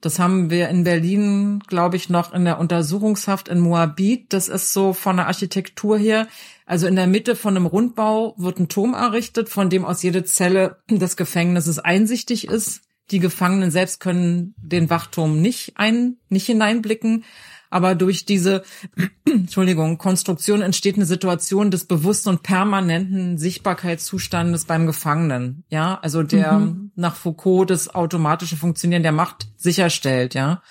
das 0.00 0.18
haben 0.18 0.50
wir 0.50 0.68
in 0.68 0.84
Berlin, 0.84 1.60
glaube 1.66 1.96
ich, 1.96 2.10
noch 2.10 2.34
in 2.34 2.44
der 2.44 2.58
Untersuchungshaft 2.58 3.48
in 3.48 3.60
Moabit. 3.60 4.32
Das 4.32 4.48
ist 4.48 4.72
so 4.72 4.92
von 4.92 5.16
der 5.16 5.28
Architektur 5.28 5.96
her. 5.96 6.26
Also 6.66 6.86
in 6.86 6.96
der 6.96 7.06
Mitte 7.06 7.36
von 7.36 7.56
einem 7.56 7.66
Rundbau 7.66 8.34
wird 8.36 8.58
ein 8.58 8.68
Turm 8.68 8.92
errichtet, 8.92 9.48
von 9.48 9.70
dem 9.70 9.84
aus 9.84 10.02
jede 10.02 10.24
Zelle 10.24 10.78
des 10.90 11.16
Gefängnisses 11.16 11.78
einsichtig 11.78 12.48
ist. 12.48 12.82
Die 13.10 13.20
Gefangenen 13.20 13.70
selbst 13.70 14.00
können 14.00 14.54
den 14.58 14.90
Wachturm 14.90 15.40
nicht 15.40 15.74
ein, 15.76 16.16
nicht 16.28 16.46
hineinblicken 16.46 17.24
aber 17.70 17.94
durch 17.94 18.24
diese, 18.24 18.62
Entschuldigung, 19.26 19.98
Konstruktion 19.98 20.62
entsteht 20.62 20.96
eine 20.96 21.06
Situation 21.06 21.70
des 21.70 21.84
bewussten 21.84 22.30
und 22.30 22.42
permanenten 22.42 23.38
Sichtbarkeitszustandes 23.38 24.64
beim 24.64 24.86
Gefangenen, 24.86 25.64
ja, 25.68 25.98
also 26.00 26.22
der 26.22 26.52
mhm. 26.52 26.90
nach 26.94 27.16
Foucault 27.16 27.70
das 27.70 27.94
automatische 27.94 28.56
Funktionieren 28.56 29.02
der 29.02 29.12
Macht 29.12 29.48
sicherstellt, 29.56 30.34
ja. 30.34 30.62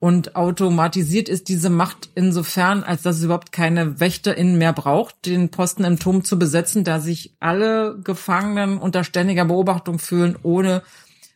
Und 0.00 0.34
automatisiert 0.34 1.28
ist 1.28 1.48
diese 1.48 1.68
Macht 1.68 2.08
insofern, 2.14 2.82
als 2.82 3.02
dass 3.02 3.18
es 3.18 3.24
überhaupt 3.24 3.52
keine 3.52 4.00
WächterInnen 4.00 4.56
mehr 4.56 4.72
braucht, 4.72 5.26
den 5.26 5.50
Posten 5.50 5.84
im 5.84 5.98
Turm 5.98 6.24
zu 6.24 6.38
besetzen, 6.38 6.84
da 6.84 7.00
sich 7.00 7.36
alle 7.38 7.98
Gefangenen 8.02 8.78
unter 8.78 9.04
ständiger 9.04 9.44
Beobachtung 9.44 9.98
fühlen, 9.98 10.38
ohne 10.42 10.82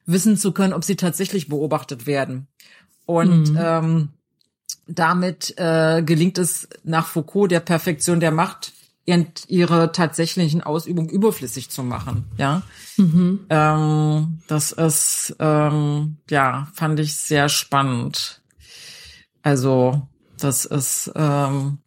wissen 0.06 0.38
zu 0.38 0.52
können, 0.52 0.72
ob 0.72 0.82
sie 0.82 0.96
tatsächlich 0.96 1.48
beobachtet 1.48 2.06
werden. 2.06 2.46
Und 3.04 3.50
mhm. 3.50 3.58
ähm, 3.60 4.08
damit 4.86 5.54
äh, 5.58 6.02
gelingt 6.02 6.38
es 6.38 6.66
nach 6.84 7.06
Foucault 7.06 7.50
der 7.50 7.60
Perfektion 7.60 8.18
der 8.18 8.32
Macht, 8.32 8.72
ihre 9.06 9.92
tatsächlichen 9.92 10.62
Ausübung 10.62 11.10
überflüssig 11.10 11.68
zu 11.68 11.82
machen. 11.82 12.24
Ja, 12.38 12.62
mhm. 12.96 13.40
ähm, 13.50 14.38
das 14.46 14.72
ist 14.72 15.36
ähm, 15.38 16.16
ja 16.30 16.68
fand 16.72 16.98
ich 17.00 17.14
sehr 17.14 17.50
spannend. 17.50 18.40
Also 19.44 20.08
das 20.38 20.64
ist 20.64 21.12
ähm, 21.14 21.78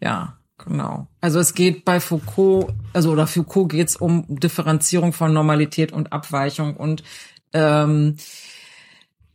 ja 0.00 0.36
genau. 0.58 1.06
Also 1.20 1.38
es 1.38 1.54
geht 1.54 1.84
bei 1.84 2.00
Foucault, 2.00 2.74
also 2.92 3.12
oder 3.12 3.26
Foucault 3.28 3.70
geht 3.70 3.88
es 3.88 3.96
um 3.96 4.26
Differenzierung 4.28 5.12
von 5.12 5.32
Normalität 5.32 5.92
und 5.92 6.12
Abweichung 6.12 6.76
und 6.76 7.04
ähm, 7.52 8.16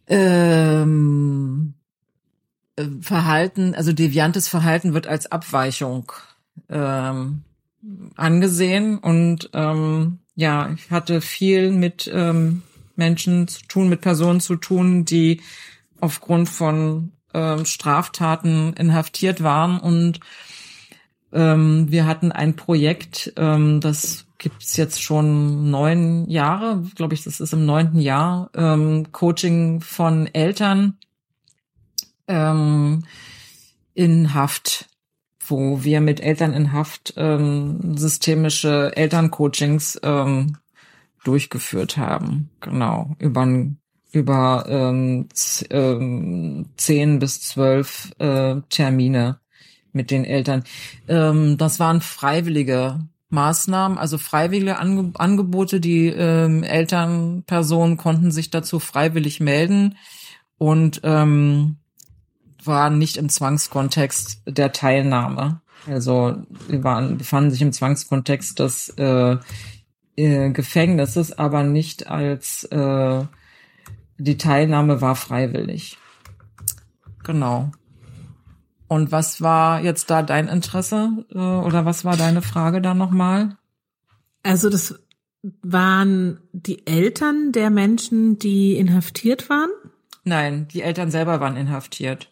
ähm, 0.08 1.74
Verhalten, 3.02 3.74
also 3.76 3.94
deviantes 3.94 4.50
Verhalten 4.50 4.94
wird 4.94 5.08
als 5.08 5.32
Abweichung 5.32 6.12
ähm, 6.70 7.44
angesehen 8.16 8.98
und 8.98 9.50
ähm, 9.54 10.20
ja, 10.36 10.70
ich 10.72 10.92
hatte 10.92 11.22
viel 11.22 11.72
mit 11.72 12.12
ähm, 12.14 12.64
Menschen 12.98 13.48
zu 13.48 13.66
tun, 13.68 13.88
mit 13.88 14.02
Personen 14.02 14.42
zu 14.42 14.58
tun, 14.58 15.06
die 15.06 15.42
aufgrund 16.02 16.50
von 16.50 17.14
ähm, 17.34 17.66
Straftaten 17.66 18.74
inhaftiert 18.74 19.44
waren 19.44 19.80
und 19.80 20.20
ähm, 21.32 21.92
wir 21.92 22.06
hatten 22.06 22.32
ein 22.32 22.56
Projekt, 22.56 23.34
ähm, 23.38 23.82
das 23.82 24.26
gibt's 24.38 24.78
jetzt 24.78 25.02
schon 25.02 25.70
neun 25.70 26.28
Jahre, 26.30 26.84
glaube 26.96 27.14
ich, 27.14 27.24
das 27.24 27.40
ist 27.40 27.54
im 27.54 27.66
neunten 27.66 28.00
Jahr, 28.00 28.50
ähm, 28.56 29.12
Coaching 29.12 29.82
von 29.82 30.28
Eltern 30.34 30.98
ähm, 32.28 33.04
in 33.94 34.34
Haft, 34.34 34.88
wo 35.46 35.84
wir 35.84 36.00
mit 36.02 36.22
Eltern 36.22 36.54
in 36.54 36.72
Haft 36.72 37.14
ähm, 37.18 37.98
systemische 37.98 38.96
Elterncoachings 38.96 40.00
ähm, 40.04 40.58
durchgeführt 41.24 41.98
haben. 41.98 42.50
Genau, 42.62 43.16
über 43.20 43.46
über 44.12 44.66
ähm, 44.68 45.28
ähm, 45.70 46.66
zehn 46.78 47.20
bis 47.20 47.42
zwölf 47.42 48.12
äh, 48.20 48.56
Termine 48.70 49.40
mit 49.92 50.12
den 50.12 50.26
Eltern. 50.26 50.64
Ähm, 51.08 51.58
das 51.58 51.80
waren 51.80 52.02
freiwillige 52.02 53.00
Maßnahmen, 53.30 53.98
also 53.98 54.18
freiwillige 54.18 54.80
Ange 54.80 55.12
Angebote. 55.16 55.80
Die 55.80 56.08
ähm, 56.08 56.64
Elternpersonen 56.64 57.98
konnten 57.98 58.32
sich 58.32 58.50
dazu 58.50 58.80
freiwillig 58.80 59.40
melden 59.40 59.96
und 60.58 61.02
ähm, 61.04 61.78
waren 62.64 62.98
nicht 62.98 63.18
im 63.18 63.30
Zwangskontext 63.30 64.42
der 64.48 64.72
Teilnahme. 64.72 65.62
Also 65.88 66.36
wir 66.68 66.84
waren, 66.84 67.18
befanden 67.18 67.52
sich 67.52 67.62
im 67.62 67.72
Zwangskontext 67.72 68.60
des 68.60 68.90
äh, 68.98 69.38
äh, 70.16 70.52
Gefängnisses, 70.52 71.38
aber 71.38 71.64
nicht 71.64 72.08
als 72.08 72.66
äh, 72.66 73.24
die 74.20 74.38
Teilnahme 74.38 75.02
war 75.02 75.16
freiwillig. 75.16 75.98
Genau. 77.24 77.72
Und 78.88 79.12
was 79.12 79.42
war 79.42 79.82
jetzt 79.82 80.10
da 80.10 80.22
dein 80.22 80.48
Interesse 80.48 81.26
äh, 81.32 81.38
oder 81.38 81.86
was 81.86 82.06
war 82.06 82.18
deine 82.18 82.42
Frage 82.42 82.82
da 82.82 82.94
nochmal? 82.94 83.58
Also 84.44 84.70
das 84.70 85.00
waren 85.62 86.40
die 86.52 86.86
Eltern 86.86 87.52
der 87.52 87.70
Menschen, 87.70 88.40
die 88.40 88.76
inhaftiert 88.76 89.50
waren? 89.50 89.70
Nein, 90.24 90.68
die 90.68 90.82
Eltern 90.82 91.12
selber 91.12 91.40
waren 91.40 91.56
inhaftiert. 91.56 92.30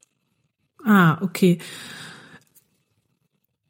Ah, 0.83 1.19
okay. 1.21 1.59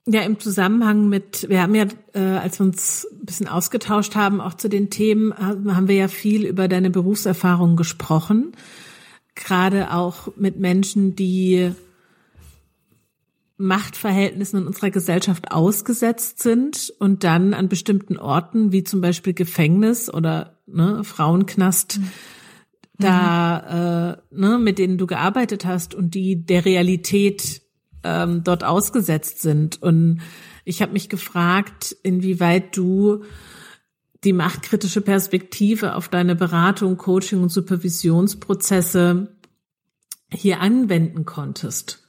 Ja, 0.10 0.22
im 0.22 0.40
Zusammenhang 0.40 1.10
mit, 1.10 1.50
wir 1.50 1.62
haben 1.62 1.76
ja, 1.76 1.86
äh, 2.14 2.20
als 2.20 2.60
wir 2.60 2.66
uns 2.66 3.06
ein 3.12 3.26
bisschen 3.26 3.50
ausgetauscht 3.50 4.16
haben, 4.16 4.40
auch 4.40 4.54
zu 4.54 4.70
den 4.70 4.90
Themen, 4.90 5.38
haben 5.38 5.90
wir 5.90 5.96
ja 5.96 6.08
viel 6.08 6.46
über 6.46 6.70
deine 6.70 6.90
Berufserfahrung 6.90 7.76
gesprochen. 7.76 8.54
Gerade 9.36 9.94
auch 9.94 10.30
mit 10.38 10.58
Menschen, 10.60 11.18
die 11.18 11.74
Machtverhältnissen 13.58 14.62
in 14.62 14.68
unserer 14.68 14.92
Gesellschaft 14.92 15.52
ausgesetzt 15.52 16.42
sind 16.42 16.94
und 17.00 17.26
dann 17.26 17.54
an 17.54 17.68
bestimmten 17.68 18.18
Orten, 18.18 18.72
wie 18.72 18.86
zum 18.86 19.02
Beispiel 19.02 19.34
Gefängnis 19.34 20.14
oder 20.14 20.62
ne, 20.68 21.04
Frauenknast, 21.04 22.00
mhm. 22.00 22.12
da 23.00 24.14
äh, 24.14 24.18
ne, 24.32 24.58
mit 24.58 24.78
denen 24.78 24.98
du 24.98 25.06
gearbeitet 25.06 25.66
hast 25.66 25.96
und 25.96 26.16
die 26.16 26.46
der 26.46 26.64
Realität 26.64 27.67
ähm, 28.04 28.44
dort 28.44 28.64
ausgesetzt 28.64 29.42
sind. 29.42 29.82
Und 29.82 30.22
ich 30.66 30.82
habe 30.82 30.94
mich 30.94 31.10
gefragt, 31.10 31.96
inwieweit 32.04 32.76
du 32.76 33.24
die 34.24 34.34
machtkritische 34.34 35.02
Perspektive 35.02 35.96
auf 35.96 36.10
deine 36.10 36.36
Beratung, 36.36 36.98
Coaching 36.98 37.42
und 37.42 37.50
Supervisionsprozesse 37.50 39.36
hier 40.32 40.60
anwenden 40.60 41.26
konntest. 41.26 42.04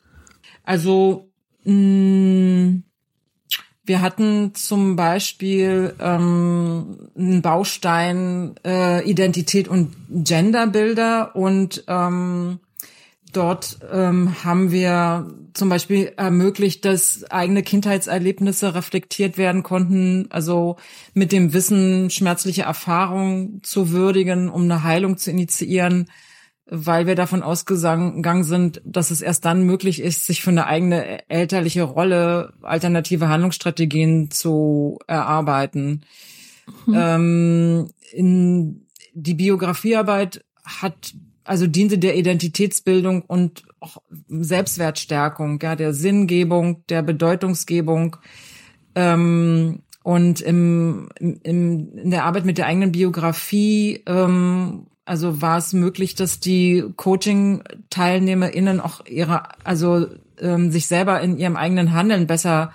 Also 0.64 1.28
Mm, 1.68 2.82
wir 3.84 4.00
hatten 4.00 4.54
zum 4.54 4.96
Beispiel 4.96 5.94
ähm, 6.00 7.10
einen 7.14 7.42
Baustein 7.42 8.54
äh, 8.64 9.08
Identität 9.08 9.68
und 9.68 9.94
Genderbilder 10.08 11.36
und 11.36 11.84
ähm, 11.86 12.60
dort 13.32 13.78
ähm, 13.90 14.44
haben 14.44 14.70
wir 14.70 15.34
zum 15.54 15.68
Beispiel 15.68 16.12
ermöglicht, 16.16 16.84
dass 16.84 17.24
eigene 17.30 17.62
Kindheitserlebnisse 17.62 18.74
reflektiert 18.74 19.38
werden 19.38 19.62
konnten, 19.62 20.26
also 20.30 20.76
mit 21.14 21.32
dem 21.32 21.52
Wissen, 21.52 22.10
schmerzliche 22.10 22.62
Erfahrungen 22.62 23.60
zu 23.62 23.90
würdigen, 23.90 24.48
um 24.48 24.62
eine 24.62 24.82
Heilung 24.82 25.16
zu 25.16 25.30
initiieren 25.30 26.08
weil 26.70 27.06
wir 27.06 27.14
davon 27.14 27.42
ausgegangen 27.42 28.44
sind, 28.44 28.82
dass 28.84 29.10
es 29.10 29.22
erst 29.22 29.44
dann 29.44 29.62
möglich 29.62 30.02
ist, 30.02 30.26
sich 30.26 30.42
für 30.42 30.50
eine 30.50 30.66
eigene 30.66 31.28
elterliche 31.30 31.82
Rolle 31.82 32.52
alternative 32.62 33.28
Handlungsstrategien 33.28 34.30
zu 34.30 34.98
erarbeiten. 35.06 36.02
Mhm. 36.86 36.94
Ähm, 36.94 37.90
in, 38.12 38.86
die 39.14 39.34
Biografiearbeit 39.34 40.44
hat 40.62 41.14
also 41.48 41.66
diente 41.66 41.98
der 41.98 42.16
Identitätsbildung 42.16 43.22
und 43.22 43.62
auch 43.80 43.98
Selbstwertstärkung, 44.28 45.58
ja, 45.62 45.76
der 45.76 45.94
Sinngebung, 45.94 46.84
der 46.88 47.02
Bedeutungsgebung. 47.02 48.16
Ähm, 48.94 49.80
und 50.02 50.40
im, 50.40 51.08
im, 51.18 51.40
in 51.42 52.10
der 52.10 52.24
Arbeit 52.24 52.44
mit 52.44 52.58
der 52.58 52.66
eigenen 52.66 52.92
Biografie 52.92 54.02
ähm, 54.06 54.86
also 55.08 55.40
war 55.40 55.56
es 55.56 55.72
möglich, 55.72 56.14
dass 56.16 56.38
die 56.38 56.84
Coaching-TeilnehmerInnen 56.96 58.78
auch 58.78 59.06
ihre, 59.06 59.42
also 59.64 60.06
ähm, 60.38 60.70
sich 60.70 60.86
selber 60.86 61.20
in 61.22 61.38
ihrem 61.38 61.56
eigenen 61.56 61.94
Handeln 61.94 62.26
besser 62.26 62.72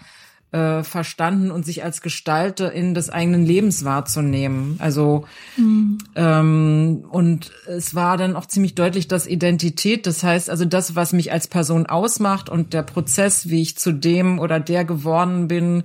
äh, 0.53 0.83
verstanden 0.83 1.49
und 1.49 1.65
sich 1.65 1.83
als 1.83 2.01
Gestalterin 2.01 2.93
des 2.93 3.09
eigenen 3.09 3.43
Lebens 3.43 3.83
wahrzunehmen. 3.83 4.75
Also 4.79 5.25
mhm. 5.57 5.97
ähm, 6.15 7.05
und 7.09 7.51
es 7.67 7.95
war 7.95 8.17
dann 8.17 8.35
auch 8.35 8.45
ziemlich 8.45 8.75
deutlich, 8.75 9.07
dass 9.07 9.25
Identität, 9.25 10.05
das 10.05 10.23
heißt 10.23 10.51
also 10.51 10.65
das, 10.65 10.95
was 10.95 11.11
mich 11.11 11.31
als 11.31 11.47
Person 11.47 11.87
ausmacht 11.87 12.49
und 12.49 12.73
der 12.73 12.83
Prozess, 12.83 13.49
wie 13.49 13.63
ich 13.63 13.77
zu 13.77 13.91
dem 13.91 14.37
oder 14.37 14.59
der 14.59 14.85
geworden 14.85 15.47
bin, 15.47 15.83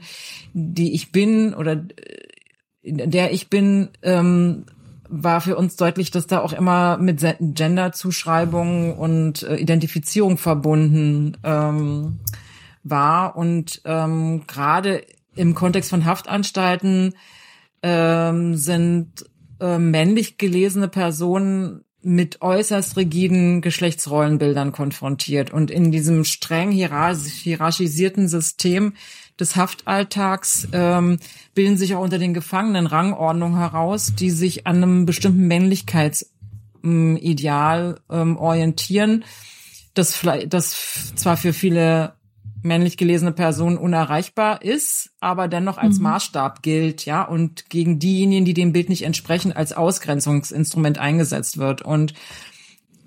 die 0.53 0.95
ich 0.95 1.13
bin 1.13 1.55
oder 1.55 1.73
äh, 1.73 3.07
der 3.07 3.33
ich 3.33 3.49
bin, 3.49 3.89
ähm, 4.03 4.67
war 5.09 5.41
für 5.41 5.57
uns 5.57 5.77
deutlich, 5.77 6.11
dass 6.11 6.27
da 6.27 6.41
auch 6.41 6.53
immer 6.53 6.99
mit 6.99 7.25
Gender-Zuschreibungen 7.41 8.93
und 8.93 9.43
äh, 9.45 9.57
Identifizierung 9.57 10.37
verbunden 10.37 11.39
ähm, 11.43 12.21
war. 12.91 13.37
Und 13.37 13.83
ähm, 13.85 14.45
gerade 14.47 15.05
im 15.35 15.55
Kontext 15.55 15.91
von 15.91 16.05
Haftanstalten 16.05 17.15
ähm, 17.83 18.57
sind 18.57 19.27
äh, 19.61 19.79
männlich 19.79 20.39
gelesene 20.39 20.89
Personen 20.89 21.85
mit 22.03 22.43
äußerst 22.43 22.97
rigiden 22.97 23.61
Geschlechtsrollenbildern 23.61 24.73
konfrontiert. 24.73 25.53
Und 25.53 25.71
in 25.71 25.91
diesem 25.91 26.25
streng 26.25 26.71
hierarchisierten 26.71 28.29
System 28.29 28.95
des 29.39 29.57
Haftalltags 29.57 30.69
ähm, 30.73 31.19
bilden 31.55 31.77
sich 31.77 31.95
auch 31.95 32.03
unter 32.03 32.19
den 32.19 32.33
Gefangenen 32.35 32.87
Rangordnungen 32.87 33.59
heraus, 33.59 34.15
die 34.15 34.31
sich 34.31 34.67
an 34.67 34.77
einem 34.77 35.05
bestimmten 35.07 35.47
Männlichkeitsideal 35.47 38.01
ähm, 38.11 38.37
orientieren, 38.37 39.25
das, 39.95 40.21
das 40.49 41.15
zwar 41.17 41.37
für 41.37 41.53
viele 41.53 42.15
männlich 42.63 42.97
gelesene 42.97 43.33
Personen 43.33 43.79
unerreichbar 43.79 44.63
ist, 44.63 45.11
aber 45.21 45.49
dennoch 45.49 45.79
als 45.79 45.99
mhm. 45.99 46.05
Maßstab 46.05 46.63
gilt, 46.63 47.05
ja, 47.05 47.23
und 47.23 47.71
gegen 47.71 47.99
diejenigen, 47.99 48.45
die 48.45 48.55
dem 48.55 48.73
Bild 48.73 48.89
nicht 48.89 49.05
entsprechen, 49.05 49.53
als 49.53 49.73
Ausgrenzungsinstrument 49.73 50.99
eingesetzt 50.99 51.59
wird. 51.59 51.83
Und 51.83 52.15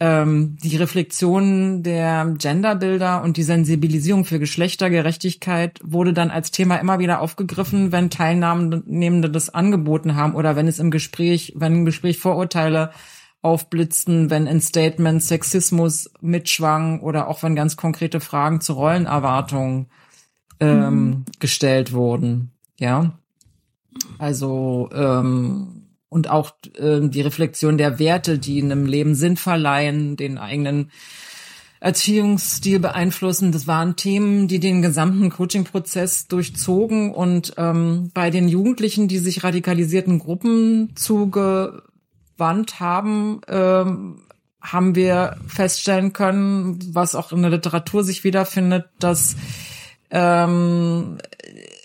ähm, 0.01 0.57
die 0.63 0.77
Reflexion 0.77 1.83
der 1.83 2.33
Genderbilder 2.37 3.23
und 3.23 3.37
die 3.37 3.43
Sensibilisierung 3.43 4.25
für 4.25 4.39
Geschlechtergerechtigkeit 4.39 5.79
wurde 5.83 6.11
dann 6.11 6.31
als 6.31 6.49
Thema 6.49 6.77
immer 6.77 6.97
wieder 6.97 7.21
aufgegriffen, 7.21 7.91
wenn 7.91 8.09
Teilnehmende 8.09 9.29
das 9.29 9.53
angeboten 9.53 10.15
haben 10.15 10.33
oder 10.33 10.55
wenn 10.55 10.67
es 10.67 10.79
im 10.79 10.89
Gespräch, 10.89 11.53
wenn 11.55 11.75
im 11.75 11.85
Gespräch 11.85 12.17
Vorurteile 12.17 12.91
aufblitzten, 13.41 14.29
wenn 14.29 14.47
in 14.47 14.61
Statements 14.61 15.27
Sexismus 15.27 16.11
mitschwang 16.21 17.01
oder 17.01 17.27
auch 17.27 17.41
wenn 17.43 17.55
ganz 17.55 17.75
konkrete 17.75 18.19
Fragen 18.19 18.61
zu 18.61 18.73
Rollenerwartungen 18.73 19.87
ähm, 20.59 21.05
mhm. 21.05 21.25
gestellt 21.39 21.91
wurden. 21.93 22.51
Ja, 22.79 23.17
also 24.17 24.89
ähm, 24.93 25.87
und 26.09 26.29
auch 26.29 26.51
äh, 26.77 26.99
die 27.01 27.21
Reflexion 27.21 27.77
der 27.77 27.97
Werte, 27.97 28.37
die 28.37 28.61
einem 28.61 28.85
Leben 28.85 29.15
Sinn 29.15 29.37
verleihen, 29.37 30.17
den 30.17 30.37
eigenen 30.37 30.91
Erziehungsstil 31.79 32.79
beeinflussen. 32.79 33.51
Das 33.51 33.65
waren 33.65 33.95
Themen, 33.95 34.47
die 34.47 34.59
den 34.59 34.83
gesamten 34.83 35.31
Coaching-Prozess 35.31 36.27
durchzogen 36.27 37.11
und 37.11 37.53
ähm, 37.57 38.11
bei 38.13 38.29
den 38.29 38.47
Jugendlichen, 38.47 39.07
die 39.07 39.17
sich 39.17 39.43
radikalisierten 39.43 40.19
Gruppen 40.19 40.91
zugewandt 42.41 42.79
haben, 42.79 43.41
ähm, 43.47 44.23
haben 44.61 44.95
wir 44.95 45.37
feststellen 45.47 46.13
können, 46.13 46.79
was 46.93 47.15
auch 47.15 47.31
in 47.31 47.41
der 47.41 47.51
Literatur 47.51 48.03
sich 48.03 48.23
wiederfindet, 48.23 48.85
dass 48.99 49.35
ähm, 50.11 51.17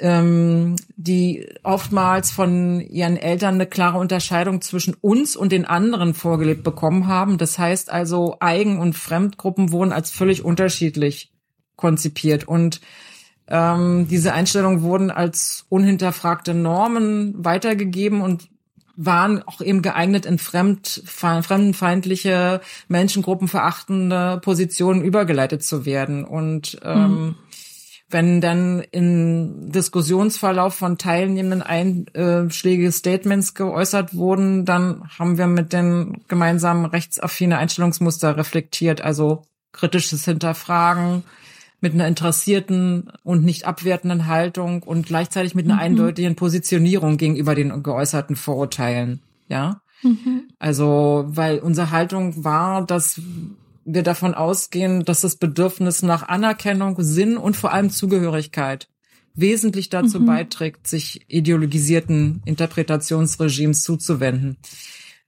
ähm, 0.00 0.76
die 0.96 1.48
oftmals 1.62 2.30
von 2.30 2.80
ihren 2.80 3.16
Eltern 3.16 3.54
eine 3.54 3.66
klare 3.66 3.98
Unterscheidung 3.98 4.60
zwischen 4.60 4.94
uns 5.00 5.36
und 5.36 5.52
den 5.52 5.64
anderen 5.64 6.12
vorgelebt 6.12 6.64
bekommen 6.64 7.06
haben. 7.06 7.38
Das 7.38 7.58
heißt 7.58 7.90
also, 7.90 8.36
Eigen- 8.40 8.78
und 8.78 8.94
Fremdgruppen 8.94 9.72
wurden 9.72 9.92
als 9.92 10.10
völlig 10.10 10.44
unterschiedlich 10.44 11.32
konzipiert 11.76 12.48
und 12.48 12.80
ähm, 13.48 14.08
diese 14.08 14.32
Einstellungen 14.32 14.82
wurden 14.82 15.10
als 15.10 15.66
unhinterfragte 15.68 16.52
Normen 16.52 17.44
weitergegeben 17.44 18.20
und 18.20 18.48
waren 18.96 19.42
auch 19.42 19.60
eben 19.60 19.82
geeignet, 19.82 20.26
in 20.26 20.38
fremd, 20.38 21.02
fremdenfeindliche, 21.06 22.60
Menschengruppen 22.88 23.48
verachtende 23.48 24.40
Positionen 24.42 25.02
übergeleitet 25.02 25.62
zu 25.62 25.84
werden. 25.84 26.24
Und 26.24 26.78
ähm, 26.82 27.10
mhm 27.10 27.34
wenn 28.08 28.40
dann 28.40 28.84
im 28.92 29.72
Diskussionsverlauf 29.72 30.74
von 30.74 30.96
Teilnehmenden 30.96 31.62
einschlägige 31.62 32.92
Statements 32.92 33.54
geäußert 33.54 34.14
wurden, 34.14 34.64
dann 34.64 35.02
haben 35.18 35.38
wir 35.38 35.48
mit 35.48 35.72
den 35.72 36.22
gemeinsamen 36.28 36.84
rechtsaffine 36.84 37.58
Einstellungsmuster 37.58 38.36
reflektiert, 38.36 39.00
also 39.00 39.42
kritisches 39.72 40.24
Hinterfragen 40.24 41.24
mit 41.80 41.92
einer 41.92 42.06
interessierten 42.06 43.10
und 43.22 43.44
nicht 43.44 43.66
abwertenden 43.66 44.26
Haltung 44.26 44.82
und 44.82 45.06
gleichzeitig 45.06 45.54
mit 45.54 45.66
einer 45.66 45.74
mhm. 45.74 45.80
eindeutigen 45.80 46.36
Positionierung 46.36 47.16
gegenüber 47.16 47.54
den 47.54 47.82
geäußerten 47.82 48.36
Vorurteilen. 48.36 49.20
Ja. 49.48 49.82
Mhm. 50.02 50.44
Also, 50.58 51.24
weil 51.28 51.58
unsere 51.58 51.90
Haltung 51.90 52.44
war, 52.44 52.84
dass 52.84 53.20
wir 53.84 54.02
davon 54.02 54.34
ausgehen, 54.34 55.04
dass 55.04 55.20
das 55.20 55.36
Bedürfnis 55.36 56.02
nach 56.02 56.28
Anerkennung, 56.28 56.96
Sinn 56.98 57.36
und 57.36 57.56
vor 57.56 57.72
allem 57.72 57.90
Zugehörigkeit 57.90 58.88
wesentlich 59.34 59.90
dazu 59.90 60.20
mhm. 60.20 60.26
beiträgt, 60.26 60.88
sich 60.88 61.24
ideologisierten 61.28 62.42
Interpretationsregimes 62.46 63.82
zuzuwenden. 63.82 64.56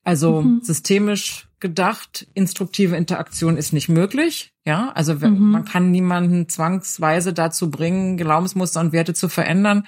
Also 0.03 0.43
mhm. 0.43 0.61
systemisch 0.63 1.49
gedacht, 1.61 2.27
instruktive 2.35 2.97
Interaktion 2.97 3.57
ist 3.57 3.73
nicht 3.73 3.89
möglich. 3.89 4.53
Ja, 4.69 4.93
also 4.95 5.15
mhm. 5.15 5.53
man 5.53 5.65
kann 5.65 5.91
niemanden 5.91 6.47
zwangsweise 6.47 7.33
dazu 7.33 7.71
bringen, 7.71 8.19
Glaubensmuster 8.19 8.81
und 8.81 8.93
Werte 8.93 9.15
zu 9.15 9.31
verändern. 9.31 9.87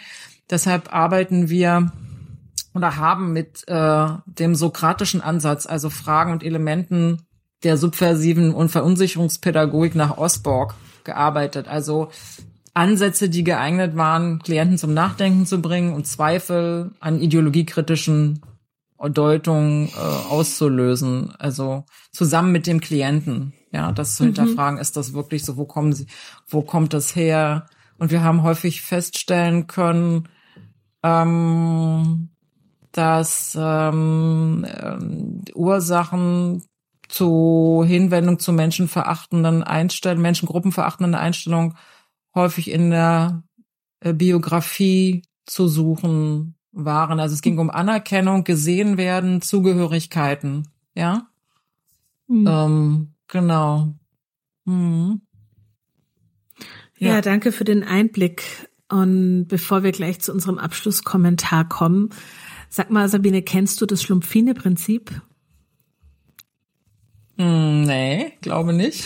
Deshalb 0.49 0.91
arbeiten 0.91 1.51
wir 1.51 1.93
oder 2.73 2.97
haben 2.97 3.35
mit 3.35 3.69
äh, 3.69 4.07
dem 4.25 4.55
sokratischen 4.55 5.21
Ansatz, 5.21 5.67
also 5.67 5.91
Fragen 5.91 6.33
und 6.33 6.43
Elementen 6.43 7.27
der 7.63 7.77
subversiven 7.77 8.55
und 8.55 8.71
Verunsicherungspädagogik 8.71 9.95
nach 9.97 10.17
Osborg 10.17 10.75
gearbeitet. 11.05 11.69
Also 11.69 12.09
Ansätze, 12.73 13.29
die 13.29 13.45
geeignet 13.45 13.97
waren, 13.97 14.39
Klienten 14.39 14.79
zum 14.79 14.95
Nachdenken 14.95 15.45
zu 15.45 15.61
bringen 15.61 15.93
und 15.93 16.07
Zweifel 16.07 16.93
an 17.01 17.21
ideologiekritischen 17.21 18.41
Deutungen 19.11 19.89
äh, 19.89 20.31
auszulösen. 20.31 21.35
Also 21.39 21.85
zusammen 22.13 22.51
mit 22.51 22.67
dem 22.67 22.81
Klienten, 22.81 23.53
ja, 23.73 23.93
das 23.93 24.17
zu 24.17 24.23
mhm. 24.23 24.29
hinterfragen, 24.29 24.79
ist 24.79 24.97
das 24.97 25.13
wirklich 25.13 25.45
so, 25.45 25.57
wo 25.57 25.65
kommen 25.65 25.93
sie, 25.93 26.07
wo 26.49 26.63
kommt 26.63 26.93
das 26.93 27.15
her? 27.15 27.67
Und 27.99 28.11
wir 28.11 28.23
haben 28.23 28.43
häufig 28.43 28.83
feststellen 28.83 29.67
können, 29.67 30.29
ähm, 31.03 32.31
dass 32.93 33.57
ähm, 33.61 34.65
äh, 34.67 35.53
Ursachen 35.55 36.65
zu 37.09 37.85
Hinwendung 37.87 38.39
zu 38.39 38.53
menschenverachtenden 38.53 39.63
Einstellungen, 39.63 40.23
menschengruppenverachtenden 40.23 41.15
Einstellungen 41.15 41.77
häufig 42.35 42.71
in 42.71 42.91
der 42.91 43.43
äh, 44.01 44.13
Biografie 44.13 45.23
zu 45.47 45.69
suchen 45.69 46.55
waren. 46.73 47.21
Also 47.21 47.35
es 47.35 47.43
ging 47.43 47.59
um 47.59 47.71
Anerkennung, 47.71 48.45
gesehen 48.45 48.97
werden, 48.97 49.43
Zugehörigkeiten, 49.43 50.69
ja. 50.95 51.27
Mhm. 52.29 52.47
Ähm, 52.47 53.15
genau. 53.31 53.95
Mhm. 54.65 55.23
Ja. 56.99 57.15
ja, 57.15 57.21
danke 57.23 57.53
für 57.53 57.65
den 57.65 57.83
Einblick. 57.83 58.69
Und 58.89 59.47
bevor 59.49 59.83
wir 59.83 59.93
gleich 59.93 60.21
zu 60.21 60.33
unserem 60.33 60.59
Abschlusskommentar 60.59 61.69
kommen, 61.69 62.11
sag 62.69 62.91
mal, 62.91 63.09
Sabine, 63.09 63.43
kennst 63.43 63.81
du 63.81 63.87
das 63.87 64.03
Schlumpfine-Prinzip? 64.03 65.23
Hm, 67.39 67.85
nee, 67.85 68.33
glaube 68.43 68.73
nicht. 68.73 69.05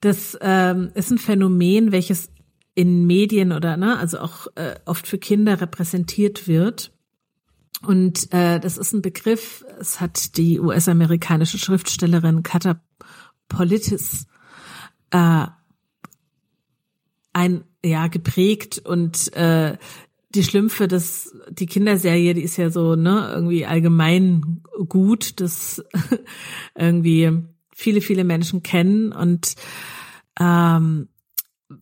Das 0.00 0.36
ähm, 0.40 0.90
ist 0.94 1.10
ein 1.10 1.18
Phänomen, 1.18 1.92
welches 1.92 2.30
in 2.74 3.06
Medien 3.06 3.52
oder 3.52 3.76
ne, 3.76 3.98
also 3.98 4.18
auch 4.18 4.48
äh, 4.56 4.74
oft 4.84 5.06
für 5.06 5.18
Kinder 5.18 5.60
repräsentiert 5.60 6.48
wird. 6.48 6.92
Und 7.86 8.32
äh, 8.32 8.58
das 8.58 8.78
ist 8.78 8.92
ein 8.92 9.02
Begriff, 9.02 9.64
es 9.78 10.00
hat 10.00 10.36
die 10.36 10.58
US-amerikanische 10.58 11.58
Schriftstellerin 11.58 12.42
Kata 12.42 12.80
Politis 13.48 14.26
äh, 15.10 15.46
ein 17.32 17.64
ja 17.84 18.06
geprägt 18.08 18.78
und 18.78 19.32
äh, 19.34 19.76
die 20.30 20.42
Schlümpfe, 20.42 20.88
das 20.88 21.34
die 21.50 21.66
Kinderserie, 21.66 22.34
die 22.34 22.42
ist 22.42 22.56
ja 22.56 22.70
so 22.70 22.96
ne 22.96 23.30
irgendwie 23.34 23.66
allgemein 23.66 24.62
gut, 24.88 25.40
das 25.40 25.84
irgendwie 26.74 27.42
viele 27.72 28.00
viele 28.00 28.24
Menschen 28.24 28.62
kennen 28.62 29.12
und 29.12 29.54
ähm, 30.40 31.08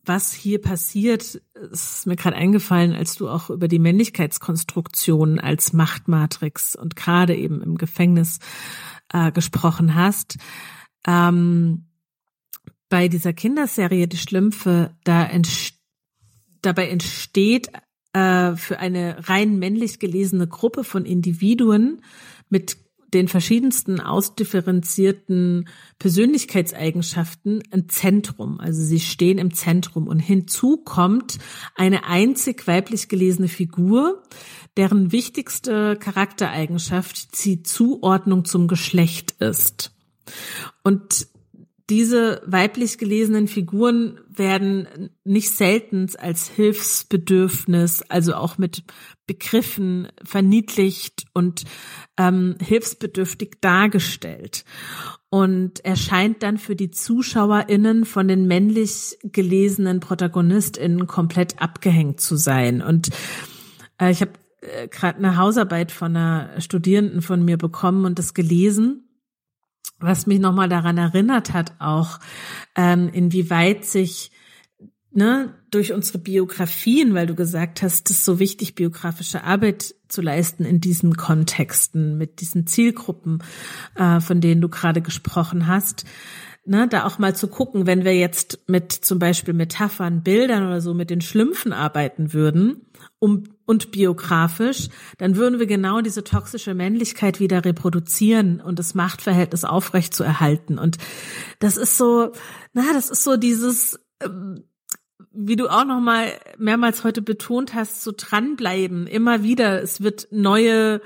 was 0.04 0.32
hier 0.32 0.60
passiert, 0.60 1.42
ist 1.54 2.06
mir 2.06 2.16
gerade 2.16 2.36
eingefallen, 2.36 2.94
als 2.94 3.16
du 3.16 3.28
auch 3.28 3.50
über 3.50 3.68
die 3.68 3.78
Männlichkeitskonstruktion 3.78 5.38
als 5.38 5.72
Machtmatrix 5.72 6.76
und 6.76 6.96
gerade 6.96 7.34
eben 7.34 7.62
im 7.62 7.76
Gefängnis 7.76 8.38
äh, 9.12 9.32
gesprochen 9.32 9.94
hast. 9.94 10.38
Ähm, 11.06 11.86
bei 12.88 13.08
dieser 13.08 13.32
Kinderserie 13.32 14.06
Die 14.06 14.18
Schlümpfe, 14.18 14.94
da 15.04 15.24
entsteht 15.24 15.82
dabei 16.62 16.88
entsteht 16.88 17.68
äh, 18.12 18.56
für 18.56 18.78
eine 18.78 19.28
rein 19.28 19.58
männlich 19.58 19.98
gelesene 19.98 20.46
Gruppe 20.46 20.84
von 20.84 21.04
Individuen 21.04 22.00
mit 22.48 22.78
den 23.12 23.28
verschiedensten 23.28 24.00
ausdifferenzierten 24.00 25.68
Persönlichkeitseigenschaften 25.98 27.62
ein 27.70 27.90
Zentrum. 27.90 28.58
Also 28.58 28.82
sie 28.82 29.00
stehen 29.00 29.36
im 29.36 29.52
Zentrum 29.52 30.06
und 30.06 30.18
hinzu 30.18 30.78
kommt 30.78 31.38
eine 31.74 32.04
einzig 32.04 32.66
weiblich 32.66 33.08
gelesene 33.08 33.48
Figur, 33.48 34.22
deren 34.78 35.12
wichtigste 35.12 35.96
Charaktereigenschaft 35.96 37.44
die 37.44 37.62
Zuordnung 37.62 38.46
zum 38.46 38.66
Geschlecht 38.66 39.32
ist. 39.40 39.91
Und 40.82 41.26
diese 41.90 42.40
weiblich 42.46 42.96
gelesenen 42.96 43.48
Figuren 43.48 44.18
werden 44.28 45.10
nicht 45.24 45.50
selten 45.50 46.08
als 46.18 46.48
Hilfsbedürfnis, 46.48 48.02
also 48.08 48.34
auch 48.34 48.56
mit 48.56 48.84
Begriffen 49.26 50.08
verniedlicht 50.24 51.26
und 51.34 51.64
ähm, 52.16 52.56
hilfsbedürftig 52.60 53.56
dargestellt 53.60 54.64
und 55.28 55.84
erscheint 55.84 56.42
dann 56.42 56.56
für 56.56 56.76
die 56.76 56.90
ZuschauerInnen 56.90 58.04
von 58.04 58.26
den 58.28 58.46
männlich 58.46 59.18
gelesenen 59.24 60.00
ProtagonistInnen 60.00 61.06
komplett 61.06 61.60
abgehängt 61.60 62.20
zu 62.20 62.36
sein. 62.36 62.80
Und 62.80 63.10
äh, 63.98 64.10
ich 64.10 64.22
habe 64.22 64.32
äh, 64.60 64.88
gerade 64.88 65.18
eine 65.18 65.36
Hausarbeit 65.36 65.92
von 65.92 66.16
einer 66.16 66.60
Studierenden 66.60 67.22
von 67.22 67.44
mir 67.44 67.58
bekommen 67.58 68.04
und 68.04 68.18
das 68.18 68.34
gelesen 68.34 69.08
was 69.98 70.26
mich 70.26 70.40
nochmal 70.40 70.68
daran 70.68 70.98
erinnert 70.98 71.52
hat, 71.52 71.72
auch 71.78 72.18
ähm, 72.76 73.08
inwieweit 73.12 73.84
sich 73.84 74.32
ne, 75.12 75.54
durch 75.70 75.92
unsere 75.92 76.18
Biografien, 76.18 77.14
weil 77.14 77.26
du 77.26 77.34
gesagt 77.34 77.82
hast, 77.82 78.10
es 78.10 78.18
ist 78.18 78.24
so 78.24 78.38
wichtig, 78.38 78.74
biografische 78.74 79.44
Arbeit 79.44 79.94
zu 80.08 80.22
leisten 80.22 80.64
in 80.64 80.80
diesen 80.80 81.16
Kontexten, 81.16 82.18
mit 82.18 82.40
diesen 82.40 82.66
Zielgruppen, 82.66 83.42
äh, 83.94 84.20
von 84.20 84.40
denen 84.40 84.60
du 84.60 84.68
gerade 84.68 85.02
gesprochen 85.02 85.66
hast, 85.66 86.04
ne, 86.64 86.88
da 86.88 87.04
auch 87.04 87.18
mal 87.18 87.34
zu 87.34 87.48
gucken, 87.48 87.86
wenn 87.86 88.04
wir 88.04 88.16
jetzt 88.16 88.60
mit 88.68 88.92
zum 88.92 89.18
Beispiel 89.18 89.54
Metaphern, 89.54 90.22
Bildern 90.22 90.66
oder 90.66 90.80
so 90.80 90.94
mit 90.94 91.10
den 91.10 91.20
Schlümpfen 91.20 91.72
arbeiten 91.72 92.32
würden, 92.32 92.86
um 93.18 93.44
und 93.66 93.90
biografisch, 93.90 94.88
dann 95.18 95.36
würden 95.36 95.58
wir 95.58 95.66
genau 95.66 96.00
diese 96.00 96.24
toxische 96.24 96.74
Männlichkeit 96.74 97.40
wieder 97.40 97.64
reproduzieren 97.64 98.60
und 98.60 98.78
das 98.78 98.94
Machtverhältnis 98.94 99.64
aufrecht 99.64 100.14
zu 100.14 100.24
erhalten. 100.24 100.78
Und 100.78 100.98
das 101.58 101.76
ist 101.76 101.96
so, 101.96 102.32
na, 102.72 102.84
das 102.92 103.10
ist 103.10 103.24
so 103.24 103.36
dieses, 103.36 104.00
ähm, 104.22 104.64
wie 105.32 105.56
du 105.56 105.68
auch 105.68 105.84
noch 105.84 106.00
mal 106.00 106.26
mehrmals 106.58 107.04
heute 107.04 107.22
betont 107.22 107.74
hast, 107.74 108.02
so 108.02 108.12
dranbleiben, 108.16 109.06
immer 109.06 109.42
wieder. 109.42 109.82
Es 109.82 110.02
wird 110.02 110.28
neue 110.30 111.00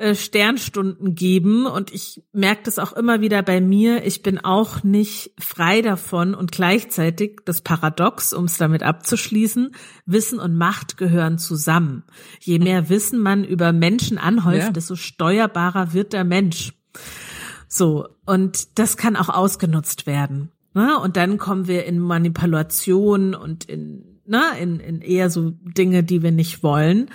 äh, 0.00 0.14
Sternstunden 0.14 1.14
geben 1.14 1.66
und 1.66 1.92
ich 1.92 2.22
merke 2.32 2.62
das 2.64 2.78
auch 2.78 2.94
immer 2.94 3.20
wieder 3.20 3.42
bei 3.42 3.60
mir. 3.60 4.06
Ich 4.06 4.22
bin 4.22 4.38
auch 4.38 4.82
nicht 4.82 5.32
frei 5.38 5.82
davon 5.82 6.34
und 6.34 6.52
gleichzeitig 6.52 7.40
das 7.44 7.60
Paradox, 7.60 8.32
um 8.32 8.46
es 8.46 8.56
damit 8.56 8.82
abzuschließen, 8.82 9.72
Wissen 10.06 10.38
und 10.38 10.56
Macht 10.56 10.96
gehören 10.96 11.36
zusammen. 11.36 12.04
Je 12.40 12.58
mehr 12.58 12.88
Wissen 12.88 13.20
man 13.20 13.44
über 13.44 13.72
Menschen 13.72 14.16
anhäuft, 14.16 14.68
ja. 14.68 14.72
desto 14.72 14.96
steuerbarer 14.96 15.92
wird 15.92 16.14
der 16.14 16.24
Mensch. 16.24 16.72
So, 17.68 18.08
und 18.24 18.78
das 18.78 18.96
kann 18.96 19.16
auch 19.16 19.28
ausgenutzt 19.28 20.06
werden. 20.06 20.50
Ne? 20.72 20.98
Und 20.98 21.18
dann 21.18 21.36
kommen 21.36 21.66
wir 21.66 21.84
in 21.84 21.98
Manipulation 21.98 23.34
und 23.34 23.64
in, 23.64 24.18
na, 24.24 24.54
ne, 24.54 24.60
in, 24.60 24.80
in 24.80 25.00
eher 25.02 25.28
so 25.28 25.50
Dinge, 25.50 26.04
die 26.04 26.22
wir 26.22 26.32
nicht 26.32 26.62
wollen 26.62 27.10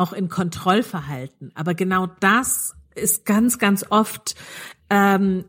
auch 0.00 0.12
in 0.12 0.28
Kontrollverhalten. 0.28 1.52
Aber 1.54 1.74
genau 1.74 2.08
das 2.20 2.74
ist 2.94 3.24
ganz, 3.24 3.58
ganz 3.58 3.84
oft 3.90 4.34
ähm, 4.88 5.44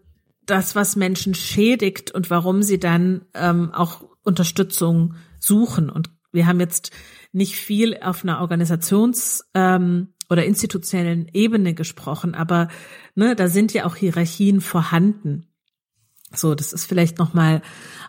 das, 0.46 0.76
was 0.76 0.96
Menschen 0.96 1.34
schädigt 1.34 2.12
und 2.12 2.30
warum 2.30 2.62
sie 2.62 2.80
dann 2.80 3.26
ähm, 3.34 3.72
auch 3.74 4.04
Unterstützung 4.24 5.16
suchen. 5.40 5.90
Und 5.90 6.10
wir 6.32 6.46
haben 6.46 6.60
jetzt 6.60 6.92
nicht 7.32 7.56
viel 7.56 7.98
auf 8.02 8.24
einer 8.24 8.42
Organisations- 8.42 9.44
ähm, 9.54 10.10
oder 10.30 10.46
institutionellen 10.46 11.28
Ebene 11.34 11.74
gesprochen, 11.74 12.36
aber 12.36 12.70
ne, 13.16 13.36
da 13.36 13.50
sind 13.50 13.74
ja 13.74 13.86
auch 13.86 13.98
Hierarchien 13.98 14.62
vorhanden. 14.62 15.51
So, 16.34 16.56
das 16.56 16.74
ist 16.74 16.86
vielleicht 16.86 17.18
noch 17.18 17.34
mal 17.34 17.62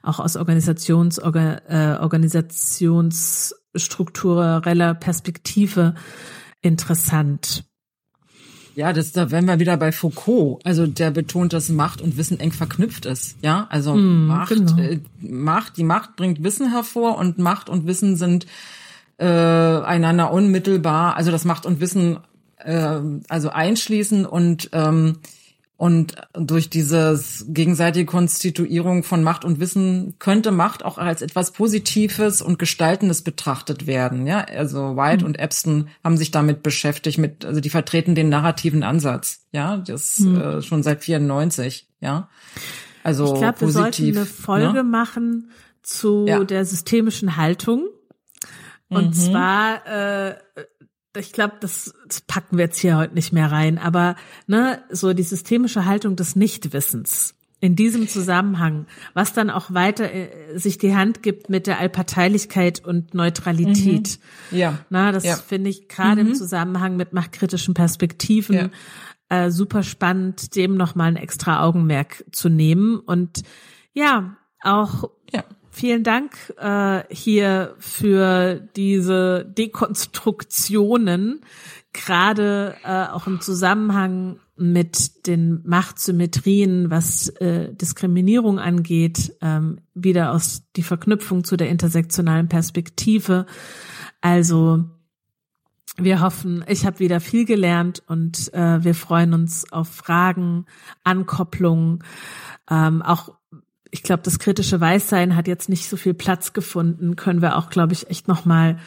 auch 0.03 0.19
aus 0.21 0.37
Organisations 0.37 1.19
äh, 1.19 1.97
Organisationsstruktureller 2.01 4.95
Perspektive 4.95 5.95
interessant. 6.61 7.65
Ja, 8.75 8.93
das 8.93 9.13
da 9.13 9.31
wären 9.31 9.47
wir 9.47 9.61
wieder 9.61 9.77
bei 9.77 9.93
Foucault. 9.93 10.65
Also 10.65 10.87
der 10.87 11.11
betont, 11.11 11.53
dass 11.53 11.69
Macht 11.69 12.01
und 12.01 12.17
Wissen 12.17 12.41
eng 12.41 12.53
verknüpft 12.53 13.05
ist. 13.05 13.37
Ja, 13.43 13.67
also 13.71 13.95
mm, 13.95 14.27
Macht, 14.27 14.49
genau. 14.49 14.79
äh, 14.79 15.01
Macht, 15.21 15.77
die 15.77 15.85
Macht 15.85 16.17
bringt 16.17 16.43
Wissen 16.43 16.71
hervor 16.71 17.19
und 17.19 17.39
Macht 17.39 17.69
und 17.69 17.87
Wissen 17.87 18.17
sind 18.17 18.47
äh, 19.19 19.27
einander 19.27 20.33
unmittelbar. 20.33 21.17
Also 21.17 21.31
das 21.31 21.45
Macht 21.45 21.67
und 21.67 21.81
Wissen 21.81 22.19
äh, 22.59 22.99
also 23.29 23.51
einschließen 23.51 24.25
und 24.25 24.71
ähm, 24.73 25.19
und 25.83 26.15
durch 26.35 26.71
diese 26.71 27.21
gegenseitige 27.49 28.07
Konstituierung 28.07 29.03
von 29.03 29.25
Macht 29.25 29.45
und 29.45 29.59
Wissen 29.59 30.15
könnte 30.21 30.53
Macht 30.53 30.85
auch 30.85 30.97
als 30.97 31.23
etwas 31.23 31.53
Positives 31.53 32.41
und 32.41 32.61
Gestaltendes 32.61 33.23
betrachtet 33.23 33.89
werden. 33.89 34.29
Ja, 34.29 34.45
also 34.45 34.97
White 34.97 35.25
mhm. 35.25 35.27
und 35.27 35.41
Epstein 35.41 35.89
haben 36.05 36.17
sich 36.17 36.31
damit 36.31 36.63
beschäftigt, 36.63 37.19
mit, 37.19 37.45
also 37.45 37.61
die 37.61 37.69
vertreten 37.69 38.15
den 38.15 38.29
narrativen 38.29 38.85
Ansatz. 38.85 39.41
Ja, 39.51 39.79
das 39.79 40.21
mhm. 40.21 40.41
äh, 40.41 40.63
schon 40.63 40.85
seit 40.85 41.03
94. 41.03 41.89
Ja, 42.01 42.29
also 43.03 43.35
ich 43.35 43.41
glaube, 43.41 43.63
wir 43.63 43.69
sollten 43.71 44.07
eine 44.07 44.25
Folge 44.25 44.73
ne? 44.75 44.85
machen 44.85 45.51
zu 45.83 46.27
ja. 46.29 46.45
der 46.45 46.65
systemischen 46.65 47.37
Haltung. 47.37 47.89
Und 48.89 49.07
mhm. 49.07 49.13
zwar 49.15 49.87
äh, 49.87 50.37
ich 51.17 51.33
glaube, 51.33 51.55
das, 51.61 51.95
das 52.07 52.21
packen 52.23 52.57
wir 52.57 52.65
jetzt 52.65 52.79
hier 52.79 52.97
heute 52.97 53.15
nicht 53.15 53.33
mehr 53.33 53.51
rein, 53.51 53.79
aber 53.79 54.17
ne, 54.47 54.83
so 54.91 55.13
die 55.13 55.23
systemische 55.23 55.85
Haltung 55.85 56.17
des 56.17 56.37
Nichtwissens 56.37 57.35
in 57.61 57.77
diesem 57.77 58.09
Zusammenhang, 58.09 58.87
was 59.15 59.35
dann 59.35 59.49
auch 59.49 59.73
weiter 59.73 60.13
äh, 60.13 60.59
sich 60.59 60.79
die 60.79 60.97
Hand 60.97 61.23
gibt 61.23 61.49
mit 61.49 61.69
der 61.69 61.79
Allparteilichkeit 61.79 62.85
und 62.85 63.15
Neutralität. 63.15 64.19
Mhm. 64.51 64.59
Ja. 64.59 64.79
Na, 64.91 65.13
das 65.13 65.25
ja. 65.25 65.37
finde 65.37 65.71
ich 65.71 65.89
gerade 65.89 66.25
mhm. 66.25 66.31
im 66.31 66.35
Zusammenhang 66.35 66.97
mit 66.97 67.13
machtkritischen 67.13 67.73
Perspektiven 67.75 68.71
ja. 69.31 69.45
äh, 69.45 69.51
super 69.53 69.85
spannend, 69.85 70.57
dem 70.57 70.77
nochmal 70.77 71.09
ein 71.09 71.17
extra 71.17 71.63
Augenmerk 71.63 72.25
zu 72.33 72.49
nehmen 72.49 72.99
und 72.99 73.43
ja, 73.93 74.37
auch 74.63 75.11
ja 75.33 75.45
Vielen 75.75 76.05
Dank 76.05 76.53
äh, 76.59 77.03
hier 77.09 77.75
für 77.79 78.61
diese 78.77 79.47
Dekonstruktionen, 79.57 81.41
gerade 81.95 82.77
äh, 82.85 83.07
auch 83.07 83.27
im 83.27 83.41
Zusammenhang 83.41 84.39
mit 84.55 85.27
den 85.27 85.63
Machtsymmetrien, 85.65 86.91
was 86.91 87.31
äh, 87.41 87.73
Diskriminierung 87.75 88.59
angeht, 88.59 89.35
ähm, 89.41 89.81
wieder 89.95 90.33
aus 90.33 90.65
die 90.77 90.83
Verknüpfung 90.83 91.43
zu 91.43 91.57
der 91.57 91.71
intersektionalen 91.71 92.49
Perspektive. 92.49 93.47
Also 94.21 94.85
wir 95.97 96.21
hoffen, 96.21 96.63
ich 96.69 96.85
habe 96.85 96.99
wieder 96.99 97.19
viel 97.19 97.47
gelernt 97.47 98.03
und 98.07 98.53
äh, 98.53 98.85
wir 98.85 98.95
freuen 98.95 99.33
uns 99.33 99.73
auf 99.73 99.89
Fragen, 99.89 100.67
Ankopplungen, 101.03 102.05
ähm, 102.71 103.01
auch 103.01 103.31
ich 103.95 104.03
glaube, 104.03 104.23
das 104.23 104.39
kritische 104.39 104.81
Weißsein 104.81 105.37
hat 105.37 105.47
jetzt 105.47 105.69
nicht 105.69 105.87
so 105.87 105.99
viel 105.99 106.15
Platz 106.15 106.55
gefunden. 106.55 107.15
Können 107.15 107.43
wir 107.43 107.57
auch, 107.57 107.69
glaube 107.69 107.93
ich, 107.93 108.09
echt 108.09 108.27
nochmal 108.27 108.79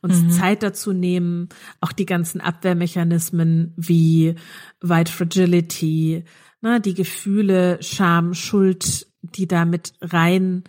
uns 0.00 0.22
mhm. 0.22 0.30
Zeit 0.30 0.62
dazu 0.62 0.94
nehmen, 0.94 1.50
auch 1.82 1.92
die 1.92 2.06
ganzen 2.06 2.40
Abwehrmechanismen 2.40 3.74
wie 3.76 4.36
White 4.80 5.12
Fragility, 5.12 6.24
ne, 6.62 6.80
die 6.80 6.94
Gefühle, 6.94 7.78
Scham, 7.82 8.32
Schuld, 8.32 9.06
die 9.20 9.46
damit 9.46 9.92
rein 10.00 10.64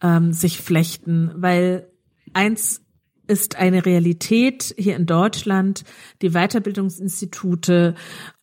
ähm, 0.00 0.32
sich 0.32 0.60
flechten, 0.60 1.32
weil 1.34 1.88
eins 2.32 2.82
ist 3.26 3.56
eine 3.56 3.84
Realität 3.84 4.74
hier 4.76 4.96
in 4.96 5.06
Deutschland. 5.06 5.84
Die 6.22 6.30
Weiterbildungsinstitute 6.30 7.94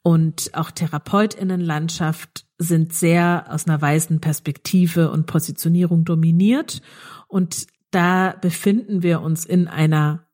und 0.01 0.51
auch 0.53 0.71
Therapeutinnenlandschaft 0.71 2.46
sind 2.57 2.93
sehr 2.93 3.45
aus 3.49 3.67
einer 3.67 3.81
weißen 3.81 4.19
Perspektive 4.19 5.11
und 5.11 5.25
Positionierung 5.25 6.05
dominiert. 6.05 6.81
Und 7.27 7.67
da 7.91 8.35
befinden 8.39 9.03
wir 9.03 9.21
uns 9.21 9.45
in 9.45 9.67
einer, 9.67 10.27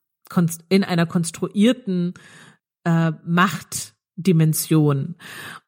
in 0.70 0.84
einer 0.84 1.06
konstruierten 1.06 2.14
äh, 2.86 3.12
Machtdimension. 3.26 5.16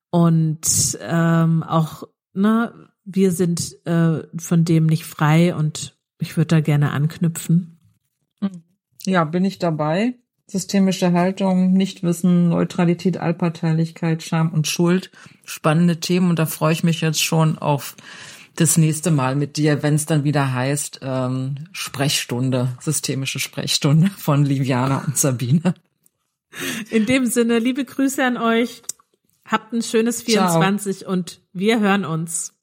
Und 0.09 0.97
ähm, 1.01 1.63
auch, 1.63 2.03
ne, 2.33 2.89
wir 3.03 3.31
sind 3.31 3.85
äh, 3.85 4.23
von 4.37 4.65
dem 4.65 4.85
nicht 4.85 5.05
frei 5.05 5.55
und 5.55 5.97
ich 6.19 6.37
würde 6.37 6.47
da 6.47 6.61
gerne 6.61 6.91
anknüpfen. 6.91 7.79
Ja, 9.05 9.23
bin 9.23 9.45
ich 9.45 9.59
dabei 9.59 10.15
systemische 10.47 11.11
Haltung, 11.11 11.73
Nichtwissen, 11.73 12.49
Neutralität, 12.49 13.17
Allparteilichkeit, 13.17 14.23
Scham 14.23 14.51
und 14.51 14.67
Schuld. 14.67 15.11
Spannende 15.43 15.99
Themen 15.99 16.29
und 16.29 16.39
da 16.39 16.45
freue 16.45 16.73
ich 16.73 16.83
mich 16.83 17.01
jetzt 17.01 17.23
schon 17.23 17.57
auf 17.57 17.95
das 18.55 18.77
nächste 18.77 19.11
Mal 19.11 19.35
mit 19.35 19.57
dir, 19.57 19.83
wenn 19.83 19.95
es 19.95 20.05
dann 20.05 20.23
wieder 20.23 20.53
heißt 20.53 20.99
ähm, 21.01 21.55
Sprechstunde, 21.73 22.69
systemische 22.79 23.39
Sprechstunde 23.39 24.09
von 24.17 24.45
Liviana 24.45 25.03
und 25.05 25.17
Sabine. 25.17 25.73
In 26.89 27.05
dem 27.05 27.25
Sinne, 27.25 27.59
liebe 27.59 27.83
Grüße 27.83 28.23
an 28.23 28.37
euch. 28.37 28.81
Habt 29.45 29.73
ein 29.73 29.81
schönes 29.81 30.23
24 30.23 30.99
Ciao. 30.99 31.11
und 31.11 31.41
wir 31.53 31.79
hören 31.79 32.05
uns. 32.05 32.54